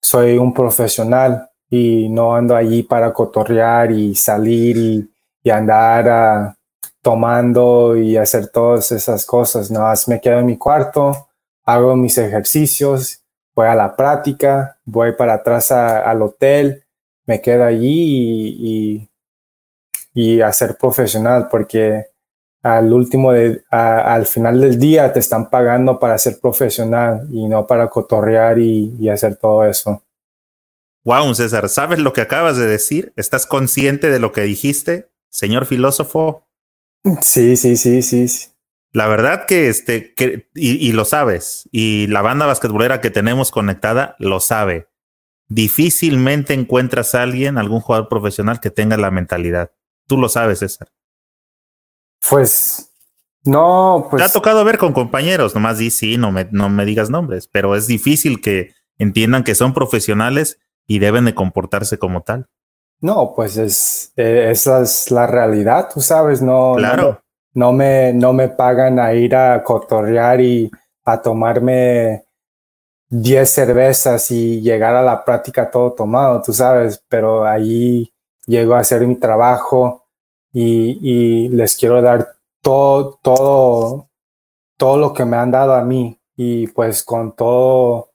[0.00, 5.10] soy un profesional y no ando allí para cotorrear y salir y,
[5.42, 6.56] y andar ah,
[7.02, 9.70] tomando y hacer todas esas cosas.
[9.70, 11.28] No, me quedo en mi cuarto,
[11.64, 13.20] hago mis ejercicios,
[13.58, 16.84] voy a la práctica, voy para atrás al hotel,
[17.26, 19.10] me quedo allí y,
[20.14, 22.06] y, a ser profesional porque
[22.62, 27.66] al último de, al final del día te están pagando para ser profesional y no
[27.66, 30.04] para cotorrear y, y hacer todo eso.
[31.04, 33.12] Wow, César, ¿sabes lo que acabas de decir?
[33.16, 36.44] ¿Estás consciente de lo que dijiste, señor filósofo?
[37.22, 38.28] Sí, sí, sí, sí.
[38.92, 43.50] La verdad que este, que, y, y, lo sabes, y la banda basquetbolera que tenemos
[43.50, 44.88] conectada lo sabe.
[45.48, 49.72] Difícilmente encuentras a alguien, algún jugador profesional que tenga la mentalidad.
[50.06, 50.88] Tú lo sabes, César.
[52.28, 52.90] Pues,
[53.44, 54.22] no, pues.
[54.22, 57.48] Te ha tocado ver con compañeros, nomás di sí, no me, no me digas nombres,
[57.48, 62.48] pero es difícil que entiendan que son profesionales y deben de comportarse como tal.
[63.00, 67.02] No, pues es, eh, esa es la realidad, tú sabes, no, claro.
[67.02, 67.22] no,
[67.54, 70.70] me, no me pagan a ir a cotorrear y
[71.04, 72.24] a tomarme
[73.08, 78.12] 10 cervezas y llegar a la práctica todo tomado, tú sabes, pero ahí
[78.46, 80.06] llego a hacer mi trabajo
[80.52, 84.08] y, y les quiero dar todo, todo,
[84.76, 88.12] todo lo que me han dado a mí y pues con todo,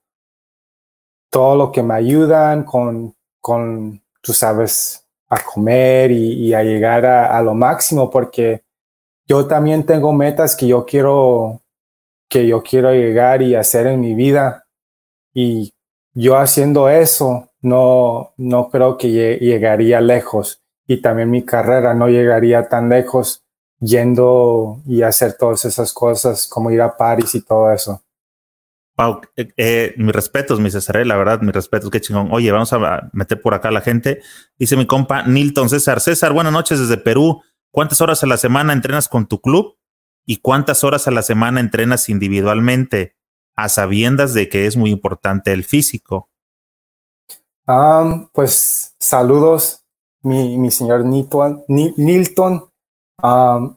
[1.29, 7.41] todo lo que me ayudan, con, con tú sabes, a comer y, a llegar a,
[7.41, 8.62] lo máximo, porque
[9.33, 11.63] yo también tengo metas que yo quiero,
[12.29, 14.67] que yo quiero llegar y hacer en mi vida.
[15.33, 15.73] Y
[16.13, 20.61] yo haciendo eso, no, no creo que llegaría lejos.
[20.85, 23.43] Y también mi carrera no llegaría tan lejos
[23.79, 28.03] yendo y hacer todas esas cosas como ir a París y todo eso.
[28.95, 32.29] Wow, eh, eh, mis respetos, mi César, eh, la verdad, mis respetos, qué chingón.
[32.31, 34.21] Oye, vamos a meter por acá a la gente.
[34.59, 36.01] Dice mi compa Nilton César.
[36.01, 37.41] César, buenas noches desde Perú.
[37.73, 39.77] ¿Cuántas horas a la semana entrenas con tu club?
[40.27, 43.15] ¿Y cuántas horas a la semana entrenas individualmente?
[43.55, 46.29] A sabiendas de que es muy importante el físico.
[48.31, 49.83] Pues saludos,
[50.21, 52.69] mi, señor Nilton.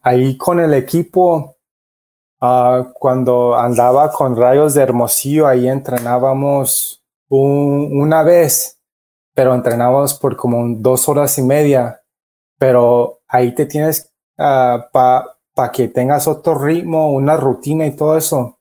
[0.03, 1.57] Ahí con el equipo
[2.39, 8.79] Uh, cuando andaba con Rayos de Hermosillo, ahí entrenábamos un, una vez,
[9.35, 12.03] pero entrenábamos por como dos horas y media.
[12.59, 18.17] Pero ahí te tienes uh, para pa que tengas otro ritmo, una rutina y todo
[18.17, 18.59] eso.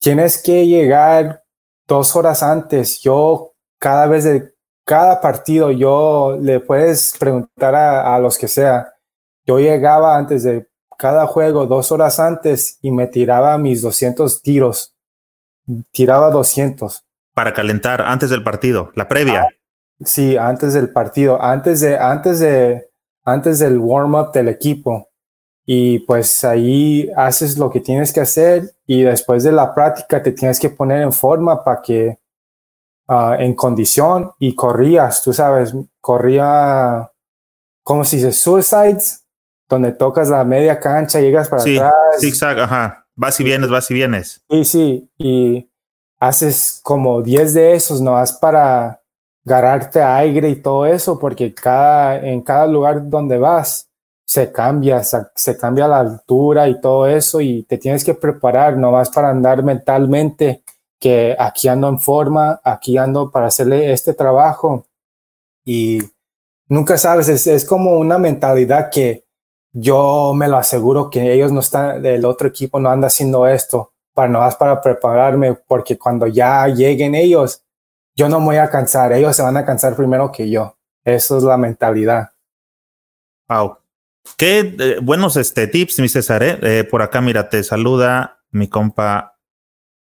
[0.00, 1.42] Tienes que llegar
[1.86, 3.00] dos horas antes.
[3.00, 4.54] Yo cada vez de
[4.84, 8.92] cada partido, yo le puedes preguntar a, a los que sea.
[9.44, 10.68] Yo llegaba antes de
[11.02, 14.94] cada juego dos horas antes y me tiraba mis 200 tiros.
[15.90, 17.04] Tiraba 200.
[17.34, 19.42] Para calentar antes del partido, la previa.
[19.42, 19.48] Ah,
[20.04, 22.91] sí, antes del partido, antes de, antes de,
[23.24, 25.08] antes del warm up del equipo.
[25.64, 30.32] Y pues ahí haces lo que tienes que hacer y después de la práctica te
[30.32, 32.18] tienes que poner en forma para que
[33.08, 37.10] uh, en condición y corrías, tú sabes, corría,
[37.84, 38.32] ¿cómo se dice?
[38.32, 39.24] Suicides
[39.68, 41.94] donde tocas la media cancha, llegas para sí, atrás.
[42.20, 43.06] Zigzag, ajá.
[43.14, 44.42] Vas y vienes, vas y vienes.
[44.50, 45.10] Sí, sí.
[45.18, 45.70] Y
[46.18, 49.01] haces como 10 de esos, no has para
[49.44, 53.88] ganarte aire y todo eso, porque cada, en cada lugar donde vas
[54.24, 58.92] se cambia, se, cambia la altura y todo eso, y te tienes que preparar, no
[58.92, 60.62] vas para andar mentalmente
[60.98, 64.86] que aquí ando en forma, aquí ando para hacerle este trabajo.
[65.64, 66.00] Y
[66.68, 69.24] nunca sabes, es, es como una mentalidad que
[69.72, 73.92] yo me lo aseguro que ellos no están, el otro equipo no anda haciendo esto
[74.14, 77.62] para no más para prepararme, porque cuando ya lleguen ellos,
[78.14, 80.76] yo no me voy a cansar, ellos se van a cansar primero que yo.
[81.04, 82.30] Eso es la mentalidad.
[83.48, 83.78] Wow.
[84.36, 86.42] Qué eh, buenos este, tips, mi César.
[86.42, 86.58] ¿eh?
[86.62, 86.84] ¿eh?
[86.84, 89.38] por acá, mira, te saluda mi compa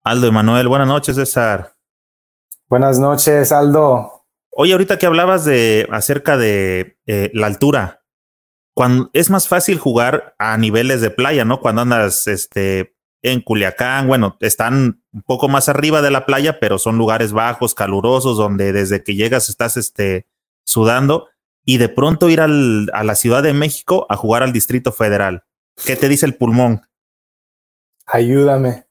[0.03, 0.68] Aldo Emanuel.
[0.68, 1.76] Buenas noches, César.
[2.68, 4.26] Buenas noches, Aldo.
[4.52, 8.03] Oye, ahorita que hablabas de acerca de eh, la altura,
[8.73, 11.61] cuando es más fácil jugar a niveles de playa, ¿no?
[11.61, 16.79] Cuando andas este, en Culiacán, bueno, están un poco más arriba de la playa, pero
[16.79, 20.27] son lugares bajos, calurosos, donde desde que llegas estás este,
[20.65, 21.27] sudando
[21.65, 25.43] y de pronto ir al, a la Ciudad de México a jugar al Distrito Federal.
[25.85, 26.81] ¿Qué te dice el pulmón?
[28.05, 28.85] Ayúdame.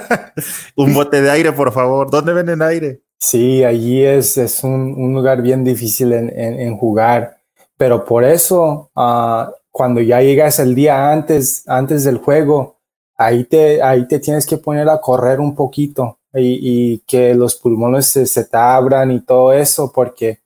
[0.76, 2.10] un bote de aire, por favor.
[2.10, 3.02] ¿Dónde venden aire?
[3.18, 7.38] Sí, allí es, es un, lugar bien difícil en, jugar,
[7.76, 12.73] pero por eso uh, cuando ya llegas el día antes, antes del juego,
[13.16, 18.06] ahí te, ahí te tienes que poner a correr un poquito y, que los pulmones
[18.06, 20.40] se, se, te abran y todo eso, porque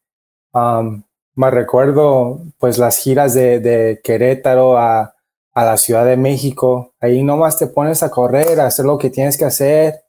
[0.53, 1.03] um,
[1.35, 5.15] me recuerdo pues las giras de, Querétaro a,
[5.55, 9.11] a, la Ciudad de México, ahí nomás te pones a correr, a hacer lo que
[9.11, 10.03] tienes que hacer.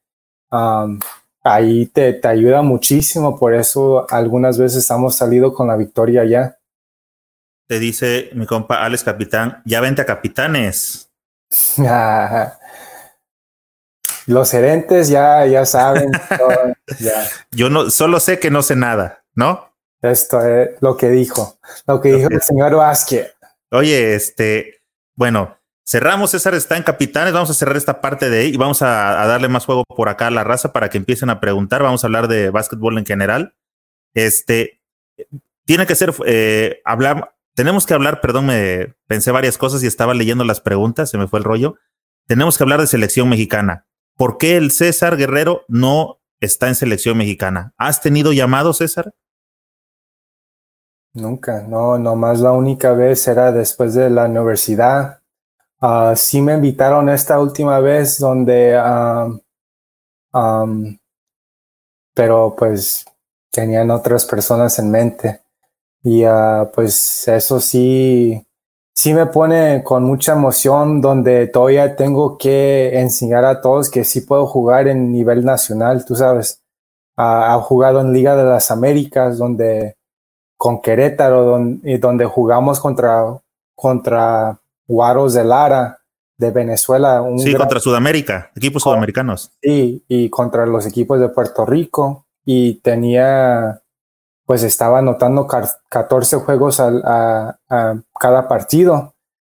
[0.51, 0.99] Um,
[1.43, 6.57] ahí te, te ayuda muchísimo, por eso algunas veces hemos salido con la victoria ya.
[7.67, 11.08] Te dice mi compa Alex Capitán, ya vente a Capitanes.
[14.27, 16.11] Los gerentes ya, ya saben.
[17.51, 19.73] Yo no, solo sé que no sé nada, ¿no?
[20.01, 21.57] Esto es lo que dijo,
[21.87, 23.33] lo que dijo el señor Vázquez.
[23.71, 24.81] Oye, este,
[25.15, 28.81] bueno, cerramos, César está en Capitanes, vamos a cerrar esta parte de ahí y vamos
[28.81, 32.03] a, darle más juego por acá a la raza para que empiecen a preguntar, vamos
[32.03, 33.55] a hablar de básquetbol en general.
[34.13, 34.79] Este,
[35.65, 40.13] tiene que ser, eh, hablar, tenemos que hablar, perdón, me pensé varias cosas y estaba
[40.13, 41.75] leyendo las preguntas, se me fue el rollo.
[42.27, 43.87] Tenemos que hablar de selección mexicana.
[44.15, 47.73] ¿Por qué el César Guerrero no está en selección mexicana?
[47.77, 49.13] ¿Has tenido llamado, César?
[51.13, 55.21] Nunca, no, nomás la única vez era después de la universidad.
[55.81, 58.77] Uh, sí me invitaron esta última vez donde,
[62.13, 63.05] pero pues
[63.51, 65.41] tenían otras personas en mente.
[66.03, 68.45] Y uh, pues eso sí,
[68.93, 74.21] sí me pone con mucha emoción donde todavía tengo que enseñar a todos que sí
[74.21, 76.61] puedo jugar en nivel nacional, tú sabes.
[77.17, 79.95] ha jugado en Liga de las Américas, donde
[80.59, 83.23] con Querétaro, donde, donde jugamos contra,
[83.75, 85.99] contra Guaros de Lara
[86.37, 87.23] de Venezuela.
[87.37, 89.51] sí, contra Sudamérica, equipos sudamericanos.
[89.61, 92.25] Sí, y contra los equipos de Puerto Rico.
[92.43, 93.81] Y tenía
[94.49, 97.59] pues estaba anotando 14 juegos a,
[98.19, 99.13] cada partido,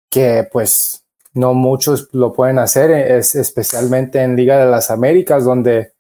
[0.09, 5.95] que pues no muchos lo pueden hacer, es especialmente en Liga de las Américas, donde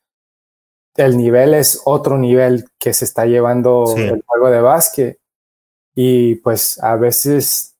[0.94, 5.18] el nivel es otro nivel que se está llevando el juego de básquet.
[5.96, 7.74] Y pues a veces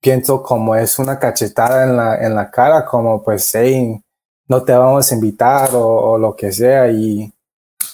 [0.00, 4.00] pienso como es una cachetada en la, en la cara, como pues, hey,
[4.46, 6.92] no te vamos a invitar o, o lo que sea.
[6.92, 7.34] Y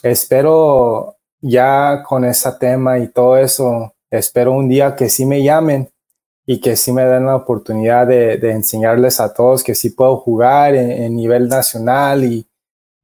[0.02, 5.90] espero ya con ese tema y todo eso, espero un día que sí me llamen
[6.46, 10.74] y que sí me den la oportunidad de, enseñarles a todos que sí puedo jugar
[10.74, 12.48] en, nivel nacional y,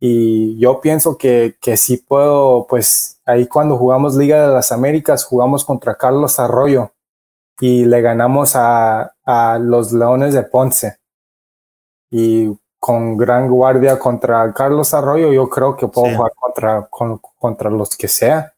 [0.01, 5.25] y yo pienso que, que, sí puedo, pues ahí cuando jugamos Liga de las Américas
[5.25, 6.93] jugamos contra Carlos Arroyo
[7.61, 10.99] y le ganamos a, a los Leones de Ponce.
[12.11, 16.87] Y con gran guardia contra Carlos Arroyo, yo creo que puedo jugar contra,
[17.39, 18.53] contra los que sea.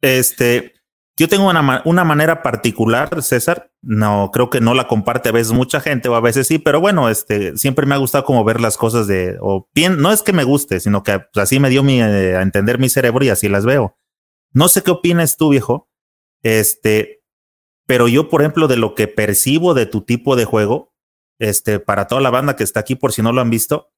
[0.00, 0.72] Este,
[1.16, 3.70] yo tengo una, una, manera particular, César.
[3.80, 6.80] No, creo que no la comparte a veces mucha gente o a veces sí, pero
[6.80, 10.24] bueno, este, siempre me ha gustado como ver las cosas de, o bien, no es
[10.24, 13.24] que me guste, sino que pues, así me dio mi, eh, a entender mi cerebro
[13.24, 13.96] y así las veo.
[14.52, 15.88] No sé qué opinas tú, viejo.
[16.42, 17.22] Este,
[17.86, 20.95] pero yo, por ejemplo, de lo que percibo de tu tipo de juego,
[21.38, 23.90] este, para toda la banda que está aquí, por si no lo han visto.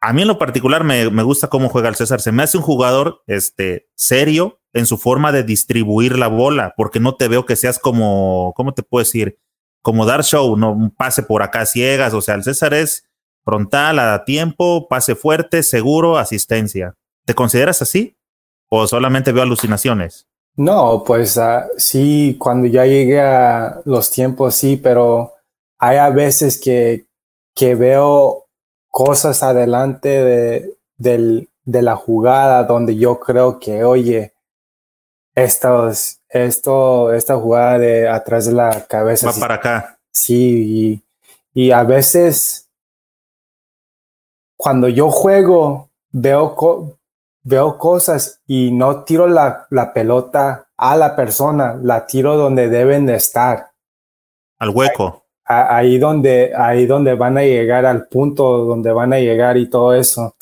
[0.00, 2.20] A mí en lo particular me, me gusta cómo juega el César.
[2.20, 7.00] Se me hace un jugador este, serio en su forma de distribuir la bola, porque
[7.00, 9.38] no te veo que seas como, ¿cómo te puedo decir?
[9.82, 12.14] Como dar show, no un pase por acá ciegas.
[12.14, 13.08] O sea, el César es
[13.44, 16.94] frontal, a tiempo, pase fuerte, seguro, asistencia.
[17.24, 18.16] ¿Te consideras así?
[18.68, 20.28] ¿O solamente veo alucinaciones?
[20.56, 25.34] No, pues uh, sí, cuando ya llegué a los tiempos sí, pero
[25.78, 27.06] hay a veces que,
[27.54, 28.46] que veo
[28.88, 34.34] cosas adelante de, del, de la jugada donde yo creo que, oye,
[35.34, 39.30] estos, esto, esta jugada de atrás de la cabeza.
[39.30, 39.98] Va para acá.
[40.10, 41.02] Sí,
[41.54, 42.68] y, y, a veces
[44.56, 46.98] cuando yo juego veo,
[47.42, 53.06] veo cosas y no tiro la, la pelota a la persona, la tiro donde deben
[53.06, 53.70] de estar.
[54.58, 59.56] Al hueco ahí donde, ahí donde van a llegar al punto donde van a llegar
[59.56, 60.34] y todo eso.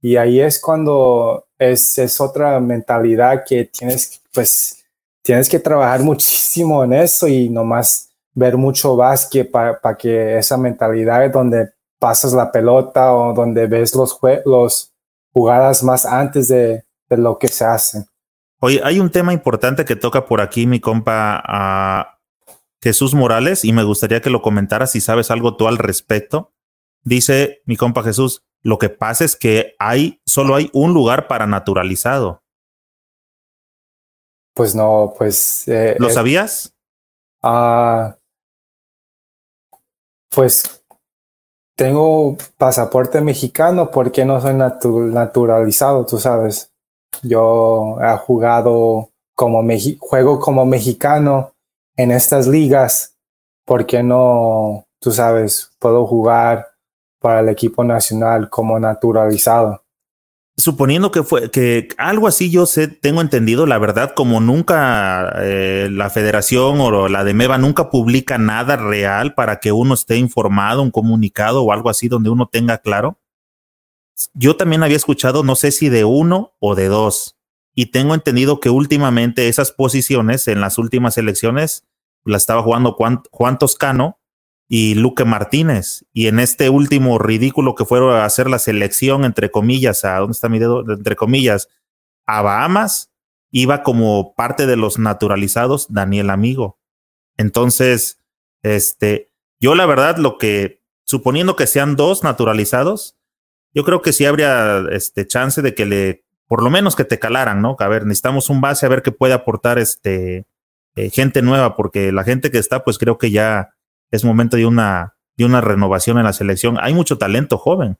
[0.00, 4.84] Y ahí es cuando es, es otra mentalidad que tienes, pues,
[5.22, 11.24] tienes que trabajar muchísimo en eso y nomás ver mucho básquet para que esa mentalidad
[11.24, 14.92] es donde pasas la pelota o donde ves los, los
[15.32, 18.06] jugadas más antes de, de lo que se hacen.
[18.60, 22.13] Oye, hay un tema importante que toca por aquí mi compa
[22.84, 26.52] Jesús Morales y me gustaría que lo comentaras si sabes algo tú al respecto.
[27.02, 31.46] Dice mi compa Jesús, Lo que pasa es que hay, solo hay un lugar para
[31.46, 32.42] naturalizado.
[34.54, 35.66] Pues no, pues.
[35.66, 36.74] Eh, ¿Lo sabías?
[37.42, 38.16] Ah.
[40.30, 40.84] pues
[41.76, 46.70] tengo pasaporte mexicano porque no soy naturalizado, tú sabes.
[47.22, 49.62] Yo he jugado como
[50.00, 51.53] juego como mexicano
[51.96, 53.16] en estas ligas,
[53.64, 56.66] porque no, tú sabes, puedo jugar
[57.20, 59.82] para el equipo nacional como naturalizado.
[60.56, 65.88] Suponiendo que fue que algo así yo sé, tengo entendido, la verdad, como nunca eh,
[65.90, 70.82] la federación o la de MEVA nunca publica nada real para que uno esté informado,
[70.82, 73.18] un comunicado o algo así donde uno tenga claro.
[74.32, 77.36] Yo también había escuchado, no sé si de uno o de dos,
[77.74, 81.84] y tengo entendido que últimamente esas posiciones en las últimas elecciones
[82.24, 84.18] la estaba jugando Juan, Toscano
[84.68, 86.04] y Luque Martínez.
[86.12, 90.32] Y en este último ridículo que fueron a hacer la selección, entre comillas, a dónde
[90.32, 91.68] está mi dedo, entre comillas,
[92.26, 93.12] a Bahamas,
[93.50, 96.78] iba como parte de los naturalizados Daniel Amigo.
[97.36, 98.20] Entonces,
[98.62, 103.18] este, yo la verdad, lo que, suponiendo que sean dos naturalizados,
[103.74, 106.23] yo creo que sí habría este chance de que le,
[106.54, 107.74] por lo menos que te calaran, ¿no?
[107.80, 110.46] A ver, necesitamos un base a ver qué puede aportar este
[110.94, 113.74] eh, gente nueva, porque la gente que está, pues creo que ya
[114.12, 116.78] es momento de una, de una renovación en la selección.
[116.80, 117.96] Hay mucho talento joven.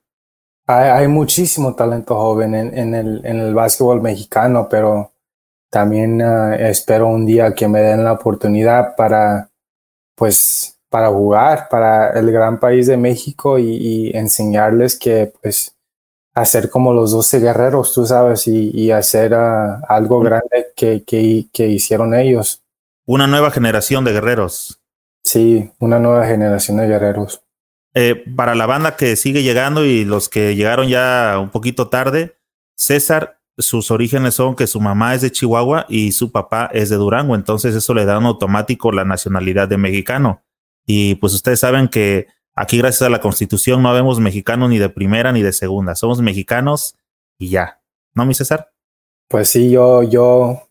[0.69, 5.11] Hay, muchísimo talento joven en, el, en el básquetbol mexicano, pero
[5.69, 9.51] también eh, espero un día que me den la oportunidad para,
[10.15, 15.74] pues, para jugar para el gran país de México y, enseñarles que, pues,
[16.35, 21.69] hacer como los 12 guerreros, tú sabes, y, hacer ah, algo grande que, que, que
[21.69, 22.63] hicieron ellos.
[23.07, 24.81] Una nueva generación de guerreros.
[25.23, 27.43] Sí, una nueva generación de guerreros.
[27.95, 32.37] Eh, para la banda que sigue llegando y los que llegaron ya un poquito tarde,
[32.77, 36.97] César, sus orígenes son que su mamá es de Chihuahua y su papá es de
[36.97, 40.43] Durango, entonces eso le da un automático la nacionalidad de mexicano.
[40.85, 44.89] Y pues ustedes saben que aquí gracias a la constitución no habemos mexicanos ni de
[44.89, 46.97] primera ni de segunda, somos mexicanos
[47.39, 47.81] y ya.
[48.15, 48.71] ¿No, mi César?
[49.29, 50.63] Pues sí, yo, yo,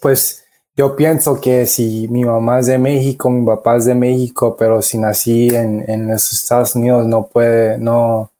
[0.00, 0.44] pues
[0.76, 4.82] yo pienso que si mi mamá es de México, mi papá es de México, pero
[4.82, 8.32] si nací en, en los Estados Unidos no puede, no,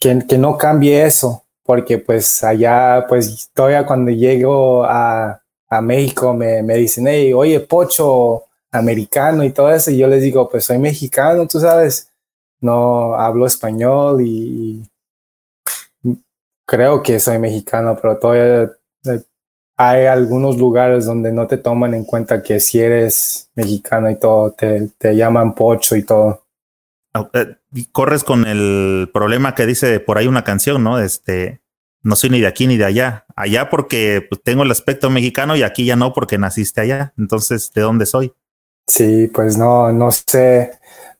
[0.00, 6.32] que, que, no cambie eso, porque pues allá, pues todavía cuando llego a, a México
[6.32, 10.64] me, me dicen, hey, oye, pocho americano y todo eso, y yo les digo, pues
[10.64, 12.10] soy mexicano, tú sabes,
[12.60, 14.82] no hablo español y
[16.66, 18.70] creo que soy mexicano, pero todavía
[19.76, 24.50] hay algunos lugares donde no te toman en cuenta que si eres mexicano y todo,
[24.50, 26.44] te, te llaman pocho y todo.
[27.32, 27.54] Eh,
[27.92, 30.98] corres con el problema que dice por ahí una canción, ¿no?
[30.98, 31.60] Este,
[32.02, 33.24] no soy ni de aquí ni de allá.
[33.36, 37.12] Allá porque pues, tengo el aspecto mexicano y aquí ya no porque naciste allá.
[37.16, 38.32] Entonces, ¿de dónde soy?
[38.88, 40.72] Sí, pues no, no sé,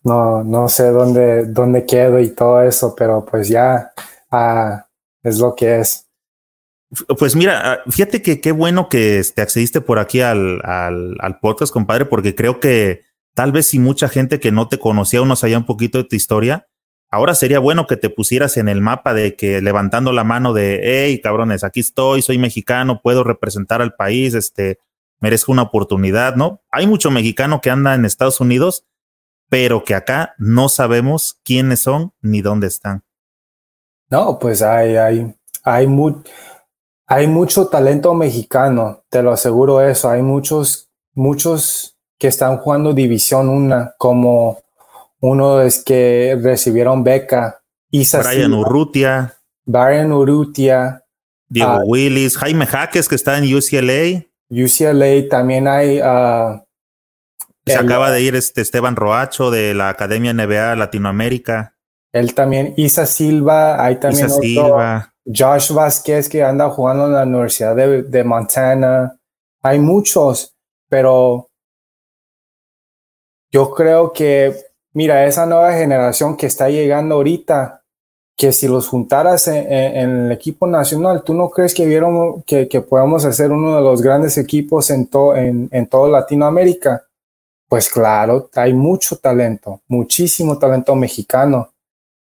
[0.02, 3.92] no, no sé dónde, dónde quedo y todo eso, pero pues ya
[4.30, 4.86] ah,
[5.22, 6.06] es lo que es.
[7.18, 11.38] Pues mira, ah, fíjate que qué bueno que te accediste por aquí al, al, al,
[11.40, 13.02] podcast, compadre, porque creo que
[13.34, 16.04] tal vez si mucha gente que no te conocía o no sabía un poquito de
[16.04, 16.66] tu historia,
[17.10, 20.80] ahora sería bueno que te pusieras en el mapa de que levantando la mano de,
[20.82, 24.78] hey, cabrones, aquí estoy, soy mexicano, puedo representar al país, este,
[25.20, 26.62] merezco una oportunidad, ¿no?
[26.70, 28.86] Hay mucho mexicano que anda en Estados Unidos,
[29.48, 33.04] pero que acá no sabemos quiénes son ni dónde están.
[34.10, 35.34] No, pues hay, hay,
[35.64, 36.22] hay mucho
[37.10, 40.10] hay mucho talento mexicano, te lo aseguro eso.
[40.10, 44.60] Hay muchos, muchos que están jugando División 1, como
[45.20, 47.62] uno es que recibieron beca.
[47.90, 49.38] Isa Brian Urrutia.
[49.64, 51.02] Brian Urrutia.
[51.48, 52.36] Diego ah, Willis.
[52.36, 54.26] Jaime Jaques, que está en UCLA.
[54.50, 56.00] UCLA también hay.
[56.00, 56.60] Uh,
[57.66, 61.76] Se acaba de ir este Esteban Roacho de la Academia NBA Latinoamérica.
[62.12, 62.74] Él también.
[62.76, 63.84] Isa Silva.
[63.84, 65.14] Hay también Isa Silva.
[65.24, 69.18] Josh Vázquez que anda jugando en la Universidad de, Montana.
[69.62, 70.56] Hay muchos,
[70.88, 71.50] pero
[73.50, 74.54] yo creo que,
[74.92, 77.77] mira, esa nueva generación que está llegando ahorita,
[78.38, 83.24] que si los juntaras en, el equipo nacional, ¿tú no crees que vieron que, podamos
[83.24, 87.04] hacer uno de los grandes equipos en, en, en toda Latinoamérica?
[87.68, 91.72] Pues claro, hay mucho talento, muchísimo talento mexicano,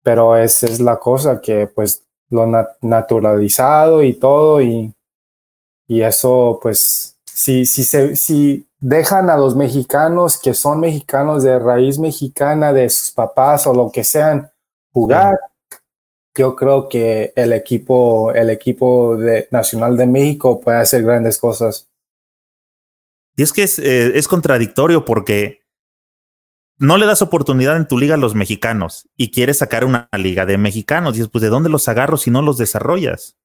[0.03, 2.49] pero esa es la cosa que pues lo
[2.81, 4.93] naturalizado y todo y,
[5.87, 11.61] y eso pues si, si, se, si dejan a los mexicanos que son mexicanos de
[11.61, 14.51] raíz mexicana de sus papás o lo que sean
[14.93, 15.39] jugar,
[16.35, 21.91] yo creo que el equipo, el equipo de, nacional de México puede hacer grandes cosas.
[23.37, 25.63] Y es que es, eh, es contradictorio porque
[26.79, 30.47] no le das oportunidad en tu liga a los mexicanos y quieres sacar una liga
[30.47, 31.15] de mexicanos.
[31.15, 33.37] Y dices, pues, ¿de dónde los agarro si no los desarrollas?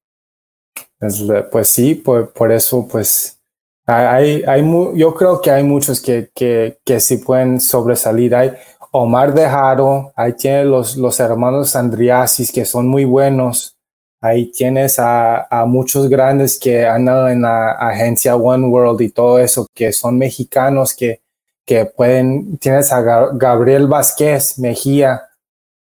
[1.52, 3.40] pues sí, por, por eso, pues,
[3.86, 4.62] hay, hay,
[4.96, 8.36] yo creo que hay muchos que, que, que sí pueden sobresalir.
[8.36, 8.54] Hay
[8.92, 13.76] Omar de Jaro, ahí tienes los, los hermanos Andriasis, que son muy buenos.
[14.20, 19.40] Ahí tienes a, a, muchos grandes que andan en la agencia One World y todo
[19.40, 21.22] eso, que son mexicanos, que,
[21.66, 23.02] que pueden, tienes a
[23.34, 25.22] Gabriel Vázquez Mejía,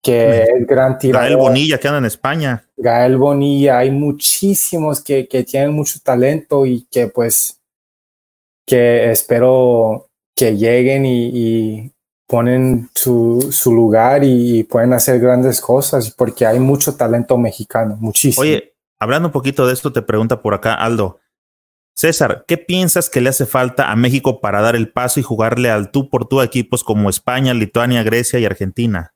[0.02, 1.28] que es gran tirador.
[1.28, 2.64] Gael Bonilla, que anda en España.
[2.76, 7.60] Gael Bonilla, hay muchísimos que, que tienen mucho talento y que pues,
[8.66, 11.94] que espero que lleguen y, y
[12.26, 17.96] ponen su, su lugar y, y, pueden hacer grandes cosas porque hay mucho talento mexicano,
[17.98, 18.42] muchísimo.
[18.42, 21.20] Oye, hablando un poquito de esto, te pregunta por acá Aldo,
[21.96, 25.70] César, ¿qué piensas que le hace falta a México para dar el paso y jugarle
[25.70, 29.14] al tú por tú a equipos como España, Lituania, Grecia y Argentina?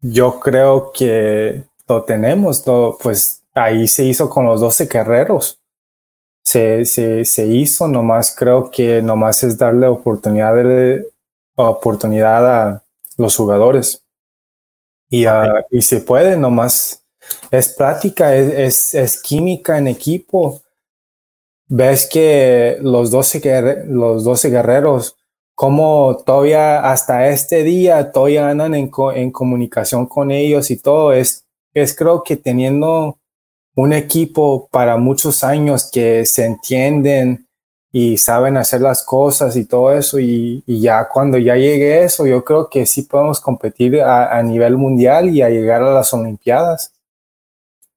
[0.00, 5.61] Yo creo que lo tenemos, todo, pues ahí se hizo con los 12 guerreros.
[6.44, 11.08] Se, se, se hizo, nomás creo que nomás es darle oportunidad, de,
[11.54, 12.84] oportunidad a
[13.16, 14.02] los jugadores.
[15.08, 17.04] Y, uh, y se puede, nomás
[17.50, 20.62] es práctica, es, es, es, química en equipo.
[21.68, 25.16] Ves que los 12, los 12 guerreros,
[25.54, 31.44] como todavía hasta este día, todavía andan en, en comunicación con ellos y todo, es,
[31.74, 33.18] es creo que teniendo
[33.74, 37.46] un equipo para muchos años que se entienden
[37.90, 42.26] y saben hacer las cosas y todo eso y, y ya cuando ya llegue eso
[42.26, 46.12] yo creo que sí podemos competir a, a nivel mundial y a llegar a las
[46.14, 46.92] olimpiadas.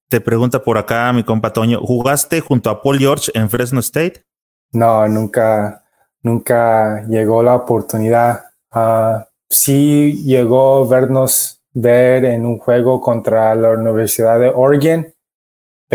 [0.10, 4.24] Te pregunta por acá mi compa Toño, ¿jugaste junto a Paul George en Fresno State?
[4.72, 5.84] No, nunca,
[6.22, 8.44] nunca llegó la oportunidad.
[8.74, 15.15] Uh, sí llegó vernos ver en un juego contra la Universidad de Oregon,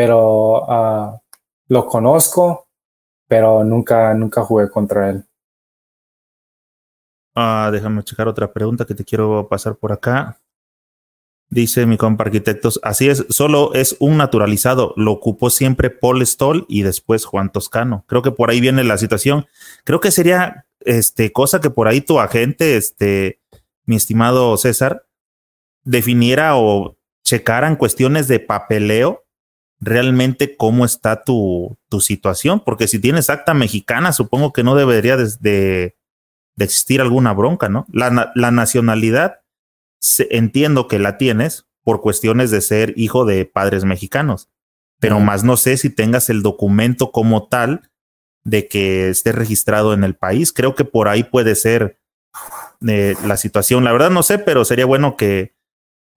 [0.00, 1.20] pero uh,
[1.68, 2.68] lo conozco,
[3.28, 5.24] pero nunca, nunca jugué contra él.
[7.36, 10.38] Uh, déjame checar otra pregunta que te quiero pasar por acá.
[11.50, 16.64] Dice mi compa arquitectos, así es, solo es un naturalizado, lo ocupó siempre Paul Stoll
[16.66, 18.04] y después Juan Toscano.
[18.06, 19.48] Creo que por ahí viene la situación.
[19.84, 23.38] Creo que sería este cosa que por ahí tu agente, este,
[23.84, 25.04] mi estimado César,
[25.84, 29.26] definiera o checaran cuestiones de papeleo
[29.80, 35.16] realmente cómo está tu, tu situación, porque si tienes acta mexicana, supongo que no debería
[35.16, 35.96] de, de,
[36.56, 37.86] de existir alguna bronca, ¿no?
[37.90, 39.40] La, la nacionalidad
[40.30, 44.50] entiendo que la tienes por cuestiones de ser hijo de padres mexicanos,
[44.98, 47.90] pero más no sé si tengas el documento como tal
[48.44, 50.52] de que esté registrado en el país.
[50.52, 51.98] Creo que por ahí puede ser
[52.86, 53.84] eh, la situación.
[53.84, 55.54] La verdad no sé, pero sería bueno que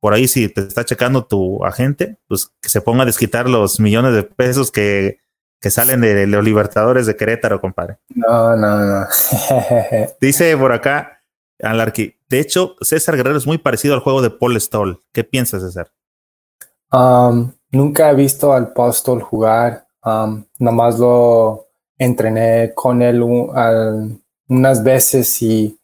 [0.04, 3.80] por ahí si te está checando tu agente, pues que se ponga a desquitar los
[3.80, 5.20] millones de pesos que,
[5.62, 8.00] que salen de los Libertadores de Querétaro, compadre.
[8.10, 9.08] No, no, no.
[10.20, 11.22] Dice por acá,
[11.62, 15.02] Alarqui, de hecho, César Guerrero es muy parecido al juego de Paul Stoll.
[15.14, 15.94] ¿Qué piensas, César?
[16.92, 19.88] Um, nunca he visto al Paul Stoll jugar.
[20.04, 23.24] Um, nomás lo entrené con él
[23.56, 24.20] al,
[24.50, 25.80] unas veces y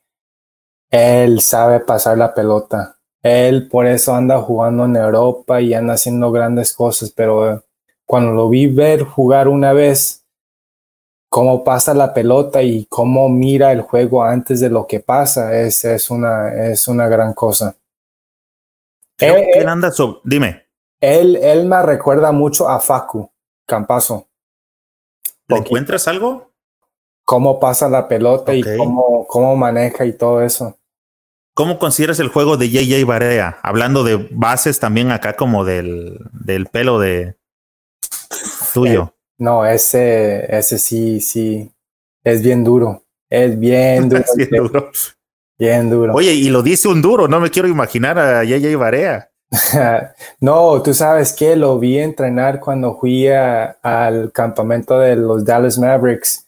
[0.90, 2.99] él sabe pasar la pelota.
[3.22, 7.64] Él por eso anda jugando en Europa y anda haciendo grandes cosas, pero
[8.06, 10.24] cuando lo vi ver jugar una vez,
[11.30, 15.86] cómo pasa la pelota y cómo mira el juego antes de lo que pasa es,
[15.86, 17.76] es, una, es una gran cosa.
[19.20, 20.66] Él, él anda so dime.
[21.00, 23.30] Él, él me recuerda mucho a Facu
[23.66, 24.28] Campazo.
[25.48, 26.50] ¿Le encuentras algo?
[27.24, 28.60] Cómo pasa la pelota okay.
[28.60, 30.78] y cómo, cómo maneja y todo eso.
[31.60, 33.57] ¿Cómo consideras el juego de JJ Barea?
[33.64, 37.36] Hablando de bases también acá como del, del pelo de
[38.73, 39.14] tuyo.
[39.38, 41.69] No, ese, ese sí, sí,
[42.23, 43.03] es bien duro.
[43.30, 44.22] Es bien duro.
[44.22, 44.91] es bien duro.
[45.57, 46.14] Bien duro.
[46.14, 49.30] Oye, y lo dice un duro, no me quiero imaginar a Yaya Barea.
[50.40, 55.77] no, tú sabes que lo vi entrenar cuando fui a, al campamento de los Dallas
[55.77, 56.45] Mavericks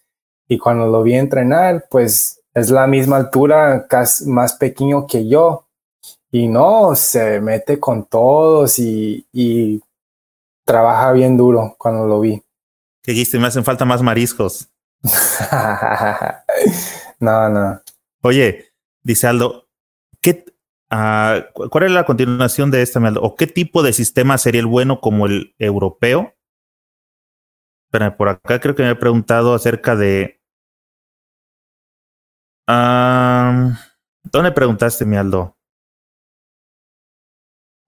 [0.48, 5.68] y cuando lo vi entrenar, pues es la misma altura, casi más pequeño que yo.
[6.32, 9.82] Y no, se mete con todos y, y
[10.66, 12.42] trabaja bien duro cuando lo vi.
[13.04, 13.40] ¿Qué dijiste?
[13.40, 14.70] Me hacen falta más mariscos.
[17.20, 17.82] no, no.
[18.22, 18.72] Oye,
[19.04, 19.68] dice Aldo,
[20.22, 20.46] ¿qué,
[20.94, 23.00] Ah, ¿Cuál es la continuación de esta?
[23.22, 26.36] ¿O qué tipo de sistema sería el bueno como el europeo?
[27.90, 30.41] Pero por acá creo que me he preguntado acerca de.
[34.24, 35.58] ¿Dónde preguntaste, mi Aldo?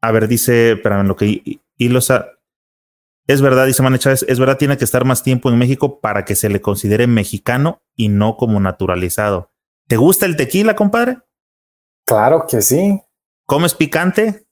[0.01, 2.27] A ver, dice, espérame, lo que Ilosa.
[3.25, 6.25] Es verdad, dice Mane Chávez, es verdad, tiene que estar más tiempo en México para
[6.25, 9.51] que se le considere mexicano y no como naturalizado.
[9.87, 11.19] ¿Te gusta el tequila, compadre?
[12.05, 13.01] Claro que sí.
[13.45, 14.45] ¿Comes picante?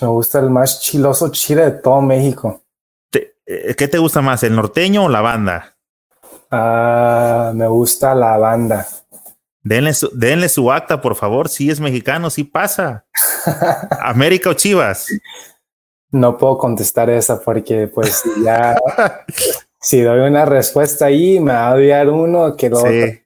[0.00, 2.62] me gusta el más chiloso chile de todo México.
[3.46, 5.76] Eh, ¿Qué te gusta más, el norteño o la banda?
[6.50, 8.86] Ah, me gusta la banda.
[9.64, 11.48] Denle su, denle su acta, por favor.
[11.48, 13.06] Si es mexicano, si pasa.
[14.02, 15.08] ¿América o Chivas?
[16.10, 18.76] No puedo contestar esa porque, pues, ya.
[19.80, 23.20] si doy una respuesta ahí, me va a odiar uno que lo sí.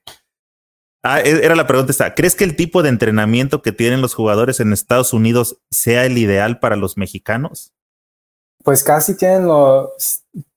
[1.03, 2.15] Ah, e, era la pregunta esta.
[2.15, 6.17] ¿Crees que el tipo de entrenamiento que tienen los jugadores en Estados Unidos sea el
[6.17, 7.73] ideal para los mexicanos?
[8.63, 9.91] Pues casi tienen lo.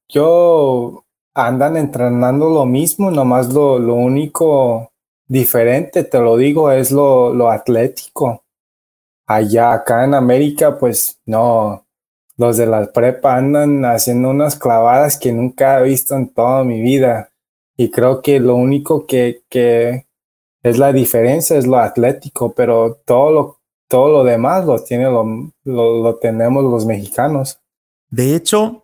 [0.09, 1.05] Yo
[1.35, 4.92] andan entrenando lo mismo, nomás lo, lo único
[5.33, 8.45] diferente, te lo digo, es lo, lo atlético.
[9.27, 11.87] Allá, acá en América, pues no,
[12.37, 16.83] los de la prepa andan haciendo unas clavadas que nunca he visto en toda mi
[16.83, 17.31] vida.
[17.79, 20.07] Y creo que lo único que, que
[20.63, 25.25] es la diferencia es lo atlético, pero todo lo, todo lo demás lo, tiene, lo,
[25.65, 27.59] lo, tenemos los mexicanos.
[28.11, 28.82] De hecho,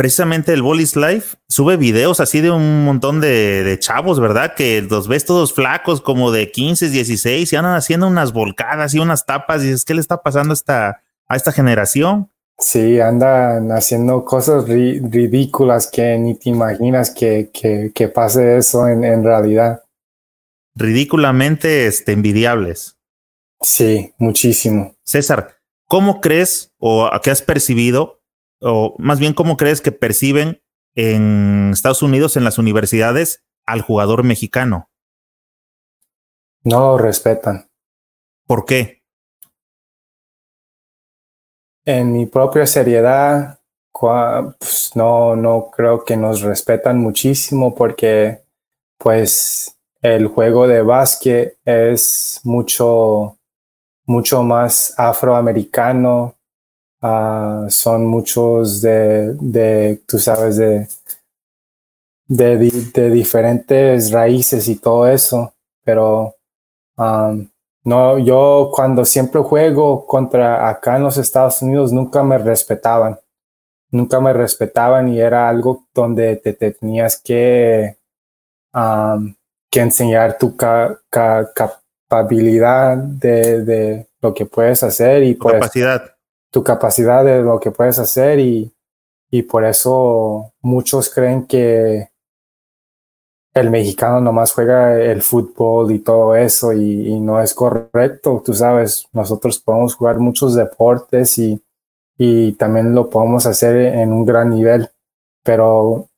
[0.00, 4.54] precisamente el Bolis Life sube videos así de un montón de, de, chavos, ¿verdad?
[4.54, 8.98] Que los ves todos flacos, como de 15, 16, y andan haciendo unas volcadas y
[8.98, 9.62] unas tapas.
[9.62, 12.30] Y dices, ¿qué le está pasando a esta, a esta generación?
[12.58, 19.04] Sí, andan haciendo cosas ridículas que ni te imaginas que, que, que pase eso en,
[19.04, 19.82] en realidad
[20.74, 22.96] ridículamente este, envidiables.
[23.60, 24.94] Sí, muchísimo.
[25.04, 28.19] César, ¿cómo crees o a qué has percibido,
[28.60, 30.62] o más bien cómo crees que perciben
[30.94, 34.90] en Estados Unidos, en las universidades, al jugador mexicano?
[36.62, 37.70] No lo respetan.
[38.46, 39.02] ¿Por qué?
[41.84, 43.60] En mi propia seriedad,
[43.92, 48.42] pues no, no creo que nos respetan muchísimo porque,
[48.98, 53.38] pues, el juego de básquet es mucho,
[54.06, 56.36] mucho más afroamericano.
[57.02, 60.86] Uh, son muchos de, de, tú sabes, de,
[62.28, 62.58] de,
[62.92, 65.54] de, diferentes raíces y todo eso.
[65.82, 66.34] Pero
[66.96, 67.48] um,
[67.84, 73.18] no, yo cuando siempre juego contra acá en los Estados Unidos nunca me respetaban.
[73.90, 77.96] Nunca me respetaban y era algo donde te, tenías que
[79.70, 86.14] que enseñar tu ca, ca, capacidad de, lo que puedes hacer y pues, capacidad.
[86.50, 88.72] Tu capacidad de lo que puedes hacer y,
[89.30, 92.10] y por eso muchos creen que
[93.54, 98.42] el mexicano nomás juega el fútbol y todo eso y, no es correcto.
[98.44, 101.60] Tú sabes, nosotros podemos jugar muchos deportes y,
[102.16, 104.88] y también lo podemos hacer en un gran nivel,
[105.42, 106.08] pero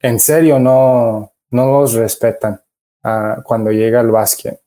[0.00, 2.60] en serio no, no los respetan
[3.44, 4.60] cuando llega al básquet.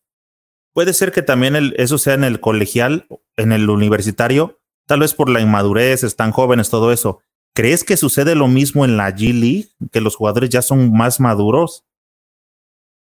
[0.74, 5.14] Puede ser que también el, eso sea en el colegial, en el universitario, tal vez
[5.14, 7.20] por la inmadurez, están jóvenes, todo eso.
[7.54, 11.20] ¿Crees que sucede lo mismo en la G League, que los jugadores ya son más
[11.20, 11.86] maduros?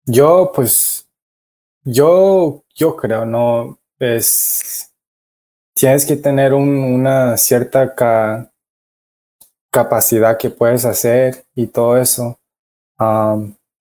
[0.06, 1.08] Yo, pues,
[1.84, 4.92] yo, yo creo, no, es,
[5.74, 8.50] tienes que tener un, una cierta ca,
[9.70, 12.38] capacidad que puedes hacer y todo eso.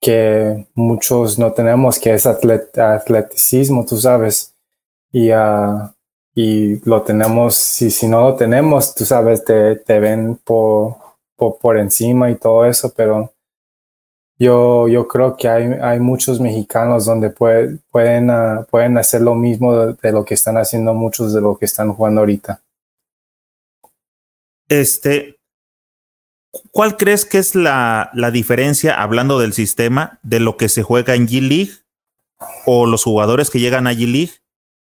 [0.01, 4.55] Que muchos no tenemos, que es atleticismo, tú sabes.
[5.11, 5.91] Y, uh,
[6.41, 10.95] y lo tenemos, si, si no lo tenemos, tú sabes, te, te ven por,
[11.35, 13.33] por, por, encima y todo eso, pero
[14.37, 19.35] yo, yo creo que hay, hay muchos mexicanos donde puede, pueden, uh, pueden hacer lo
[19.35, 22.61] mismo de, de, lo que están haciendo muchos de lo que están jugando ahorita.
[24.69, 25.39] Este,
[26.71, 31.15] ¿Cuál crees que es la, la, diferencia, hablando del sistema, de lo que se juega
[31.15, 31.73] en G-League
[32.65, 34.39] o los jugadores que llegan a G-League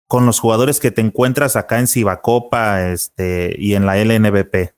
[0.07, 4.75] con los jugadores que te encuentras acá en Cibacopa este, y en la LNBP?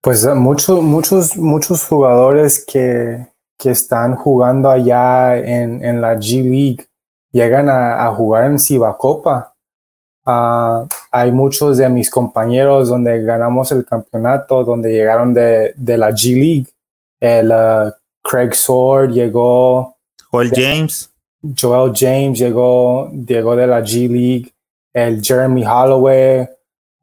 [0.00, 3.26] Pues eh, muchos, muchos, muchos jugadores que,
[3.58, 6.86] que están jugando allá en, en la G-League
[7.32, 9.54] llegan a, a, jugar en Cibacopa
[10.28, 16.10] Uh, hay muchos de mis compañeros donde ganamos el campeonato, donde llegaron de, de la
[16.10, 16.66] G League.
[17.18, 17.90] El uh,
[18.22, 19.96] Craig Sword llegó.
[20.30, 21.10] Joel James.
[21.42, 24.52] Joel James llegó, llegó de la G League.
[24.92, 26.48] el Jeremy Holloway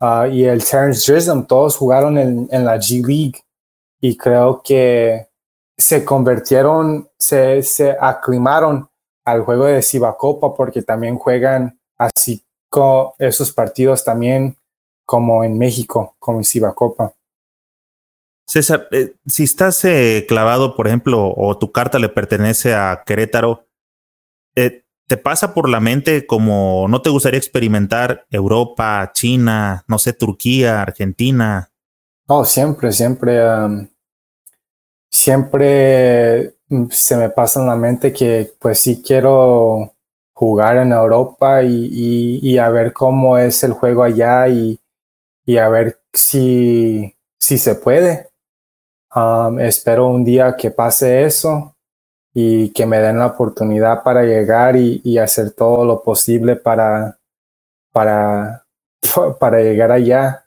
[0.02, 3.42] uh, y el Terrence Grissom, todos jugaron en, en, la G League
[4.02, 5.28] y creo que
[5.78, 8.90] se convirtieron, se, se aclimaron
[9.26, 9.84] al juego de
[10.18, 14.58] Copa porque también juegan así con esos partidos también
[15.06, 17.14] como en México, como en Copa.
[18.48, 23.65] César, eh, si estás eh, clavado, por ejemplo, o tu carta le pertenece a Querétaro,
[24.56, 30.14] eh, ¿te pasa por la mente como no te gustaría experimentar Europa, China, no sé,
[30.14, 31.72] Turquía, Argentina?
[32.28, 33.90] Oh, siempre, siempre,
[35.10, 39.94] siempre mm, se me pasa en la mente que pues sí quiero
[40.34, 44.78] jugar en Europa y, y, a ver cómo es el juego allá y,
[45.46, 48.30] y a ver si, si se puede.
[49.60, 51.75] espero un día que pase eso
[52.38, 57.18] y que me den la oportunidad para llegar y, hacer todo lo posible para,
[57.94, 58.66] para,
[59.40, 60.46] para llegar allá.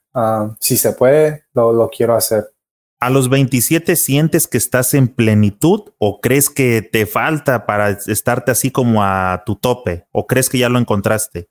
[0.61, 2.53] si se puede, lo, lo quiero hacer.
[3.01, 8.51] ¿A los 27 sientes que estás en plenitud o crees que te falta para estarte
[8.51, 11.49] así como a tu tope o crees que ya lo encontraste?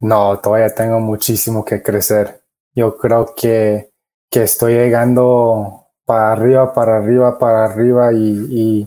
[0.00, 2.42] No, todavía tengo muchísimo que crecer.
[2.74, 3.90] Yo creo que,
[4.30, 8.86] que estoy llegando para arriba, para arriba, para arriba y,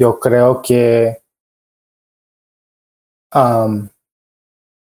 [0.00, 1.22] yo creo que,
[3.34, 3.86] um,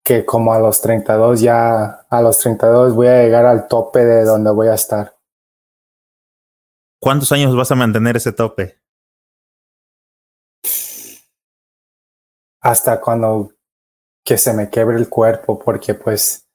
[0.05, 4.23] que como a los 32 ya, a los 32 voy a llegar al tope de
[4.23, 5.17] donde voy a estar.
[7.01, 8.77] ¿Cuántos años vas a mantener ese tope?
[12.61, 13.53] Hasta cuando
[14.23, 16.47] que se me quebre el cuerpo, porque pues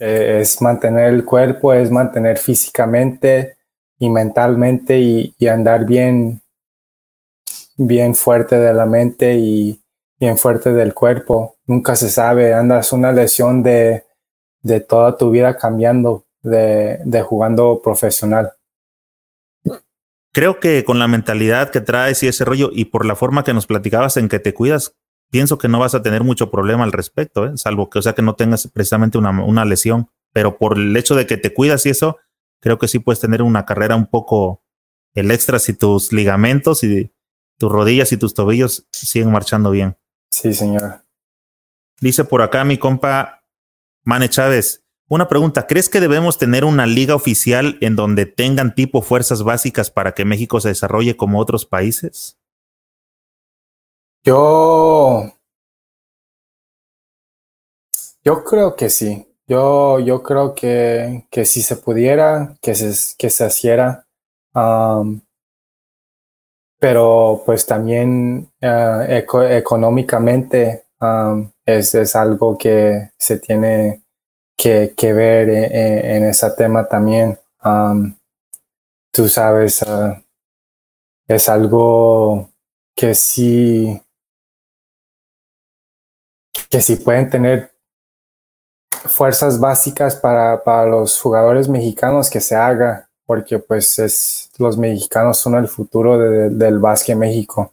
[0.00, 3.56] e, es mantener el cuerpo, es mantener físicamente
[4.00, 6.42] y mentalmente y, andar bien,
[7.76, 9.80] bien fuerte de la mente y
[10.18, 11.56] bien fuerte del cuerpo.
[11.66, 14.04] Nunca se sabe, andas una lesión de,
[14.62, 18.52] de toda tu vida cambiando de, jugando profesional.
[20.32, 23.54] Creo que con la mentalidad que traes y ese rollo y por la forma que
[23.54, 24.94] nos platicabas en que te cuidas,
[25.30, 27.52] pienso que no vas a tener mucho problema al respecto, ¿eh?
[27.56, 30.08] salvo que, o sea, que no tengas precisamente una, una, lesión.
[30.32, 32.18] Pero por el hecho de que te cuidas y eso,
[32.60, 34.62] creo que sí puedes tener una carrera un poco
[35.14, 37.10] el extra si tus ligamentos y
[37.58, 39.96] tus rodillas y tus tobillos siguen marchando bien.
[40.30, 41.02] Sí, señor.
[42.00, 43.42] Dice por acá mi compa
[44.04, 49.02] Mane Chávez, una pregunta, ¿crees que debemos tener una liga oficial en donde tengan tipo
[49.02, 52.38] fuerzas básicas para que México se desarrolle como otros países?
[54.24, 55.32] Yo
[58.26, 59.28] yo creo que sí.
[59.46, 64.08] Yo, yo creo que, que si se pudiera, que se, que se hiciera.
[66.78, 70.84] Pero pues también eh, económicamente
[71.64, 74.02] es, es algo que se tiene
[74.56, 77.38] que, que ver en, en, ese tema también.
[79.12, 80.22] tú sabes, ah,
[81.28, 82.50] es algo
[82.94, 84.00] que sí,
[86.70, 87.72] que sí pueden tener
[88.90, 95.38] fuerzas básicas para, para los jugadores mexicanos que se haga, porque pues es, los mexicanos
[95.38, 97.72] son el futuro del básquet México.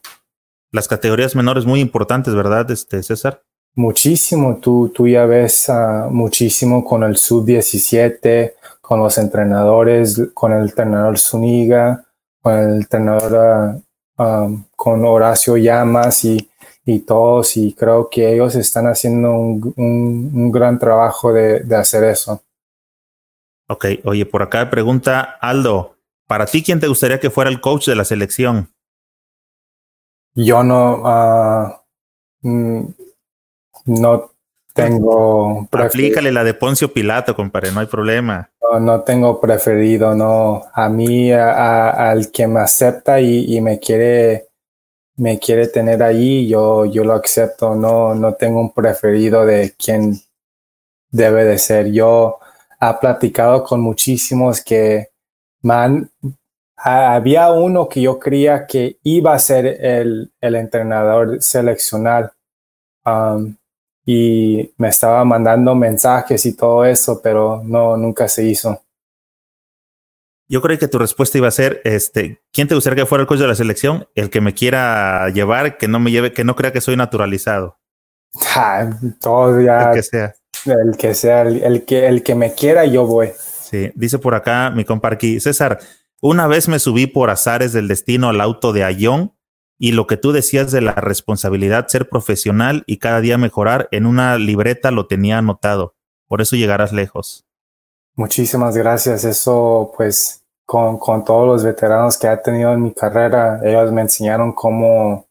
[0.72, 3.40] Las categorías menores muy importantes, ¿verdad, este, César?
[3.76, 10.62] Muchísimo, tú, tú ya ves uh, muchísimo con el sub-17, con los entrenadores, con el
[10.62, 12.04] entrenador Zuniga,
[12.40, 13.80] con el entrenador,
[14.18, 16.48] uh, con Horacio Llamas y,
[16.84, 21.74] y, todos, y creo que ellos están haciendo un, un, un gran trabajo de, de,
[21.74, 22.43] hacer eso.
[23.68, 25.96] Ok, oye, por acá pregunta Aldo,
[26.26, 28.70] ¿para ti quién te gustaría que fuera el coach de la selección?
[30.34, 31.80] Yo no...
[32.42, 32.94] Uh,
[33.86, 34.30] no
[34.72, 35.68] tengo.
[35.70, 38.50] Aplícale la de Poncio Pilato, compadre, no hay problema.
[38.60, 40.64] No, no tengo preferido, no.
[40.72, 44.48] A mí, al que me acepta y, me quiere,
[45.16, 47.74] me quiere tener ahí, yo, yo lo acepto.
[47.74, 50.20] No, no tengo un preferido de quién
[51.10, 51.92] debe de ser.
[51.92, 52.38] Yo
[52.90, 55.08] he platicado con muchísimos que
[55.62, 56.10] man,
[56.76, 62.32] había uno que yo creía que iba a ser el, el entrenador seleccional.
[63.04, 63.56] Um,
[64.06, 68.82] y me estaba mandando mensajes y todo eso, pero no, nunca se hizo.
[70.46, 73.26] Yo creo que tu respuesta iba a ser, este, ¿quién te gustaría que fuera el
[73.26, 74.06] coach de la selección?
[74.14, 77.78] El que me quiera llevar, que no me lleve, que no crea que soy naturalizado.
[79.20, 79.88] todo ya.
[79.88, 80.34] El que sea.
[80.66, 83.30] El que sea, el, que, el que me quiera, yo voy.
[83.38, 85.78] Sí, dice por acá mi compa César,
[86.20, 89.34] una vez me subí por azares del destino al auto de Ayón
[89.78, 94.06] y lo que tú decías de la responsabilidad, ser profesional y cada día mejorar, en
[94.06, 95.94] una libreta lo tenía anotado.
[96.28, 97.44] Por eso llegarás lejos.
[98.16, 99.24] Muchísimas gracias.
[99.24, 104.02] Eso, pues, con, con todos los veteranos que he tenido en mi carrera, ellos me
[104.02, 105.26] enseñaron cómo,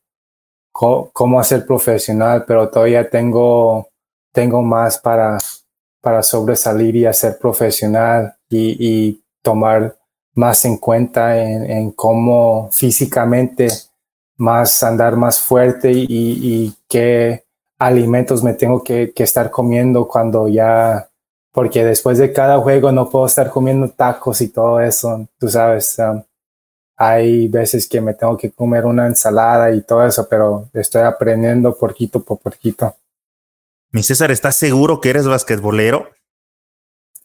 [0.72, 3.90] cómo, cómo hacer profesional, pero todavía tengo,
[4.34, 5.38] tengo más para,
[6.02, 9.98] para sobresalir y hacer profesional y, tomar
[10.36, 13.68] más en cuenta en, cómo físicamente
[14.38, 17.44] más andar más fuerte y, qué
[17.78, 21.10] alimentos me tengo que, que, estar comiendo cuando ya,
[21.52, 26.00] porque después de cada juego no puedo estar comiendo tacos y todo eso, tú sabes,
[26.00, 26.24] um,
[26.96, 31.78] hay veces que me tengo que comer una ensalada y todo eso, pero estoy aprendiendo
[31.78, 32.96] poquito por poquito.
[33.94, 36.10] Mi César, ¿estás seguro que eres basquetbolero?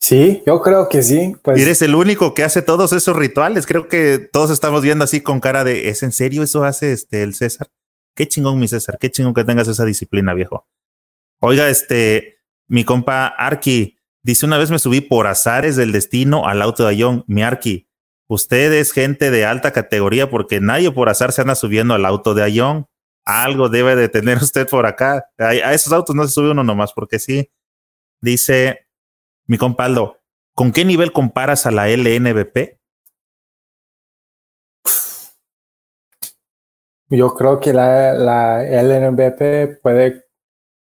[0.00, 1.34] Sí, yo creo que sí.
[1.42, 1.58] Pues.
[1.58, 3.66] Eres el único que hace todos esos rituales.
[3.66, 7.22] Creo que todos estamos viendo así con cara de ¿es en serio eso hace este
[7.22, 7.68] el César?
[8.14, 10.68] Qué chingón, mi César, qué chingón que tengas esa disciplina, viejo.
[11.40, 16.60] Oiga, este, mi compa Arki dice: una vez me subí por azares del destino al
[16.60, 17.24] auto de Ayón.
[17.28, 17.88] Mi Arki,
[18.26, 22.34] usted es gente de alta categoría porque nadie por azar se anda subiendo al auto
[22.34, 22.88] de Ayón.
[23.28, 25.28] Algo debe de tener usted por acá.
[25.38, 27.50] A, esos autos no se sube uno nomás porque sí.
[28.20, 28.86] Dice
[29.46, 30.18] mi compaldo,
[30.54, 32.78] ¿con qué nivel comparas a la LNBP?
[37.10, 40.28] Yo creo que la, la LNBP puede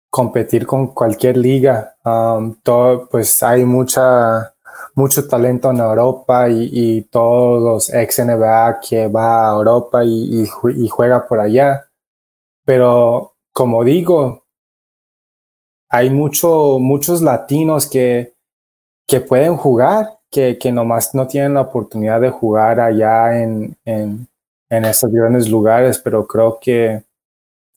[0.09, 1.95] competir con cualquier liga.
[2.03, 4.53] Um, todo, pues hay mucha,
[4.95, 10.47] mucho talento en Europa y, todos los ex NBA que va a Europa y,
[10.89, 11.86] juega por allá.
[12.67, 14.43] Pero como digo,
[15.89, 18.33] hay mucho, muchos latinos que,
[19.07, 24.27] que pueden jugar, que, que nomás no tienen la oportunidad de jugar allá en, en,
[24.69, 27.03] en estos grandes lugares, pero creo que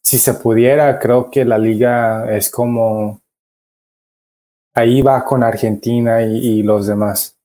[0.02, 3.20] si se pudiera, creo que la liga es como
[4.74, 7.38] ahí va con Argentina y, y los demás.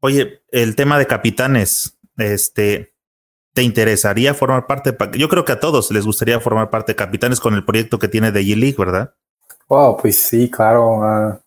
[0.00, 2.91] Oye, el tema de capitanes, este,
[3.52, 4.96] ¿te interesaría formar parte?
[5.18, 8.08] Yo creo que a todos les gustaría formar parte de capitanes con el proyecto que
[8.08, 9.14] tiene de G-League, ¿verdad?
[9.68, 10.98] Oh, pues sí, claro.
[10.98, 11.38] Uh,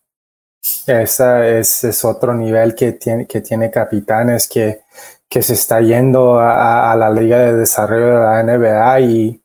[0.86, 4.80] esa es, otro nivel que tiene, que tiene capitanes que,
[5.28, 9.42] que se está yendo a, la Liga de Desarrollo de la NBA y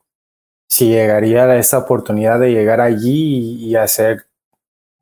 [0.68, 4.26] si llegaría a esa oportunidad de llegar allí y, y hacer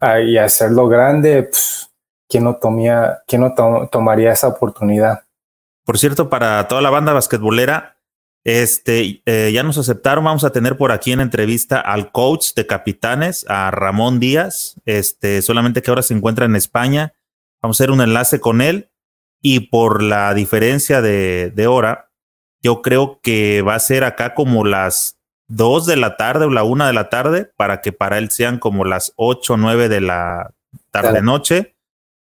[0.00, 1.90] hacerlo grande, pues,
[2.28, 5.22] ¿quién no, tomía, quién no to, tomaría esa oportunidad?
[5.90, 7.96] Por cierto, para toda la banda basquetbolera,
[8.44, 10.24] este, eh, ya nos aceptaron.
[10.24, 14.76] Vamos a tener por aquí en entrevista al coach de capitanes, a Ramón Díaz.
[14.84, 17.14] Este, solamente que ahora se encuentra en España.
[17.60, 18.92] Vamos a hacer un enlace con él.
[19.42, 22.12] Y por la diferencia de, de hora,
[22.62, 25.18] yo creo que va a ser acá como las
[25.48, 28.60] dos de la tarde o la una de la tarde, para que para él sean
[28.60, 30.54] como las ocho o nueve de la
[30.92, 31.74] tarde noche.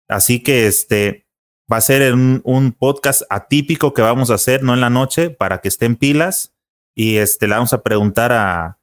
[0.09, 1.26] Así que este,
[1.71, 5.61] Va a ser un, podcast atípico que vamos a hacer, no en la noche, para
[5.61, 6.55] que estén pilas.
[6.95, 8.79] Y este, le vamos a preguntar a,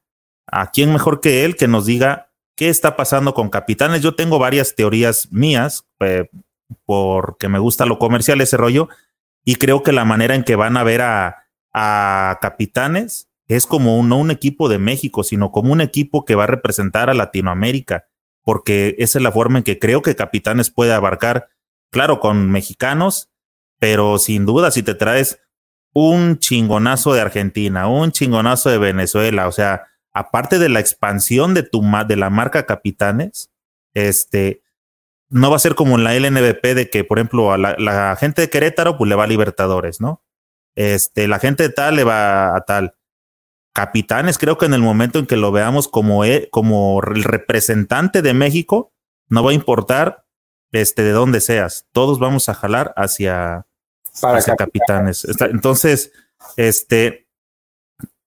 [0.46, 4.02] a quién mejor que él que nos diga qué está pasando con Capitanes.
[4.02, 6.28] Yo tengo varias teorías mías, eh,
[6.84, 8.88] porque me gusta lo comercial, ese rollo.
[9.44, 14.02] Y creo que la manera en que van a ver a, a Capitanes es como
[14.02, 18.06] no un equipo de México, sino como un equipo que va a representar a Latinoamérica,
[18.42, 21.48] porque esa es la forma en que creo que Capitanes puede abarcar
[21.94, 23.30] claro, con mexicanos,
[23.78, 25.38] pero sin duda si te traes
[25.92, 31.62] un chingonazo de Argentina, un chingonazo de Venezuela, o sea, aparte de la expansión de
[31.62, 33.52] tu de la marca Capitanes,
[33.94, 34.62] este
[35.30, 38.42] no va a ser como en la LNBP de que, por ejemplo, a la, gente
[38.42, 40.24] de Querétaro pues le va a Libertadores, ¿no?
[40.74, 42.96] Este, la gente de tal le va a tal.
[43.72, 48.20] Capitanes, creo que en el momento en que lo veamos como, e, como el representante
[48.20, 48.92] de México,
[49.28, 50.23] no va a importar
[50.74, 53.66] este, de donde seas, todos vamos a jalar hacia,
[54.20, 55.22] Para hacia capitanes.
[55.22, 55.54] capitanes.
[55.54, 56.12] Entonces,
[56.56, 57.28] este,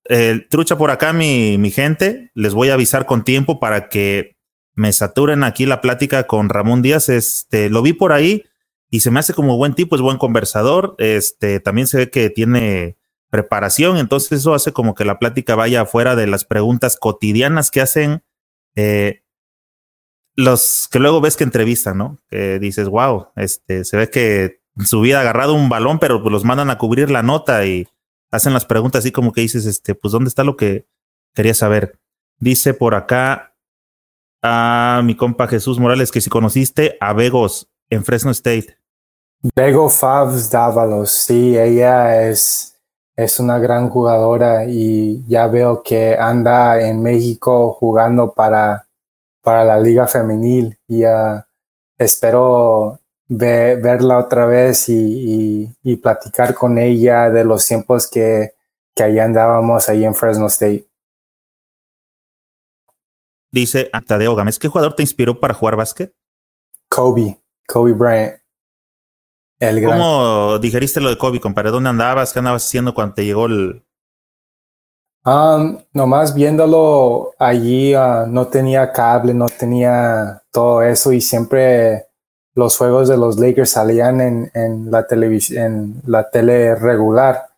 [0.06, 4.38] eh, trucha por acá, mi, mi gente, les voy a avisar con tiempo para que
[4.76, 7.10] me saturen aquí la plática con Ramón Díaz.
[7.10, 8.46] Este, lo vi por ahí
[8.90, 10.96] y se me hace como buen tipo, es buen conversador.
[11.00, 12.96] Este, también se ve que tiene
[13.30, 17.82] preparación, entonces eso hace como que la plática vaya afuera de las preguntas cotidianas que
[17.82, 18.24] hacen
[18.78, 19.24] eh,
[20.38, 22.20] los que luego ves que entrevistan, ¿no?
[22.30, 26.32] Que dices, wow, este, se ve que su vida ha agarrado un balón, pero pues
[26.32, 27.88] los mandan a cubrir la nota y
[28.32, 30.86] hacen las preguntas así como que dices, este, pues ¿dónde está lo que
[31.34, 32.00] quería saber?
[32.40, 33.56] Dice por acá
[34.44, 38.78] a mi compa Jesús Morales que si conociste a Vegos en Fresno State.
[39.56, 42.76] Bego Favs Dávalos, sí, ella es,
[43.16, 48.87] es una gran jugadora y ya veo que anda en México jugando para,
[49.48, 51.42] para la liga femenil y uh,
[51.98, 53.00] espero
[53.30, 58.56] verla otra vez y, y, platicar con ella de los tiempos que,
[58.94, 60.86] que allá andábamos ahí en Fresno State.
[63.50, 66.14] Dice Tadeo Gámez, ¿qué jugador te inspiró para jugar básquet?
[66.90, 68.42] Kobe, Kobe Bryant.
[69.62, 71.72] El ¿Cómo digeriste lo de Kobe, compadre?
[71.72, 72.34] ¿Dónde andabas?
[72.34, 73.87] ¿Qué andabas haciendo cuando te llegó el...?
[75.28, 82.08] Um, nomás viéndolo allí, uh, no tenía cable, no tenía todo eso y siempre
[82.56, 87.50] los juegos de los Lakers salían en, en la en la tele regular.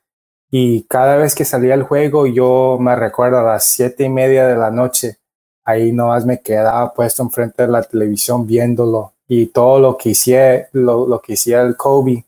[0.49, 4.47] Y cada vez que salía el juego, yo me recuerdo a las siete y media
[4.47, 5.19] de la noche,
[5.63, 10.67] ahí nomás me quedaba puesto enfrente de la televisión viéndolo y todo lo que hacía,
[10.71, 12.25] lo, lo que hacía el Kobe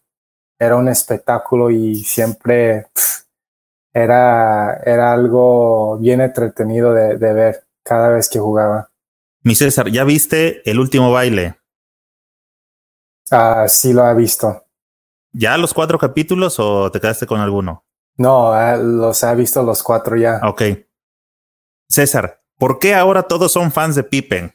[0.59, 2.85] era un espectáculo y siempre
[3.93, 8.91] era, era algo bien entretenido de, de, ver cada vez que jugaba.
[9.43, 11.59] Mi César, ¿ya viste el último baile?
[13.31, 14.65] Ah, sí lo he visto.
[15.33, 17.85] ¿Ya los cuatro capítulos o te quedaste con alguno?
[18.17, 20.41] No, eh, los he visto los cuatro ya.
[20.43, 20.61] Ok.
[21.89, 24.53] César, ¿por qué ahora todos son fans de Pippen?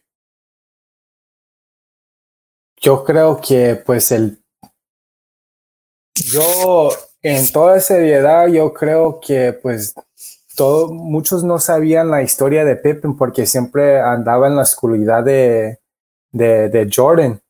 [2.77, 4.43] Yo creo que pues el...
[6.15, 6.91] Yo
[7.29, 9.95] en toda seriedad yo creo que pues
[10.55, 15.79] todo, muchos no sabían la historia de Pippen porque siempre andaba en la oscuridad de,
[16.33, 17.41] de, Jordan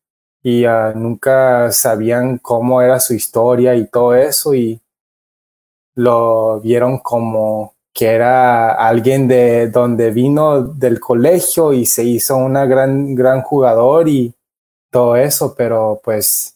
[0.43, 4.81] y uh, nunca sabían cómo era su historia y todo eso y
[5.94, 12.66] lo vieron como que era alguien de donde vino del colegio y se hizo una
[12.66, 14.35] gran gran jugador y
[14.90, 16.56] todo eso, pero pues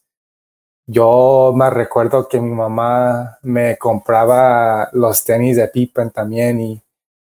[0.90, 6.82] yo me recuerdo que mi mamá me compraba los tenis de Pippen también y,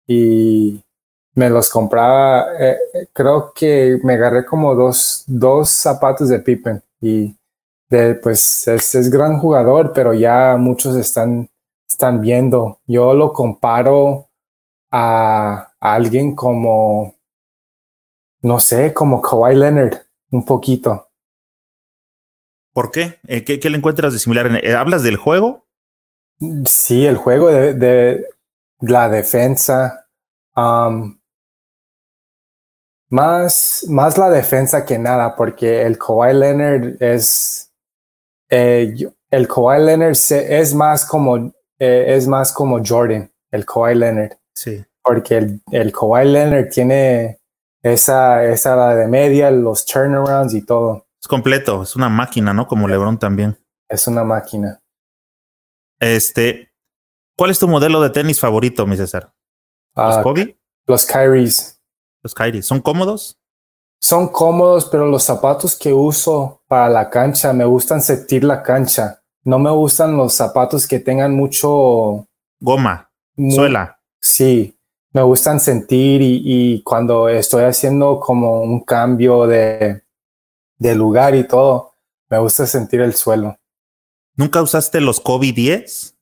[0.08, 0.84] y
[1.34, 2.78] me los compraba, eh,
[3.12, 7.36] creo que me agarré como dos, dos zapatos de Pippen y
[7.90, 11.50] de, pues es, es, gran jugador, pero ya muchos están,
[11.90, 12.80] están viendo.
[12.86, 14.28] Yo lo comparo
[14.92, 17.16] a, a alguien como,
[18.42, 19.98] no sé, como Kawhi Leonard
[20.32, 21.05] un poquito.
[22.76, 23.20] ¿Por qué?
[23.26, 24.52] Eh, ¿Qué, qué le encuentras de similar?
[24.62, 25.66] Eh, ¿Hablas del juego?
[26.66, 28.26] Sí, el juego de, de
[28.82, 30.08] la defensa.
[30.58, 31.18] Um,
[33.10, 37.72] más, más la defensa que nada, porque el Kawhi Leonard es.
[38.50, 38.94] Eh,
[39.32, 44.34] el Kawhi Leonard es más como es más como Jordan, el Kawhi Leonard.
[44.54, 44.84] Sí.
[45.02, 47.40] Porque el, el Kawhi Leonard tiene
[47.82, 51.05] esa, esa de media, los turnarounds y todo.
[51.26, 52.68] Es completo, es una máquina, ¿no?
[52.68, 53.58] Como LeBron también.
[53.90, 54.80] Es una máquina.
[56.00, 56.72] Este,
[57.36, 59.34] ¿cuál es tu modelo de tenis favorito, mi César?
[59.96, 60.60] ¿Los uh, Kobe?
[60.86, 61.82] Los Kyries.
[62.22, 63.40] Los Kyries, ¿son cómodos?
[64.00, 69.24] Son cómodos, pero los zapatos que uso para la cancha me gustan sentir la cancha.
[69.44, 72.28] No me gustan los zapatos que tengan mucho
[72.60, 74.00] goma, suela.
[74.22, 74.78] Sí,
[75.12, 80.05] me gustan sentir y, y, cuando estoy haciendo como un cambio de,
[80.78, 81.94] de lugar y todo,
[82.30, 83.58] me gusta sentir el suelo.
[84.36, 86.18] ¿Nunca usaste los Kobe 10?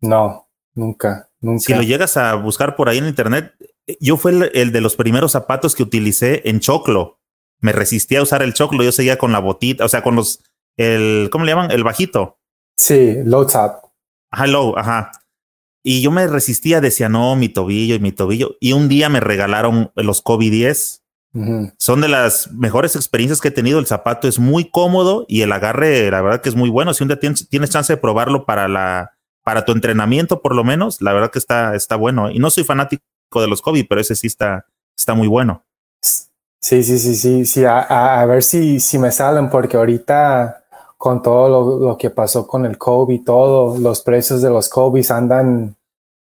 [0.00, 1.60] No, nunca, nunca.
[1.60, 3.52] Si lo llegas a buscar por ahí en internet,
[4.00, 7.20] yo fui el, el, de los primeros zapatos que utilicé en choclo.
[7.60, 10.42] Me resistí a usar el choclo, yo seguía con la botita, o sea, con los,
[10.76, 11.70] el, ¿cómo le llaman?
[11.70, 12.38] El bajito.
[12.76, 13.90] Sí, low top.
[14.30, 15.10] Ajá, low, ajá.
[15.82, 18.56] Y yo me resistía, decía, no, mi tobillo y mi tobillo.
[18.60, 21.04] Y un día me regalaron los Kobe 10.
[21.34, 21.74] Uh -huh.
[21.78, 23.78] Son de las mejores experiencias que he tenido.
[23.78, 26.94] El zapato es muy cómodo y el agarre, la verdad que es muy bueno.
[26.94, 30.64] Si un día tienes, tienes chance de probarlo para la, para tu entrenamiento, por lo
[30.64, 32.30] menos, la verdad que está, está bueno.
[32.30, 33.02] Y no soy fanático
[33.34, 35.64] de los Kobe, pero ese sí está, está muy bueno.
[36.60, 37.64] Sí, sí, sí, sí, sí.
[37.64, 40.64] A, a, a ver si, si me salen, porque ahorita
[40.96, 45.02] con todo lo, lo, que pasó con el Kobe todo, los precios de los Kobe
[45.10, 45.76] andan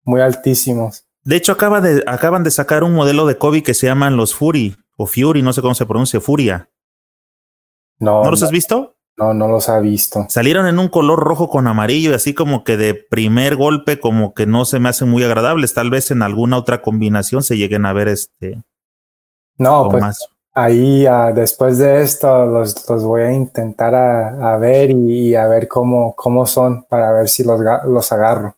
[0.03, 1.05] muy altísimos.
[1.23, 4.33] De hecho, acaba de, acaban de sacar un modelo de Kobe que se llaman los
[4.33, 6.69] Fury, o Fury, no sé cómo se pronuncia, Furia.
[7.99, 8.95] No, ¿No los no, has visto?
[9.17, 10.25] No, no los ha visto.
[10.29, 14.33] Salieron en un color rojo con amarillo y así como que de primer golpe como
[14.33, 15.73] que no se me hacen muy agradables.
[15.73, 18.63] Tal vez en alguna otra combinación se lleguen a ver este.
[19.57, 20.29] No, pues más.
[20.53, 25.35] ahí uh, después de esto los, los voy a intentar a, a ver y, y,
[25.35, 28.55] a ver cómo, cómo son para ver si los, los agarro.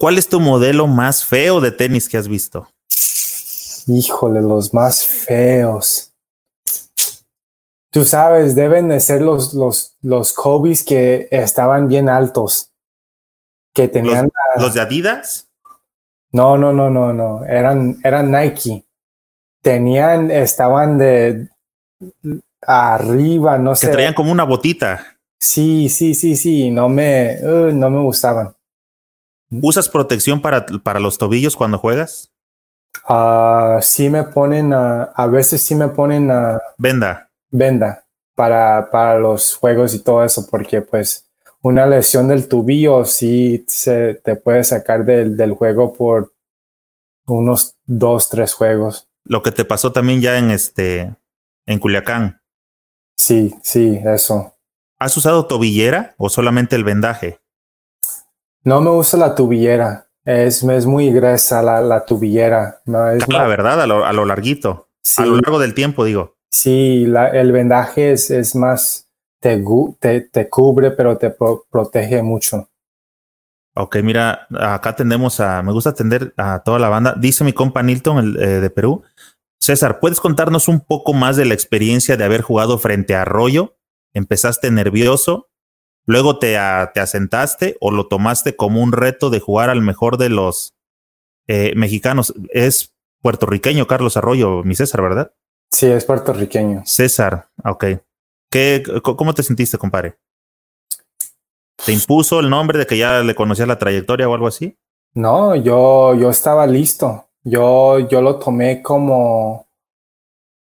[0.00, 2.66] ¿Cuál es tu modelo más feo de tenis que has visto?
[3.86, 6.10] Híjole, los más feos
[7.90, 12.72] tú sabes, deben de ser los, los, los Kobe's que estaban bien altos.
[13.74, 14.30] que tenían...
[14.56, 15.48] ¿Los, de Adidas?
[16.32, 18.84] No, no, no, no, no, eran, eran Nike.
[19.62, 21.48] Tenían, estaban de
[22.62, 23.88] arriba, no sé.
[23.88, 25.18] Que traían como una botita.
[25.38, 28.54] Sí, sí, sí, sí, no me, uh, no me gustaban.
[29.50, 32.32] ¿Usas protección para, para los tobillos cuando juegas?
[33.08, 36.60] Uh, sí me ponen, a veces sí me ponen a...
[36.78, 37.30] Venda.
[37.50, 38.04] Venda
[38.40, 41.28] para, para los juegos y todo eso, porque pues
[41.60, 46.32] una lesión del tubillo sí se te puede sacar del, del juego por
[47.26, 49.10] unos dos, tres juegos.
[49.24, 51.14] Lo que te pasó también ya en este,
[51.66, 52.40] en Culiacán.
[53.18, 54.56] Sí, sí, eso.
[54.98, 57.39] ¿Has usado tobillera o solamente el vendaje?
[58.64, 60.06] No me gusta la tubillera.
[60.24, 62.80] Es, es muy gruesa la, la tubillera.
[62.84, 64.88] No, es la verdad, a lo, a lo larguito.
[65.16, 66.36] A lo largo del tiempo, digo.
[66.50, 69.08] Sí, la, el vendaje es, es más,
[69.40, 69.62] te,
[69.98, 71.34] te, te, cubre, pero te
[71.70, 72.68] protege mucho.
[73.74, 77.14] Ok, mira, acá tendemos a, me gusta atender a toda la banda.
[77.16, 79.02] Dice mi compa Nilton el, eh, de Perú.
[79.58, 83.76] César, ¿puedes contarnos un poco más de la experiencia de haber jugado frente a Arroyo?
[84.12, 85.49] ¿Empezaste nervioso?
[86.10, 86.58] ¿Luego te,
[86.92, 90.74] te asentaste o lo tomaste como un reto de jugar al mejor de los
[91.46, 92.34] eh, mexicanos?
[92.52, 95.32] Es puertorriqueño Carlos Arroyo, mi César, ¿verdad?
[95.70, 96.82] Sí, es puertorriqueño.
[96.84, 97.84] César, ok.
[98.50, 100.16] ¿Qué, ¿Cómo te sentiste, compadre?
[101.86, 104.76] ¿Te impuso el nombre de que ya le conocías la trayectoria o algo así?
[105.14, 107.28] No, yo, yo estaba listo.
[107.44, 109.68] Yo, yo lo tomé como,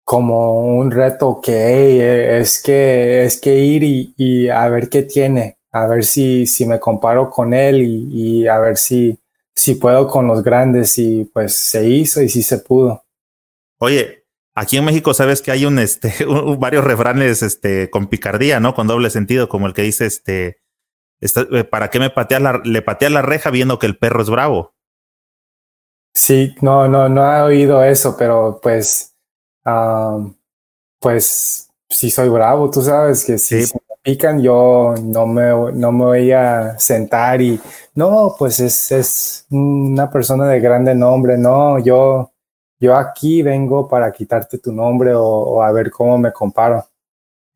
[0.09, 5.59] como un reto que es que es que ir y, y, a ver qué tiene,
[5.70, 9.18] a ver si, si me comparo con él y, y, a ver si,
[9.55, 13.05] si puedo con los grandes y pues se hizo y sí se pudo.
[13.80, 14.24] Oye,
[14.55, 16.14] aquí en México sabes que hay un este
[16.59, 18.74] varios refranes este con picardía, ¿no?
[18.74, 20.62] Con doble sentido, como el que dice este,
[21.20, 24.30] eh, ¿para qué me patea la, le patea la reja viendo que el perro es
[24.30, 24.72] bravo?
[26.14, 29.07] Sí, no, no, no he oído eso, pero pues
[31.01, 36.05] pues si soy bravo, tú sabes que si, me pican yo no me, no me
[36.05, 37.61] voy a sentar y
[37.95, 42.32] no, pues es, es una persona de grande nombre, no, yo,
[42.78, 46.86] yo aquí vengo para quitarte tu nombre o, a ver cómo me comparo.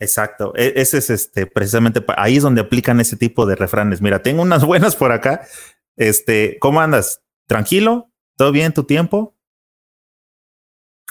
[0.01, 4.03] Exacto, e, ese es este precisamente ahí es donde aplican ese tipo de refranes.
[4.03, 5.47] Mira, tengo unas buenas por acá.
[5.97, 7.23] Este, ¿cómo andas?
[7.47, 8.11] ¿Tranquilo?
[8.37, 9.37] ¿Todo bien tu tiempo?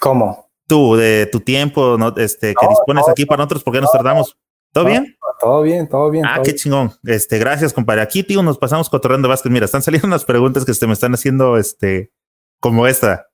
[0.02, 0.51] ¿Cómo?
[0.72, 2.16] Tú, de tu tiempo, ¿no?
[2.16, 4.38] este, que dispones aquí para nosotros, porque nos tardamos?
[4.72, 5.18] ¿Todo bien?
[5.38, 6.26] Todo bien, todo bien.
[6.26, 6.94] Ah, qué chingón.
[7.04, 8.02] Este, gracias, compadre.
[8.02, 9.52] Aquí, tío, nos pasamos cotorreando Vázquez.
[9.52, 12.14] Mira, están saliendo unas preguntas que se me están haciendo, este,
[12.62, 13.28] como esta.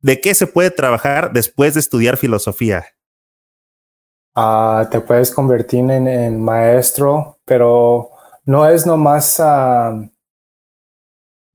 [0.00, 2.86] ¿De qué se puede trabajar después de estudiar filosofía?
[4.34, 8.08] Ah, te puedes convertir en, maestro, pero
[8.46, 10.08] no es nomás, uh,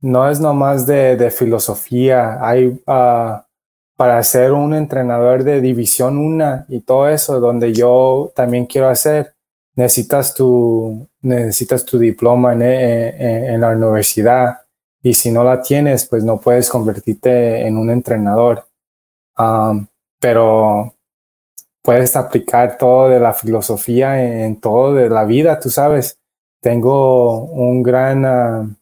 [0.01, 2.38] no es nomás de, de filosofía.
[2.47, 3.44] Hay, uh,
[3.95, 9.34] para ser un entrenador de división 1 y todo eso, donde yo también quiero hacer,
[9.76, 14.61] necesitas tu, necesitas tu diploma en, en, la universidad
[15.01, 18.65] y si no la tienes, pues no puedes convertirte en un entrenador.
[20.19, 20.93] Pero
[21.81, 26.19] puedes aplicar todo de la filosofía en, todo de la vida, tú sabes.
[26.61, 28.76] Tengo un gran, uh,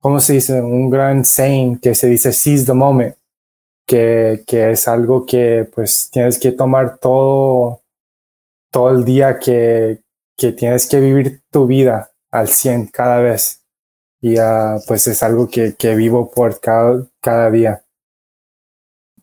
[0.00, 0.60] ¿cómo se dice?
[0.62, 3.14] Un gran saying que se dice seize the moment
[3.88, 7.80] que, que, es algo que pues tienes que tomar todo,
[8.70, 10.02] todo el día que,
[10.36, 13.64] que tienes que vivir tu vida al 100 cada vez.
[14.20, 17.82] Y uh, pues es algo que, que vivo por cada, cada día.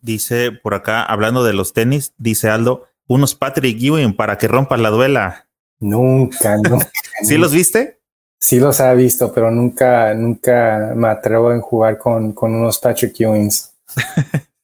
[0.01, 4.81] Dice por acá, hablando de los tenis, dice Aldo, unos Patrick Ewing para que rompan
[4.81, 5.47] la duela.
[5.79, 6.89] Nunca, nunca.
[7.21, 7.99] ¿Sí los viste?
[8.39, 13.19] Sí los he visto, pero nunca, nunca me atrevo a jugar con, con unos Patrick
[13.19, 13.73] Ewings.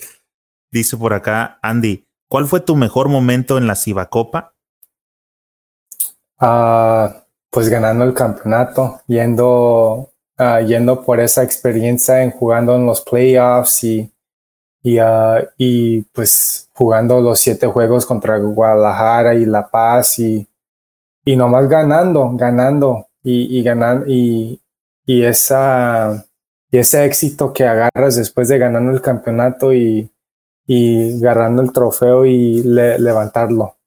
[0.72, 4.54] Dice por acá Andy, ¿cuál fue tu mejor momento en la Cibacopa?
[6.40, 7.10] Uh,
[7.50, 13.84] pues ganando el campeonato, yendo, uh, yendo por esa experiencia en jugando en los playoffs
[13.84, 14.10] y,
[14.82, 20.48] y, uh, y pues jugando los siete juegos contra Guadalajara y La Paz y,
[21.26, 24.62] y nomás ganando, ganando y, y ganando y,
[25.06, 26.26] y esa
[26.72, 30.10] y ese éxito que agarras después de ganar el campeonato y,
[30.66, 33.78] y agarrando el trofeo y levantarlo.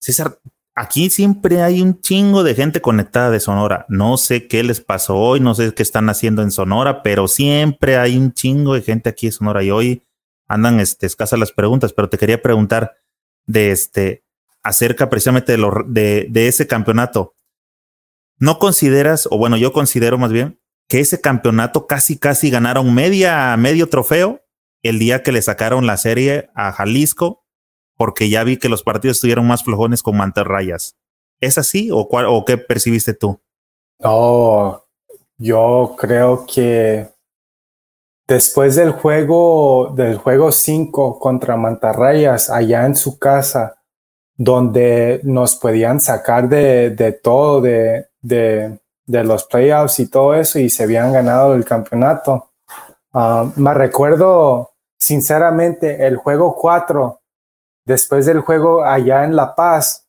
[0.00, 0.38] César,
[0.74, 3.86] aquí siempre hay un chingo de gente conectada de Sonora.
[3.88, 7.96] No sé qué les pasó hoy, no sé qué están haciendo en Sonora, pero siempre
[7.96, 10.02] hay un chingo de gente aquí en Sonora y hoy
[10.48, 12.96] andan este, escasas las preguntas, pero te quería preguntar
[13.46, 14.24] de este
[14.62, 17.34] acerca precisamente de, de, de ese campeonato.
[18.42, 20.58] ¿no consideras, o bueno, yo considero más bien,
[20.88, 24.41] que ese campeonato casi, casi ganaron media, medio trofeo
[24.82, 27.44] el día que le sacaron la serie a Jalisco,
[27.96, 30.96] porque ya vi que los partidos estuvieron más flojones con mantarrayas.
[31.40, 33.40] ¿Es así o, cuál, o qué percibiste tú?
[34.00, 34.84] No,
[35.38, 37.08] yo creo que
[38.26, 43.76] después del juego, del juego 5 contra Mantarrayas, allá en su casa,
[44.36, 50.58] donde nos podían sacar de, de todo, de, de, de, los playoffs y todo eso,
[50.58, 52.50] y se habían ganado el campeonato.
[53.12, 54.71] Uh, me recuerdo,
[55.02, 57.20] sinceramente, el juego 4,
[57.84, 60.06] después del juego allá en La Paz,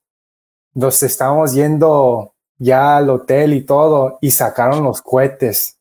[0.75, 5.79] nos estábamos yendo ya al hotel y todo, y sacaron los cohetes.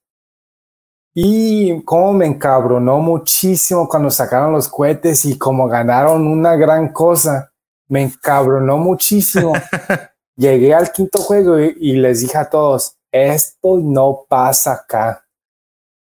[1.15, 7.53] Y como me encabronó muchísimo cuando sacaron los cohetes y como ganaron una gran cosa,
[7.89, 9.53] me encabronó muchísimo.
[10.37, 15.27] Llegué al quinto juego y, les dije a todos, esto no pasa acá.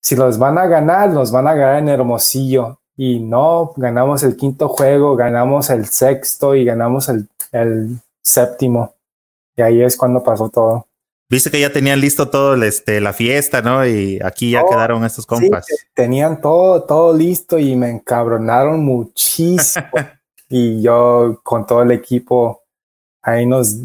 [0.02, 2.81] Si los van a ganar, los van a ganar en Hermosillo.
[3.04, 8.94] Y no, ganamos el quinto juego, ganamos el sexto y ganamos el, el séptimo.
[9.56, 10.86] Y ahí es cuando pasó todo.
[11.28, 13.84] Viste que ya tenían listo todo este, la fiesta, ¿no?
[13.88, 15.66] Y aquí ya quedaron estos compas.
[15.96, 19.88] tenían todo, todo listo y me encabronaron muchísimo.
[20.50, 22.62] y yo con todo el equipo,
[23.24, 23.78] ahí nos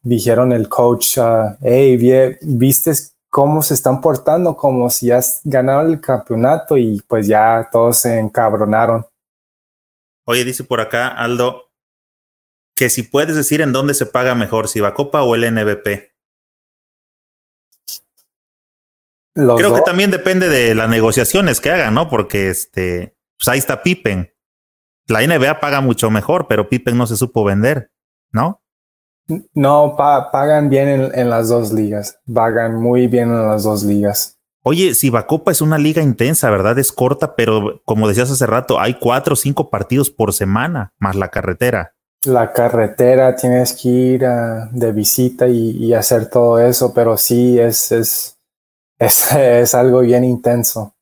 [0.00, 2.92] dijeron el coach, uh, hey, ¿viste
[3.32, 4.54] cómo se están portando?
[4.54, 9.06] Como si ya ganaron el campeonato y pues ya todos se encabronaron.
[10.26, 11.70] Oye, dice por acá Aldo
[12.76, 16.12] que si puedes decir en dónde se paga mejor, si va Copa o el NBP.
[19.34, 22.10] Creo que también depende de las negociaciones que hagan, ¿no?
[22.10, 24.30] Porque este, pues ahí está Pippen.
[25.06, 27.90] La NBA paga mucho mejor, pero Pippen no se supo vender,
[28.30, 28.61] ¿no?
[29.54, 32.18] No, pagan bien en, las dos ligas.
[32.32, 34.38] Pagan muy bien en las dos ligas.
[34.64, 36.78] Oye, si Bacopa es una liga intensa, ¿verdad?
[36.78, 41.16] Es corta, pero como decías hace rato, hay cuatro o cinco partidos por semana, más
[41.16, 41.94] la carretera.
[42.24, 47.90] La carretera, tienes que ir de visita y, y, hacer todo eso, pero sí es,
[47.90, 48.38] es,
[48.98, 50.94] es, algo bien intenso.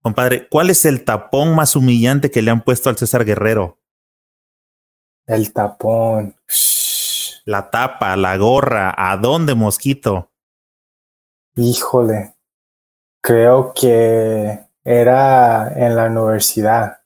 [0.00, 3.78] Compadre, ¿cuál es el tapón más humillante que le han puesto al César Guerrero?
[5.26, 6.34] El tapón.
[7.50, 10.30] La tapa, la gorra, ¿a dónde, mosquito?
[11.56, 12.36] Híjole,
[13.20, 16.98] creo que era en la universidad.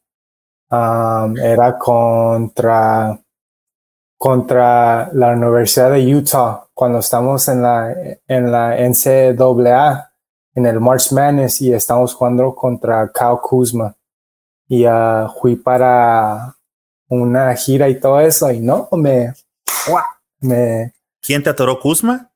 [0.70, 3.18] era contra,
[4.18, 7.94] contra la Universidad de Utah cuando estamos en la,
[8.28, 10.12] en la NCAA,
[10.56, 13.96] en el March Madness, y estamos jugando contra Kyle Kuzma.
[14.68, 16.54] Y uh, fui para
[17.08, 19.32] una gira y todo eso, y no, me,
[20.40, 20.92] me...
[21.20, 22.30] ¿Quién te atoró Kuzma?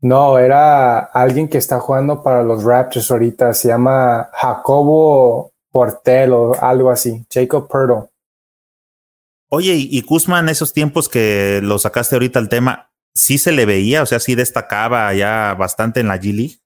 [0.00, 6.54] No, era alguien que está jugando para los Raptors ahorita, se llama Jacobo Portel o
[6.60, 8.10] algo así, Jacob Purtle.
[9.48, 13.52] Oye, y, y Kuzma en esos tiempos que lo sacaste ahorita al tema, sí se
[13.52, 16.58] le veía, o sea, sí destacaba ya bastante en la G League.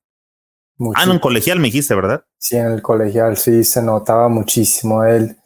[0.95, 2.25] Ah, en un colegial me dijiste, ¿verdad?
[2.39, 5.37] Sí, en el colegial sí se notaba muchísimo él.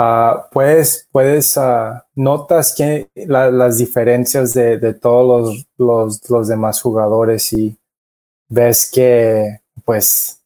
[0.00, 6.80] Uh, puedes, puedes, uh, notas que las diferencias de, de todos los, los, los, demás
[6.80, 7.76] jugadores y
[8.48, 10.40] ves que, pues,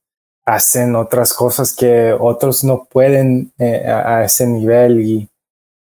[0.44, 5.28] hacen otras cosas que otros no pueden eh, a, a, ese nivel y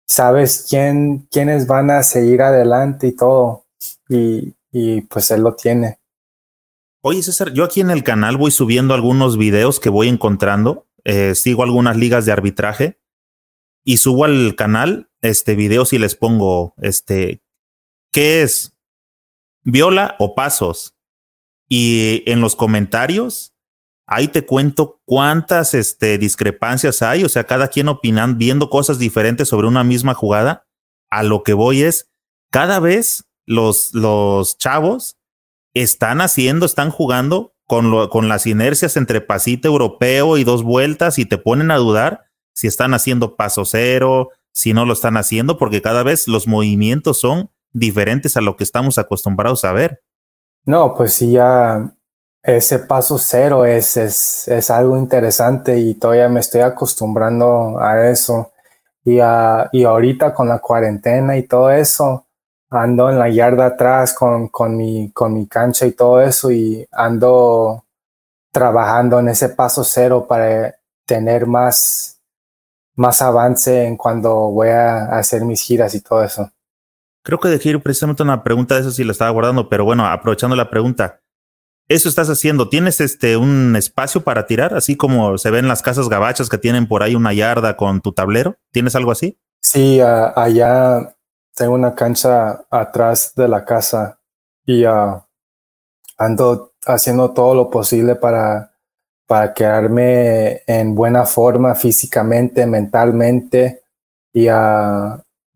[0.07, 3.65] sabes quién, quiénes van a seguir adelante y todo
[4.11, 5.99] y, y pues él lo tiene.
[7.01, 10.85] Oye, César, yo aquí en el canal voy subiendo algunos videos que voy encontrando.
[11.05, 12.99] Eh, sigo algunas ligas de arbitraje
[13.85, 17.43] y subo al canal este videos y les pongo este
[18.13, 18.77] ¿qué es?
[19.63, 20.95] ¿Viola o pasos?
[21.69, 23.55] Y en los comentarios
[24.07, 29.49] ahí te cuento cuántas este, discrepancias hay, o sea, cada quien opinando, viendo cosas diferentes
[29.49, 30.67] sobre una misma jugada.
[31.11, 32.11] A lo que voy es,
[32.51, 35.17] cada vez los, los chavos
[35.75, 41.19] están haciendo, están jugando con, lo, con las inercias entre pasito europeo y dos vueltas
[41.19, 45.59] y te ponen a dudar si están haciendo paso cero, si no lo están haciendo,
[45.59, 50.03] porque cada vez los movimientos son diferentes a lo que estamos acostumbrados a ver.
[50.65, 51.93] No, pues sí, ya
[52.43, 58.53] ese paso cero es, es, es algo interesante y todavía me estoy acostumbrando a eso.
[59.05, 62.27] Y, a, y ahorita con la cuarentena y todo eso,
[62.71, 66.87] ando en la yarda atrás con, con, mi, con mi cancha y todo eso y
[66.91, 67.85] ando
[68.51, 70.75] trabajando en ese paso cero para
[71.07, 72.14] tener más,
[72.95, 76.51] más avance en cuando voy a hacer mis giras y todo eso.
[77.23, 80.07] Creo que dejé ir precisamente una pregunta de eso si la estaba guardando, pero bueno,
[80.07, 81.21] aprovechando la pregunta,
[81.89, 82.69] eso estás haciendo.
[82.69, 86.87] ¿Tienes este un espacio para tirar, así como se ven las casas gabachas que tienen
[86.87, 88.57] por ahí una yarda con tu tablero?
[88.73, 89.39] ¿Tienes algo así?
[89.61, 91.17] Sí, allá
[91.55, 94.21] tengo una cancha atrás de la casa
[94.67, 94.85] y
[96.19, 98.74] ando haciendo todo lo posible para,
[99.35, 103.83] para quedarme en buena forma físicamente, mentalmente
[104.33, 104.47] y,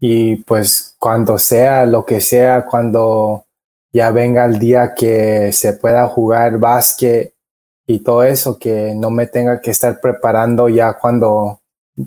[0.00, 3.44] y pues cuando sea lo que sea, cuando
[3.92, 7.34] ya venga el día que se pueda jugar básquet
[7.86, 11.60] y todo eso, que no me tenga que estar preparando ya cuando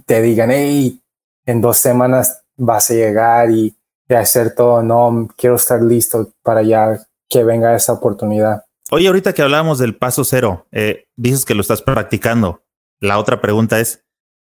[0.05, 1.01] te digan, hey,
[1.45, 3.73] en dos semanas vas a llegar y,
[4.09, 6.99] hacer todo, no, quiero estar listo para ya
[7.29, 8.65] que venga esa oportunidad.
[8.93, 12.63] Oye, ahorita que hablábamos del paso cero, eh, dices que lo estás practicando.
[12.99, 14.03] La otra pregunta es,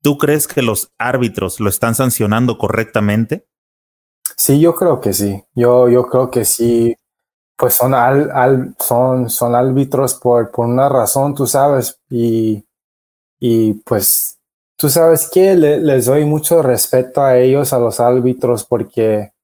[0.02, 3.46] ¿tú crees que los árbitros lo están sancionando correctamente?
[4.38, 5.44] Sí, yo creo que sí.
[5.54, 6.96] Yo, yo creo que sí
[7.60, 12.64] pues son, al, son, son árbitros por, por una razón, tú sabes, y,
[13.38, 14.38] y pues
[14.78, 19.34] tú sabes que les doy mucho respeto a ellos, a los árbitros, porque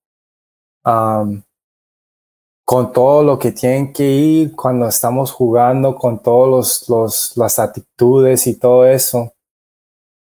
[2.67, 8.49] con todo lo que tienen que ir cuando estamos jugando, con todas los, las actitudes
[8.49, 9.33] y todo eso,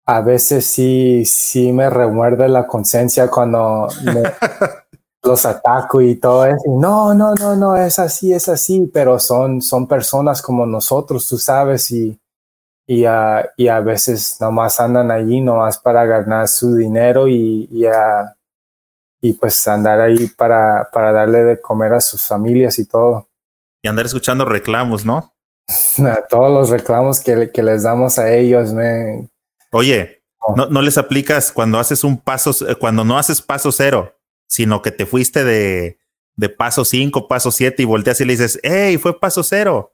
[0.06, 4.22] a veces sí, sí me remuerde la conciencia cuando me,
[5.24, 6.62] los ataco y todo eso.
[6.68, 11.40] no, no, no, no, es así, es así, pero son, son personas como nosotros, tú
[11.40, 12.20] sabes, y,
[12.86, 17.86] y, y a veces nomás andan allí nomás para ganar su dinero y, y,
[19.22, 23.30] y pues andar ahí para, para darle de comer a sus familias y todo.
[23.82, 25.34] Y andar escuchando reclamos, ¿no?
[26.30, 29.28] Todos los reclamos que, que les damos a ellos, me...
[29.72, 30.24] Oye,
[30.56, 34.16] no, no les aplicas cuando haces un paso, cuando no haces paso cero,
[34.48, 36.00] sino que te fuiste de,
[36.38, 39.94] de paso 5, paso 7 y volteas y le dices, hey, fue paso cero.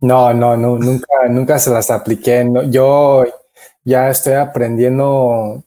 [0.00, 2.48] No, no, no, nunca, nunca se las apliqué.
[2.68, 3.24] yo
[3.84, 5.64] ya estoy aprendiendo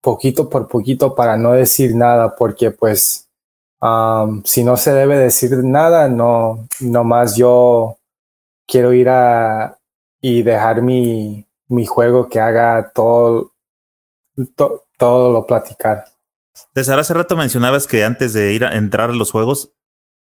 [0.00, 3.28] poquito por poquito para no decir nada, porque pues
[4.44, 7.98] si no se debe decir nada, no, más yo
[8.66, 9.78] quiero ir a
[10.20, 13.52] y dejar mi, mi juego que haga todo,
[14.96, 16.06] todo lo platicar.
[16.74, 19.72] César, hace rato mencionabas que antes de ir a entrar a los juegos,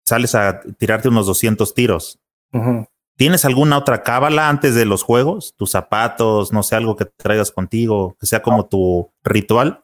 [0.04, 2.18] sales a tirarte unos 200 tiros.
[3.16, 5.54] ¿Tienes alguna otra cábala antes de los juegos?
[5.56, 9.82] ¿Tus zapatos, no sé, algo que traigas contigo, que sea como tu ritual?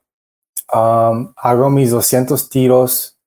[0.71, 3.19] Um, hago mis 200 tiros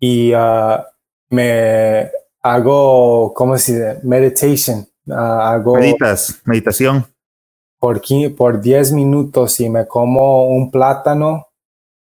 [0.00, 0.82] y uh,
[1.28, 2.10] me
[2.42, 4.00] hago, ¿cómo se dice?
[4.02, 4.86] Meditation.
[5.06, 7.06] Uh, hago Meditas, meditación.
[7.78, 8.00] Por,
[8.36, 11.48] por 10 minutos y me como un plátano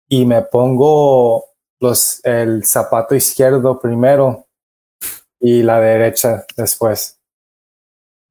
[0.08, 1.44] y me pongo
[1.80, 4.46] los, el zapato izquierdo primero
[5.40, 7.13] y la derecha después.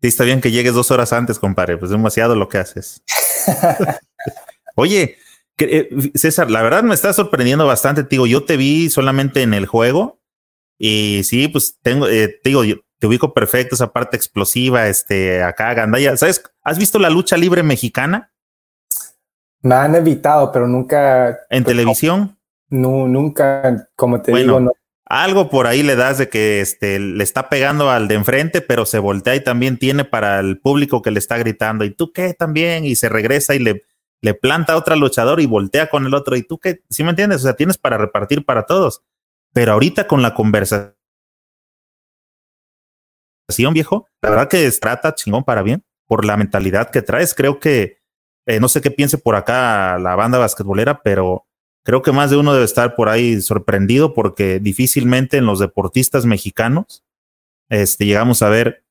[0.03, 3.01] Sí, está bien que llegues dos horas antes, compadre, pues demasiado lo que haces.
[4.75, 5.15] Oye,
[5.59, 9.65] eh, César, la verdad me está sorprendiendo bastante, digo, yo te vi solamente en el
[9.65, 10.19] juego
[10.77, 12.63] y sí, pues tengo, eh, digo,
[12.99, 16.43] te ubico perfecto esa parte explosiva, este, acá, Gandaya, ¿sabes?
[16.63, 18.33] ¿Has visto la lucha libre mexicana?
[19.61, 21.29] Me han evitado, pero nunca.
[21.49, 22.37] ¿En pues, televisión?
[22.67, 24.73] No, nunca, como te digo, no.
[25.15, 28.83] Algo por ahí le das de que este, le está pegando al de enfrente, pero
[28.87, 31.85] se voltea y también tiene para el público que le está gritando.
[31.85, 32.83] ¿Y tú qué también?
[32.83, 33.83] Y se regresa y le,
[34.23, 36.35] le planta a otro luchador y voltea con el otro.
[36.35, 36.81] ¿Y tú qué?
[36.89, 37.41] ¿Sí me entiendes?
[37.41, 39.03] O sea, tienes para repartir para todos.
[39.53, 40.95] Pero ahorita con la conversación,
[43.71, 47.35] viejo, la verdad que trata chingón para bien por la mentalidad que traes.
[47.35, 47.99] Creo que
[48.47, 51.45] eh, no sé qué piense por acá la banda basquetbolera, pero
[51.83, 56.25] creo que más de uno debe estar por ahí sorprendido porque difícilmente en los deportistas
[56.25, 57.03] mexicanos
[57.69, 58.83] este, llegamos a ver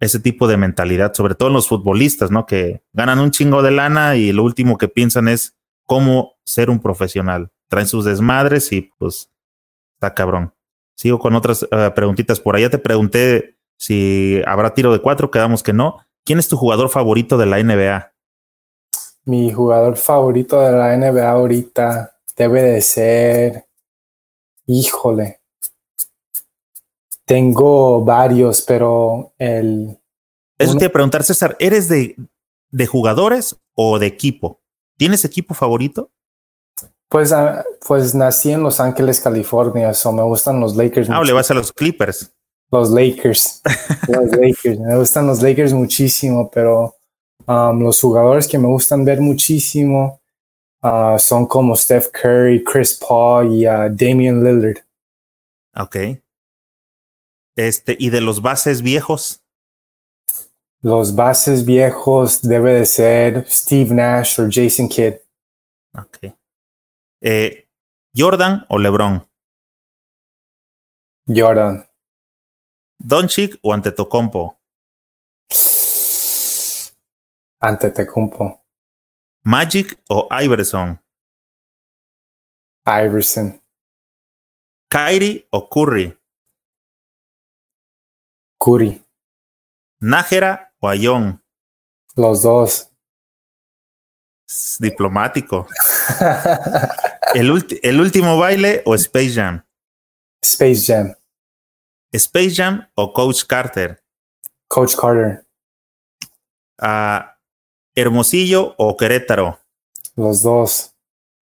[0.00, 2.46] ese tipo de mentalidad, sobre todo en los futbolistas, ¿no?
[2.46, 6.80] Que ganan un chingo de lana y lo último que piensan es cómo ser un
[6.80, 7.50] profesional.
[7.68, 9.30] Traen sus desmadres y pues
[9.94, 10.54] está cabrón.
[10.96, 12.70] Sigo con otras eh, preguntitas por allá.
[12.70, 15.98] Te pregunté si habrá tiro de cuatro, quedamos que no.
[16.24, 18.12] ¿Quién es tu jugador favorito de la NBA?
[19.24, 23.66] Mi jugador favorito de la NBA ahorita debe de ser,
[24.66, 25.40] híjole,
[27.26, 29.98] tengo varios, pero el...
[30.58, 32.16] Eso te iba a preguntar, César, ¿eres de,
[32.70, 34.60] de jugadores o de equipo?
[34.96, 36.10] ¿Tienes equipo favorito?
[37.08, 41.10] Pues, ah, pues nací en Los Ángeles, California, o me gustan los Lakers.
[41.10, 42.32] Ah, le vas a los Clippers.
[42.70, 43.60] Los Lakers.
[44.08, 44.78] los Lakers.
[44.78, 46.94] Me gustan los Lakers muchísimo, pero
[47.50, 50.19] Um, los jugadores que me gustan ver muchísimo
[50.82, 54.84] uh, son como Steph Curry, Chris Paul y uh, Damian Lillard.
[55.76, 55.96] Ok.
[57.56, 59.42] Este, y de los bases viejos.
[60.82, 65.16] Los bases viejos debe de ser Steve Nash o Jason Kidd.
[65.94, 66.34] Ok.
[67.20, 67.68] Eh,
[68.16, 69.28] ¿Jordan o LeBron?
[71.26, 71.86] Jordan.
[72.98, 74.58] ¿Doncic o Antetokounmpo?
[77.60, 78.59] Antetokounmpo.
[79.42, 81.00] ¿Magic o Iverson?
[82.86, 83.62] Iverson.
[84.90, 86.18] ¿Kyrie o Curry?
[88.58, 89.02] Curry.
[90.00, 91.42] ¿Nájera o Ayón?
[92.16, 92.90] Los dos.
[94.48, 95.66] Es diplomático.
[97.34, 97.50] ¿El,
[97.82, 99.64] ¿El último baile o Space Jam?
[100.42, 101.14] Space Jam.
[102.12, 104.02] ¿Space Jam o Coach Carter?
[104.66, 105.46] Coach Carter.
[106.78, 107.29] Ah,
[107.94, 109.58] ¿Hermosillo o Querétaro?
[110.16, 110.94] Los dos.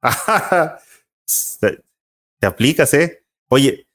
[1.60, 3.24] te, aplicas, ¿eh?
[3.48, 3.88] Oye,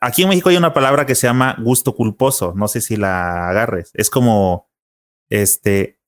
[0.00, 2.52] aquí en México hay una palabra que se llama gusto culposo.
[2.54, 3.90] No sé si la agarres.
[3.94, 4.68] Es como
[5.28, 5.98] este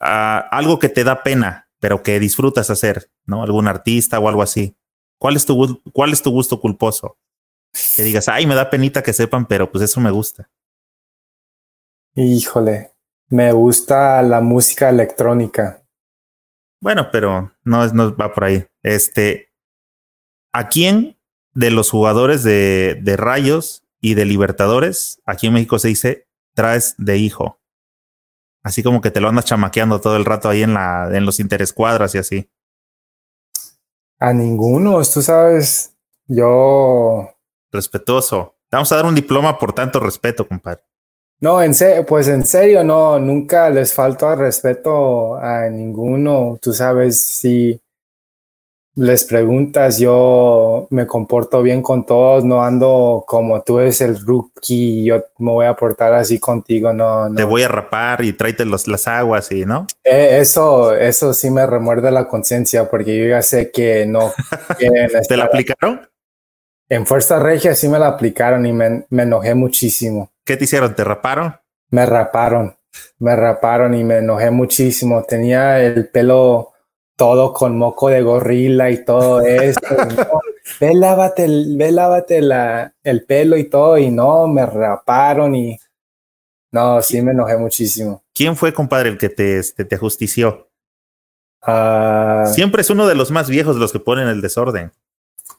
[0.00, 3.42] algo que te da pena, pero que disfrutas hacer, ¿no?
[3.42, 4.76] Algún artista o algo así.
[5.16, 7.18] ¿Cuál es tu, cuál es tu gusto culposo?
[7.96, 10.50] Que digas, ay, me da penita que sepan, pero pues eso me gusta.
[12.14, 12.91] Híjole.
[13.32, 15.82] Me gusta la música electrónica.
[16.82, 18.66] Bueno, pero no, no va por ahí.
[18.82, 19.54] Este,
[20.52, 21.18] ¿a quién
[21.54, 26.94] de los jugadores de, de Rayos y de Libertadores, aquí en México se dice, traes
[26.98, 27.58] de hijo?
[28.62, 31.40] Así como que te lo andas chamaqueando todo el rato ahí en, la, en los
[31.40, 32.50] interescuadras y así.
[34.18, 35.96] A ninguno, tú sabes.
[36.26, 37.30] Yo.
[37.70, 38.58] Respetuoso.
[38.68, 40.82] Te vamos a dar un diploma por tanto respeto, compadre.
[41.42, 46.56] No, en serio, pues en serio, no, nunca les falto al respeto a ninguno.
[46.62, 47.80] Tú sabes, si
[48.94, 55.02] les preguntas, yo me comporto bien con todos, no ando como tú eres el rookie,
[55.04, 57.34] yo me voy a portar así contigo, no, no.
[57.34, 59.88] Te voy a rapar y tráete los, las aguas y, ¿no?
[60.04, 64.32] Eh, eso, eso sí me remuerde la conciencia porque yo ya sé que no
[65.28, 66.11] ¿Te la aplicaron?
[66.92, 70.30] En Fuerza Regia sí me la aplicaron y me, me enojé muchísimo.
[70.44, 70.94] ¿Qué te hicieron?
[70.94, 71.56] ¿Te raparon?
[71.88, 72.76] Me raparon,
[73.18, 75.22] me raparon y me enojé muchísimo.
[75.22, 76.74] Tenía el pelo
[77.16, 79.80] todo con moco de gorila y todo eso.
[79.90, 80.40] y no,
[80.80, 83.96] ve, lávate, el, ve, lávate la, el pelo y todo.
[83.96, 85.78] Y no, me raparon y
[86.72, 88.22] no, sí me enojé muchísimo.
[88.34, 90.68] ¿Quién fue, compadre, el que te, este, te ajustició?
[91.62, 94.92] Ah, Siempre es uno de los más viejos los que ponen el desorden.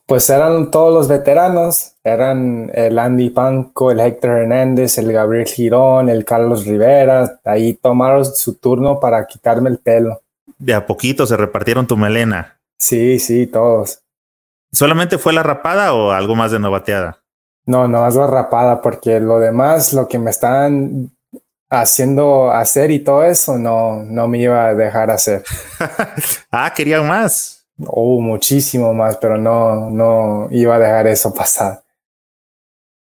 [0.05, 6.09] Pues eran todos los veteranos, eran el Andy Panco, el Héctor Hernández, el Gabriel Girón,
[6.09, 10.21] el Carlos Rivera, ahí tomaron su turno para quitarme el pelo.
[10.57, 12.59] De a poquito se repartieron tu melena.
[12.77, 14.01] Sí, sí, todos.
[14.73, 17.19] ¿Solamente fue la rapada o algo más de novateada?
[17.65, 21.11] No, no más la rapada, porque lo demás, lo que me estaban
[21.69, 25.43] haciendo hacer y todo eso, no, no me iba a dejar hacer.
[26.51, 27.62] ah, querían más.
[27.87, 31.83] Oh, muchísimo más, pero no, no iba a dejar eso pasar.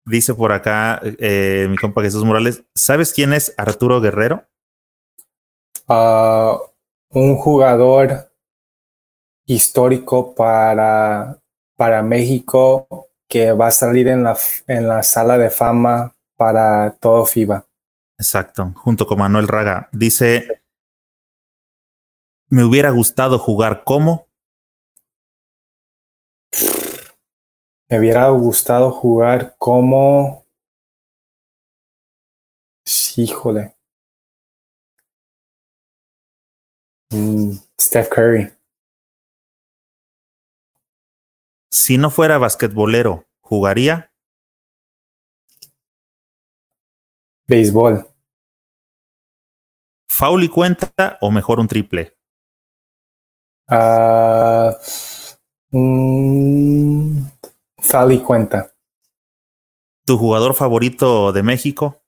[0.06, 4.44] Dice por acá eh, mi compa Jesús Morales, ¿sabes quién es Arturo Guerrero?
[5.86, 6.58] Ah,
[7.10, 8.30] un jugador
[9.46, 11.38] histórico para,
[11.76, 14.36] para México que va a salir en la,
[14.66, 17.64] en la sala de fama para todo FIBA.
[18.18, 19.88] Exacto, junto con Manuel Raga.
[19.92, 20.62] Dice,
[22.48, 24.26] me hubiera gustado jugar como
[27.90, 30.46] Me hubiera gustado jugar como...
[33.16, 33.76] Híjole.
[37.12, 38.60] Mm, Steph Curry.
[41.90, 44.12] si no fuera basquetbolero, ¿jugaría?
[47.48, 48.06] Béisbol.
[50.08, 52.16] ¿Foul y cuenta o mejor un triple?
[53.68, 54.76] Ah,
[55.70, 57.22] mm,
[57.80, 58.74] Fali cuenta.
[60.04, 62.02] ¿Tu jugador favorito de México?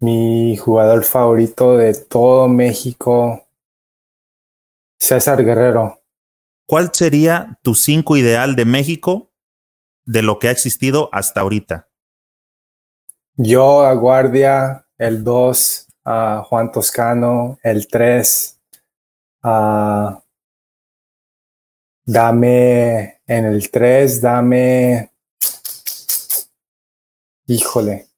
[0.00, 3.46] Mi jugador favorito de todo México.
[4.98, 6.02] César Guerrero.
[6.66, 9.30] ¿Cuál sería tu cinco ideal de México
[10.04, 11.88] de lo que ha existido hasta ahorita?
[13.36, 18.60] Yo a guardia, el 2 a Juan Toscano, el 3
[19.42, 20.22] a
[22.04, 25.10] dame en el 3, dame
[27.46, 28.08] híjole.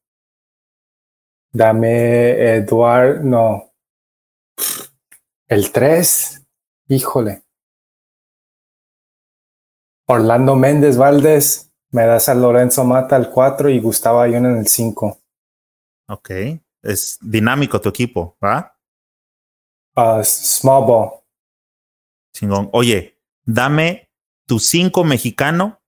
[1.53, 3.73] Dame Eduard, no.
[5.47, 6.43] El 3,
[6.89, 7.43] híjole.
[10.07, 14.67] Orlando Méndez Valdés Me das a Lorenzo Mata al 4 y Gustavo Ayón en el
[14.67, 15.19] 5.
[16.09, 16.31] Ok.
[16.83, 18.77] Es dinámico tu equipo, ¿va?
[19.97, 21.11] Uh, small ball.
[22.33, 22.69] Chingón.
[22.73, 24.08] Oye, dame
[24.49, 25.81] tu 5 mexicano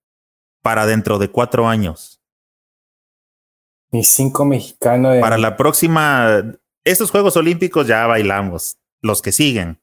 [0.63, 2.23] para dentro de cuatro años.
[3.91, 5.11] Mi 5 mexicano.
[5.11, 5.21] De...
[5.21, 8.79] Para la próxima, estos Juegos Olímpicos ya bailamos.
[9.03, 9.81] Los que siguen.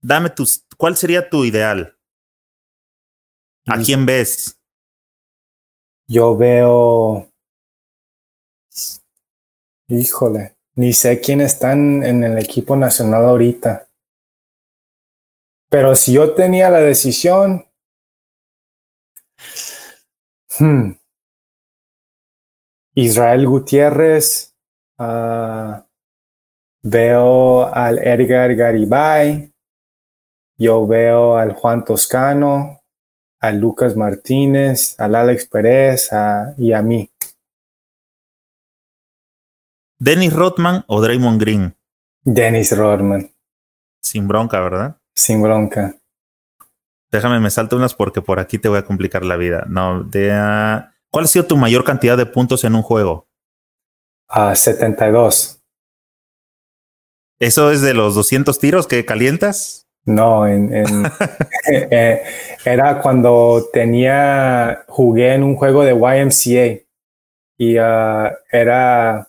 [0.00, 1.98] Dame tus, ¿cuál sería tu ideal?
[3.66, 4.60] ¿A quién ves?
[6.06, 7.28] Yo veo.
[9.88, 13.88] Híjole, ni sé quién están en el equipo nacional ahorita.
[15.74, 17.66] Pero si yo tenía la decisión.
[20.56, 20.92] Hmm,
[22.94, 24.54] Israel Gutiérrez.
[24.96, 25.82] Uh,
[26.80, 29.52] veo al Edgar Garibay.
[30.56, 32.80] Yo veo al Juan Toscano
[33.40, 36.08] a Lucas Martínez, al Alex Pérez
[36.56, 37.10] y a mí.
[39.98, 41.76] ¿Dennis Rodman o Draymond Green?
[42.22, 43.28] Dennis Rodman.
[44.00, 45.00] Sin bronca, ¿verdad?
[45.14, 45.96] Sin bronca.
[47.10, 49.64] Déjame, me salto unas porque por aquí te voy a complicar la vida.
[49.68, 50.30] No, de,
[51.10, 53.28] ¿Cuál ha sido tu mayor cantidad de puntos en un juego?
[54.28, 55.62] A 72.
[57.38, 59.86] ¿Eso es de los 200 tiros que calientas?
[60.04, 60.86] No, en, en
[61.70, 62.22] eh,
[62.64, 66.84] era cuando tenía, jugué en un juego de YMCA
[67.58, 69.28] y uh, era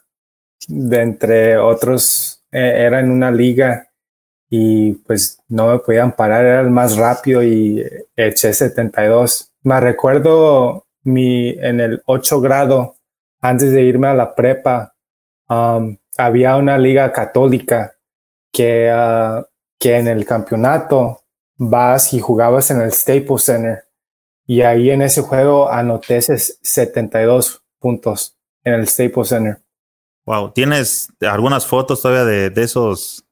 [0.68, 3.92] de entre otros, eh, era en una liga
[4.58, 7.84] y pues no me podían parar, era el más rápido y
[8.16, 9.52] eché 72.
[9.64, 12.96] Me recuerdo mi, en el 8 grado,
[13.42, 14.96] antes de irme a la prepa,
[15.50, 17.98] um, había una liga católica
[18.54, 19.44] que uh,
[19.78, 21.22] que en el campeonato
[21.58, 23.84] vas y jugabas en el Staples Center
[24.48, 29.62] y ahí en ese juego anoté 72 puntos en el Staples Center.
[30.26, 33.25] Wow, ¿tienes algunas fotos todavía de esos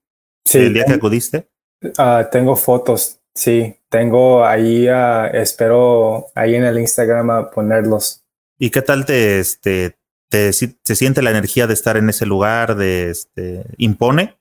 [0.46, 1.48] sí, del día que acudiste?
[1.82, 8.24] Uh, tengo fotos, sí, tengo ahí, uh, espero ahí en el Instagram a ponerlos.
[8.58, 9.98] ¿Y qué tal te, este,
[10.30, 12.76] te, se siente la energía de estar en ese lugar?
[12.76, 14.38] De, este, ¿Impone?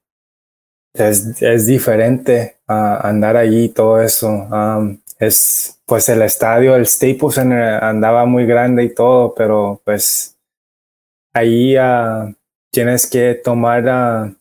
[0.94, 4.28] es, es diferente a andar allí todo eso.
[4.28, 10.36] Um, es pues el estadio, el Staples Center andaba muy grande y todo, pero pues
[11.32, 12.34] ahí uh,
[12.70, 14.34] tienes que tomar, uh,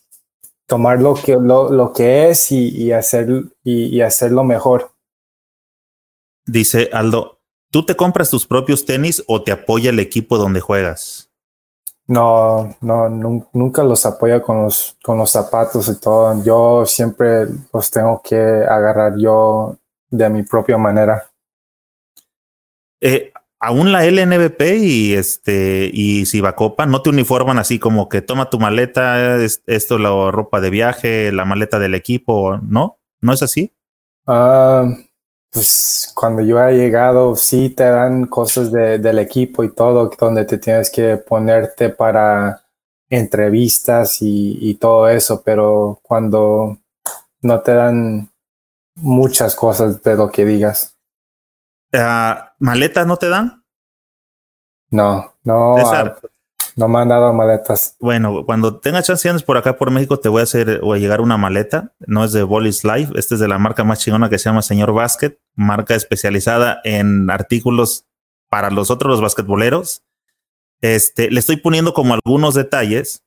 [0.72, 3.28] tomar lo que, lo, lo que es y, y hacer,
[3.62, 4.94] y, y hacerlo mejor.
[6.46, 7.42] Dice Aldo,
[7.72, 11.30] ¿tú te compras tus propios tenis o te apoya el equipo donde juegas?
[12.08, 13.10] No, no,
[13.52, 16.42] nunca los apoyo con los, con los zapatos y todo.
[16.42, 19.76] Yo siempre los tengo que agarrar yo
[20.10, 21.30] de mi propia manera.
[23.02, 26.26] Eh, aún la LNBP y este y
[26.56, 31.32] Copa no te uniforman así como que toma tu maleta, esto la ropa de viaje,
[31.32, 33.00] la maleta del equipo, ¿no?
[33.22, 33.74] ¿No es así?
[34.28, 34.86] Ah
[35.52, 40.46] pues cuando yo he llegado, sí te dan cosas de, del equipo y todo, donde
[40.46, 42.64] te tienes que ponerte para
[43.10, 46.78] entrevistas y todo eso, pero cuando
[47.42, 48.32] no te dan
[48.96, 50.96] muchas cosas de lo que digas.
[51.94, 53.64] Uh, ¿Maletas no te dan?
[54.90, 55.76] No, no.
[56.76, 57.96] No me han dado maletas.
[58.00, 60.98] Bueno, cuando tenga chance andes por acá por México, te voy a hacer o a
[60.98, 61.94] llegar una maleta.
[62.00, 64.62] No es de Bollis Life, este es de la marca más chingona que se llama
[64.62, 68.06] Señor Basket, marca especializada en artículos
[68.50, 70.04] para los otros los basquetboleros.
[70.82, 73.24] Este, le estoy poniendo como algunos detalles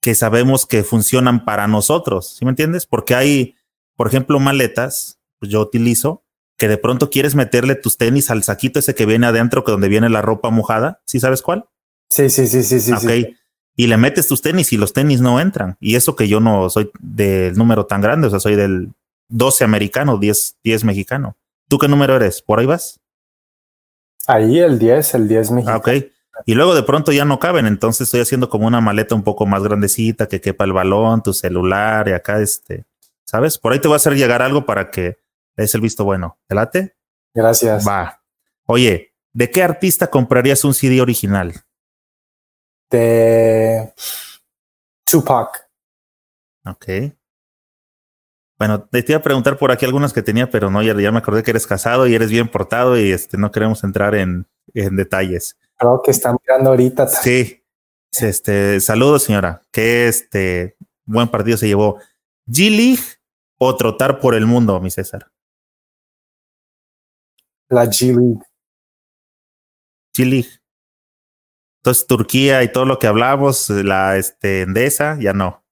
[0.00, 2.86] que sabemos que funcionan para nosotros, ¿sí me entiendes?
[2.86, 3.56] Porque hay,
[3.96, 6.22] por ejemplo, maletas, pues yo utilizo,
[6.58, 9.88] que de pronto quieres meterle tus tenis al saquito ese que viene adentro, que donde
[9.88, 11.66] viene la ropa mojada, ¿sí sabes cuál?
[12.10, 12.92] Sí, sí, sí, sí, sí.
[12.92, 13.36] Ok.
[13.76, 15.76] Y le metes tus tenis y los tenis no entran.
[15.78, 18.92] Y eso que yo no soy del número tan grande, o sea, soy del
[19.28, 21.36] 12 americano, 10, 10 mexicano.
[21.68, 22.42] ¿Tú qué número eres?
[22.42, 22.98] ¿Por ahí vas?
[24.26, 25.76] Ahí el 10, el 10 mexicano.
[25.76, 26.06] Ah, ok.
[26.44, 29.46] Y luego de pronto ya no caben, entonces estoy haciendo como una maleta un poco
[29.46, 32.84] más grandecita que quepa el balón, tu celular y acá este,
[33.24, 33.58] ¿sabes?
[33.58, 35.18] Por ahí te voy a hacer llegar algo para que
[35.62, 36.38] des el visto bueno.
[36.46, 36.96] ¿Te late?
[37.34, 37.86] Gracias.
[37.86, 38.22] Va.
[38.66, 41.64] Oye, ¿de qué artista comprarías un CD original?
[42.90, 43.92] de
[45.04, 45.68] Tupac.
[46.66, 46.86] Ok.
[48.58, 51.18] Bueno, te iba a preguntar por aquí algunas que tenía, pero no, ya, ya me
[51.18, 54.96] acordé que eres casado y eres bien portado y este no queremos entrar en, en
[54.96, 55.56] detalles.
[55.76, 57.06] Creo que están mirando ahorita.
[57.08, 57.54] Sí.
[58.20, 59.62] Este, saludos, señora.
[59.70, 62.00] Qué este buen partido se llevó.
[62.48, 63.02] G-League
[63.58, 65.30] o trotar por el mundo, mi César.
[67.68, 68.40] La G-League.
[70.16, 70.48] G-League.
[71.80, 75.62] Entonces, Turquía y todo lo que hablamos, la este, Endesa, ya no.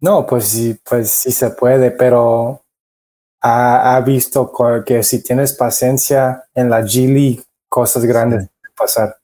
[0.00, 2.64] No, pues sí, pues sí se puede, pero
[3.40, 4.52] ha, ha visto
[4.84, 8.50] que si tienes paciencia en la G League, cosas grandes sí.
[8.60, 9.16] pueden pasar.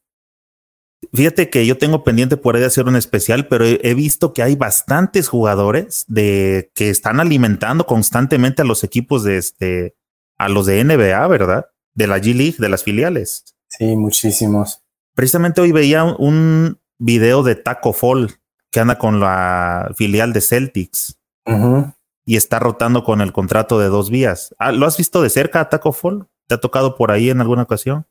[1.13, 4.43] Fíjate que yo tengo pendiente por ahí hacer un especial, pero he, he, visto que
[4.43, 9.97] hay bastantes jugadores de que están alimentando constantemente a los equipos de este,
[10.39, 11.67] a los de NBA, ¿verdad?
[11.95, 13.45] De la G League, de las filiales.
[13.69, 14.83] Sí, muchísimos.
[15.15, 18.31] Precisamente hoy veía un video de Taco Fall
[18.71, 21.95] que anda con la filial de Celtics uh -huh.
[22.25, 24.55] y está rotando con el contrato de dos vías.
[24.59, 26.27] Ah, ¿Lo has visto de cerca, Taco Fall?
[26.47, 28.07] ¿Te ha tocado por ahí en alguna ocasión?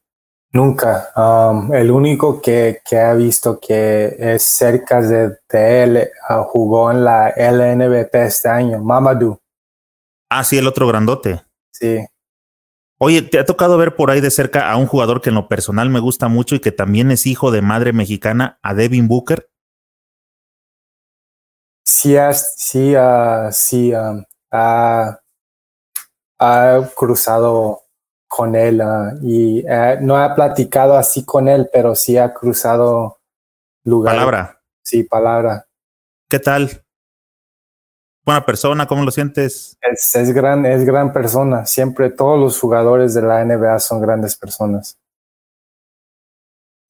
[0.54, 1.10] Nunca.
[1.16, 6.92] Um, el único que, que, ha visto que es cerca de, de él uh, jugó
[6.92, 9.40] en la LNBP este año, Mamadou.
[10.30, 11.42] Ah, sí, el otro grandote.
[11.72, 12.06] Sí.
[13.04, 15.48] Oye, ¿te ha tocado ver por ahí de cerca a un jugador que en lo
[15.48, 19.50] personal me gusta mucho y que también es hijo de madre mexicana, a Devin Booker?
[21.84, 22.16] Sí,
[22.58, 25.20] sí, uh, sí, um, ha,
[26.38, 27.86] ha cruzado
[28.28, 33.20] con él uh, y uh, no ha platicado así con él, pero sí ha cruzado
[33.84, 34.14] lugar.
[34.14, 34.62] Palabra.
[34.84, 35.66] Sí, palabra.
[36.30, 36.81] ¿Qué tal?
[38.24, 39.78] Buena persona, ¿cómo lo sientes?
[39.82, 41.66] Es, es, gran, es gran persona.
[41.66, 44.98] Siempre todos los jugadores de la NBA son grandes personas.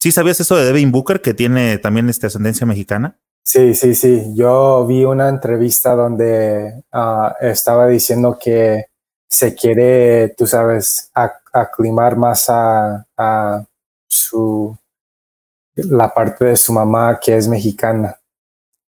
[0.01, 3.17] ¿Sí sabías eso de Devin Booker, que tiene también esta ascendencia mexicana?
[3.43, 4.33] Sí, sí, sí.
[4.35, 8.87] Yo vi una entrevista donde uh, estaba diciendo que
[9.29, 11.11] se quiere, tú sabes,
[11.53, 13.63] aclimar más a, a,
[14.07, 14.77] su
[15.75, 18.20] la parte de su mamá que es mexicana.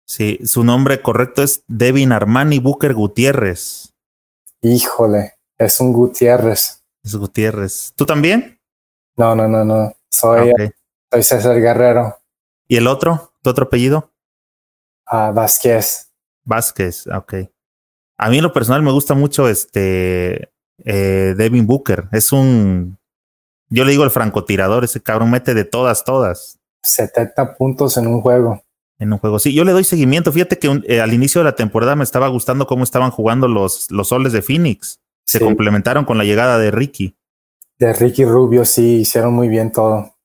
[0.05, 3.93] Sí, su nombre correcto es Devin Armani Booker Gutiérrez.
[4.61, 6.83] Híjole, es un Gutiérrez.
[7.03, 7.93] Es Gutiérrez.
[7.95, 8.59] ¿Tú también?
[9.15, 9.93] No, no, no, no.
[10.09, 10.69] Soy, okay.
[11.11, 12.17] soy César Guerrero.
[12.67, 13.33] ¿Y el otro?
[13.41, 14.11] ¿Tu otro apellido?
[15.11, 16.09] Uh, Vázquez.
[16.45, 17.33] Vázquez, ok.
[18.17, 20.49] A mí en lo personal me gusta mucho este
[20.85, 22.07] eh, Devin Booker.
[22.11, 22.97] Es un,
[23.69, 26.59] yo le digo el francotirador, ese cabrón mete de todas, todas.
[26.83, 28.62] 70 puntos en un juego.
[29.03, 29.53] En un juego, sí.
[29.53, 30.31] Yo le doy seguimiento.
[30.31, 33.49] Fíjate que un, eh, al inicio de la temporada me estaba gustando cómo estaban jugando
[33.49, 35.01] los, los soles de Phoenix.
[35.25, 35.43] Se sí.
[35.43, 37.17] complementaron con la llegada de Ricky.
[37.77, 40.15] De Ricky Rubio, sí, hicieron muy bien todo.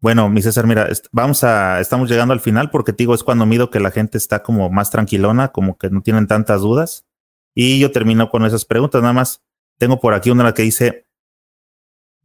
[0.00, 3.46] Bueno, mi César, mira, vamos a, estamos llegando al final porque te digo, es cuando
[3.46, 7.06] mido que la gente está como más tranquilona, como que no tienen tantas dudas.
[7.54, 9.02] Y yo termino con esas preguntas.
[9.02, 9.40] Nada más
[9.78, 11.06] tengo por aquí una que dice,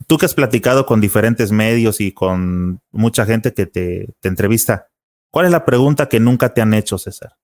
[0.08, 4.88] tú que has platicado con diferentes medios y con mucha gente que te, te entrevista,
[5.34, 7.38] ¿cuál es la pregunta que nunca te han hecho, César?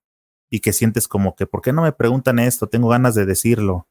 [0.48, 2.68] Y que sientes como que, ¿por qué no me preguntan esto?
[2.68, 3.88] Tengo ganas de decirlo.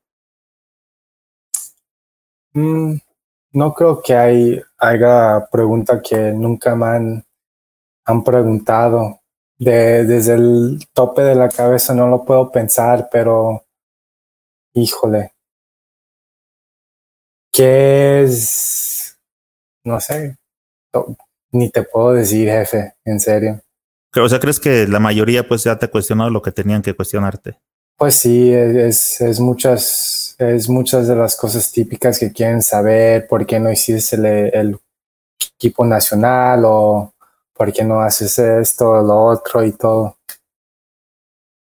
[2.54, 2.96] Mm,
[3.52, 7.26] no creo que hay, haya pregunta que nunca me han,
[8.06, 9.20] han preguntado.
[9.58, 13.66] De, desde el tope de la cabeza no lo puedo pensar, pero
[14.74, 15.34] híjole.
[17.52, 19.20] ¿Qué es?
[19.84, 20.38] No sé.
[21.52, 23.62] Ni te puedo decir, jefe, en serio.
[24.16, 26.94] O sea, ¿crees que la mayoría pues ya te ha cuestionado lo que tenían que
[26.94, 27.60] cuestionarte?
[27.98, 33.46] Pues sí, es, es muchas, es muchas de las cosas típicas que quieren saber, por
[33.46, 34.80] qué no hiciste el, el
[35.58, 37.14] equipo nacional o
[37.54, 40.16] por qué no haces esto, lo otro y todo.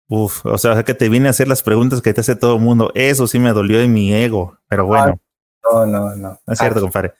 [0.09, 2.61] Uf, o sea, que te vine a hacer las preguntas que te hace todo el
[2.61, 2.91] mundo.
[2.93, 5.19] Eso sí me dolió en mi ego, pero bueno.
[5.63, 6.39] No, no, no.
[6.45, 7.13] No es cierto, compadre.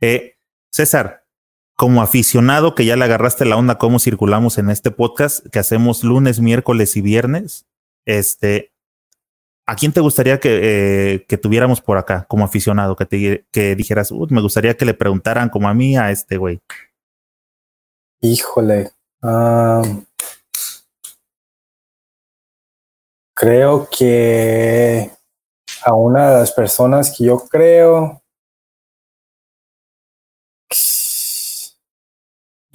[0.00, 0.36] Eh,
[0.70, 1.24] César,
[1.76, 6.02] como aficionado que ya le agarraste la onda cómo circulamos en este podcast que hacemos
[6.02, 7.66] lunes, miércoles y viernes,
[8.06, 8.72] este,
[9.66, 12.96] ¿a quién te gustaría que, eh, tuviéramos por acá como aficionado?
[12.96, 16.60] Que, te, que dijeras, me gustaría que le preguntaran como a mí a este güey.
[18.22, 18.90] Híjole.
[19.22, 20.04] Um,
[23.34, 25.10] creo que
[25.84, 28.22] a una de las personas que yo creo.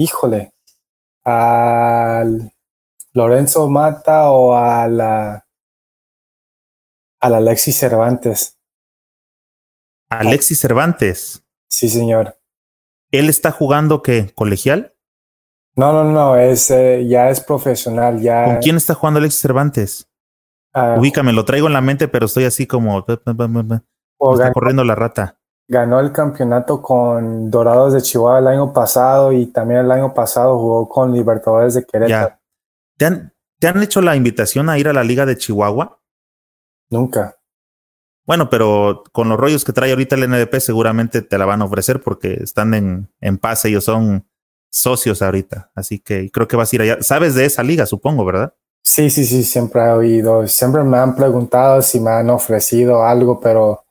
[0.02, 0.52] Híjole.
[1.24, 2.52] Al
[3.14, 5.46] Lorenzo Mata o a la
[7.20, 8.58] a la Alexis Cervantes.
[10.10, 11.46] Alexis Cervantes.
[11.70, 12.36] Sí, señor.
[13.12, 14.32] ¿Él está jugando qué?
[14.34, 14.96] ¿Colegial?
[15.76, 18.46] No, no, no, es eh, ya es profesional, ya.
[18.46, 20.10] ¿Con quién está jugando Alexis Cervantes?
[20.74, 23.06] Uh, Ubícame, lo traigo en la mente, pero estoy así como.
[23.08, 25.41] está corriendo la rata.
[25.72, 30.60] Ganó el campeonato con Dorados de Chihuahua el año pasado y también el año pasado
[30.60, 32.28] jugó con Libertadores de Querétaro.
[32.28, 32.40] Ya.
[32.98, 35.98] ¿Te han, ¿Te han hecho la invitación a ir a la Liga de Chihuahua?
[36.90, 37.38] Nunca.
[38.26, 41.66] Bueno, pero con los rollos que trae ahorita el NDP seguramente te la van a
[41.66, 44.28] ofrecer porque están en, en paz, ellos son
[44.70, 45.72] socios ahorita.
[45.74, 46.98] Así que creo que vas a ir allá.
[47.02, 48.54] Sabes de esa liga, supongo, ¿verdad?
[48.84, 50.46] Sí, sí, sí, siempre he oído.
[50.50, 53.86] Siempre me han preguntado si me han ofrecido algo, pero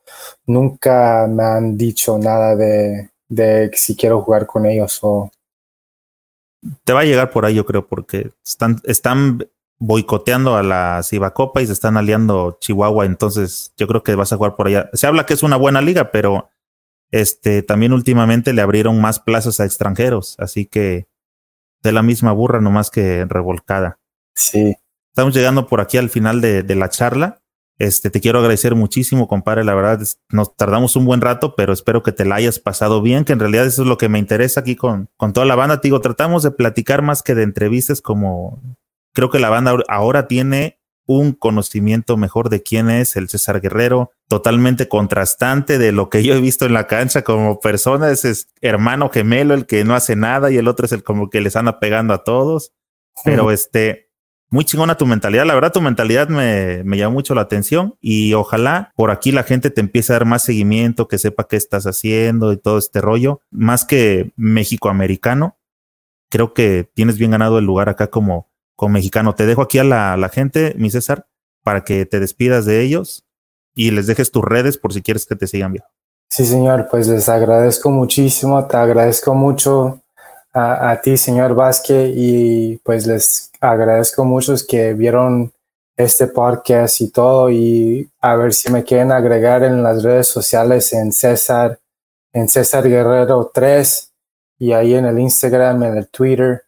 [0.46, 5.30] nunca me han dicho nada de, de si quiero jugar con ellos o...
[6.84, 9.46] Te va a llegar por ahí, yo creo, porque están, están
[9.78, 14.36] boicoteando a la Cibacopa y se están aliando Chihuahua, entonces yo creo que vas a
[14.36, 14.90] jugar por allá.
[14.92, 16.50] Se habla que es una buena liga, pero
[17.10, 21.08] este también últimamente le abrieron más plazas a extranjeros, así que
[21.82, 23.98] de la misma burra, nomás que revolcada.
[24.34, 24.76] Sí.
[25.08, 27.39] Estamos llegando por aquí al final de, de la charla.
[27.80, 29.64] Este, te quiero agradecer muchísimo, compadre.
[29.64, 33.24] La verdad, nos tardamos un buen rato, pero espero que te la hayas pasado bien,
[33.24, 35.80] que en realidad eso es lo que me interesa aquí con, con toda la banda.
[35.80, 38.60] Te digo, tratamos de platicar más que de entrevistas, como
[39.14, 44.12] creo que la banda ahora tiene un conocimiento mejor de quién es el César Guerrero,
[44.28, 49.08] totalmente contrastante de lo que yo he visto en la cancha como persona, es hermano
[49.08, 51.80] gemelo el que no hace nada y el otro es el como que les anda
[51.80, 52.74] pegando a todos.
[53.24, 54.09] Pero este,
[54.50, 55.46] muy chingona tu mentalidad.
[55.46, 59.44] La verdad, tu mentalidad me, me llama mucho la atención y ojalá por aquí la
[59.44, 63.00] gente te empiece a dar más seguimiento, que sepa qué estás haciendo y todo este
[63.00, 63.40] rollo.
[63.50, 65.56] Más que México-americano,
[66.28, 69.34] creo que tienes bien ganado el lugar acá como, como mexicano.
[69.34, 71.28] Te dejo aquí a la, la gente, mi César,
[71.62, 73.24] para que te despidas de ellos
[73.74, 75.84] y les dejes tus redes por si quieres que te sigan bien.
[76.28, 80.00] Sí, señor, pues les agradezco muchísimo, te agradezco mucho
[80.52, 85.52] a, ti, señor Vázquez, y pues les agradezco mucho que vieron
[85.96, 90.92] este podcast y todo y a ver si me quieren agregar en las redes sociales
[90.92, 91.78] en César,
[92.32, 94.12] en César Guerrero 3
[94.58, 96.64] y ahí en el Instagram, en el Twitter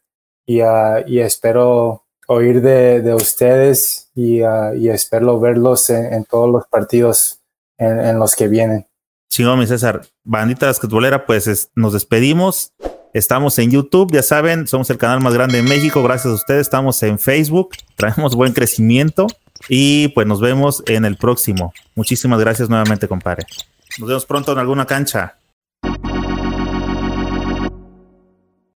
[0.46, 6.50] y, uh, y espero oír de, de ustedes y, uh, y, espero verlos en, todos
[6.50, 7.40] los partidos
[7.78, 8.86] en, en los que vienen.
[9.30, 10.02] Chingón, mi César.
[10.24, 12.74] Bandita basquetbolera, pues es, nos despedimos.
[13.14, 16.02] Estamos en YouTube, ya saben, somos el canal más grande de México.
[16.02, 16.62] Gracias a ustedes.
[16.62, 19.26] Estamos en Facebook, traemos buen crecimiento
[19.68, 21.74] y pues nos vemos en el próximo.
[21.94, 23.44] Muchísimas gracias nuevamente, compadre.
[23.98, 25.36] Nos vemos pronto en alguna cancha.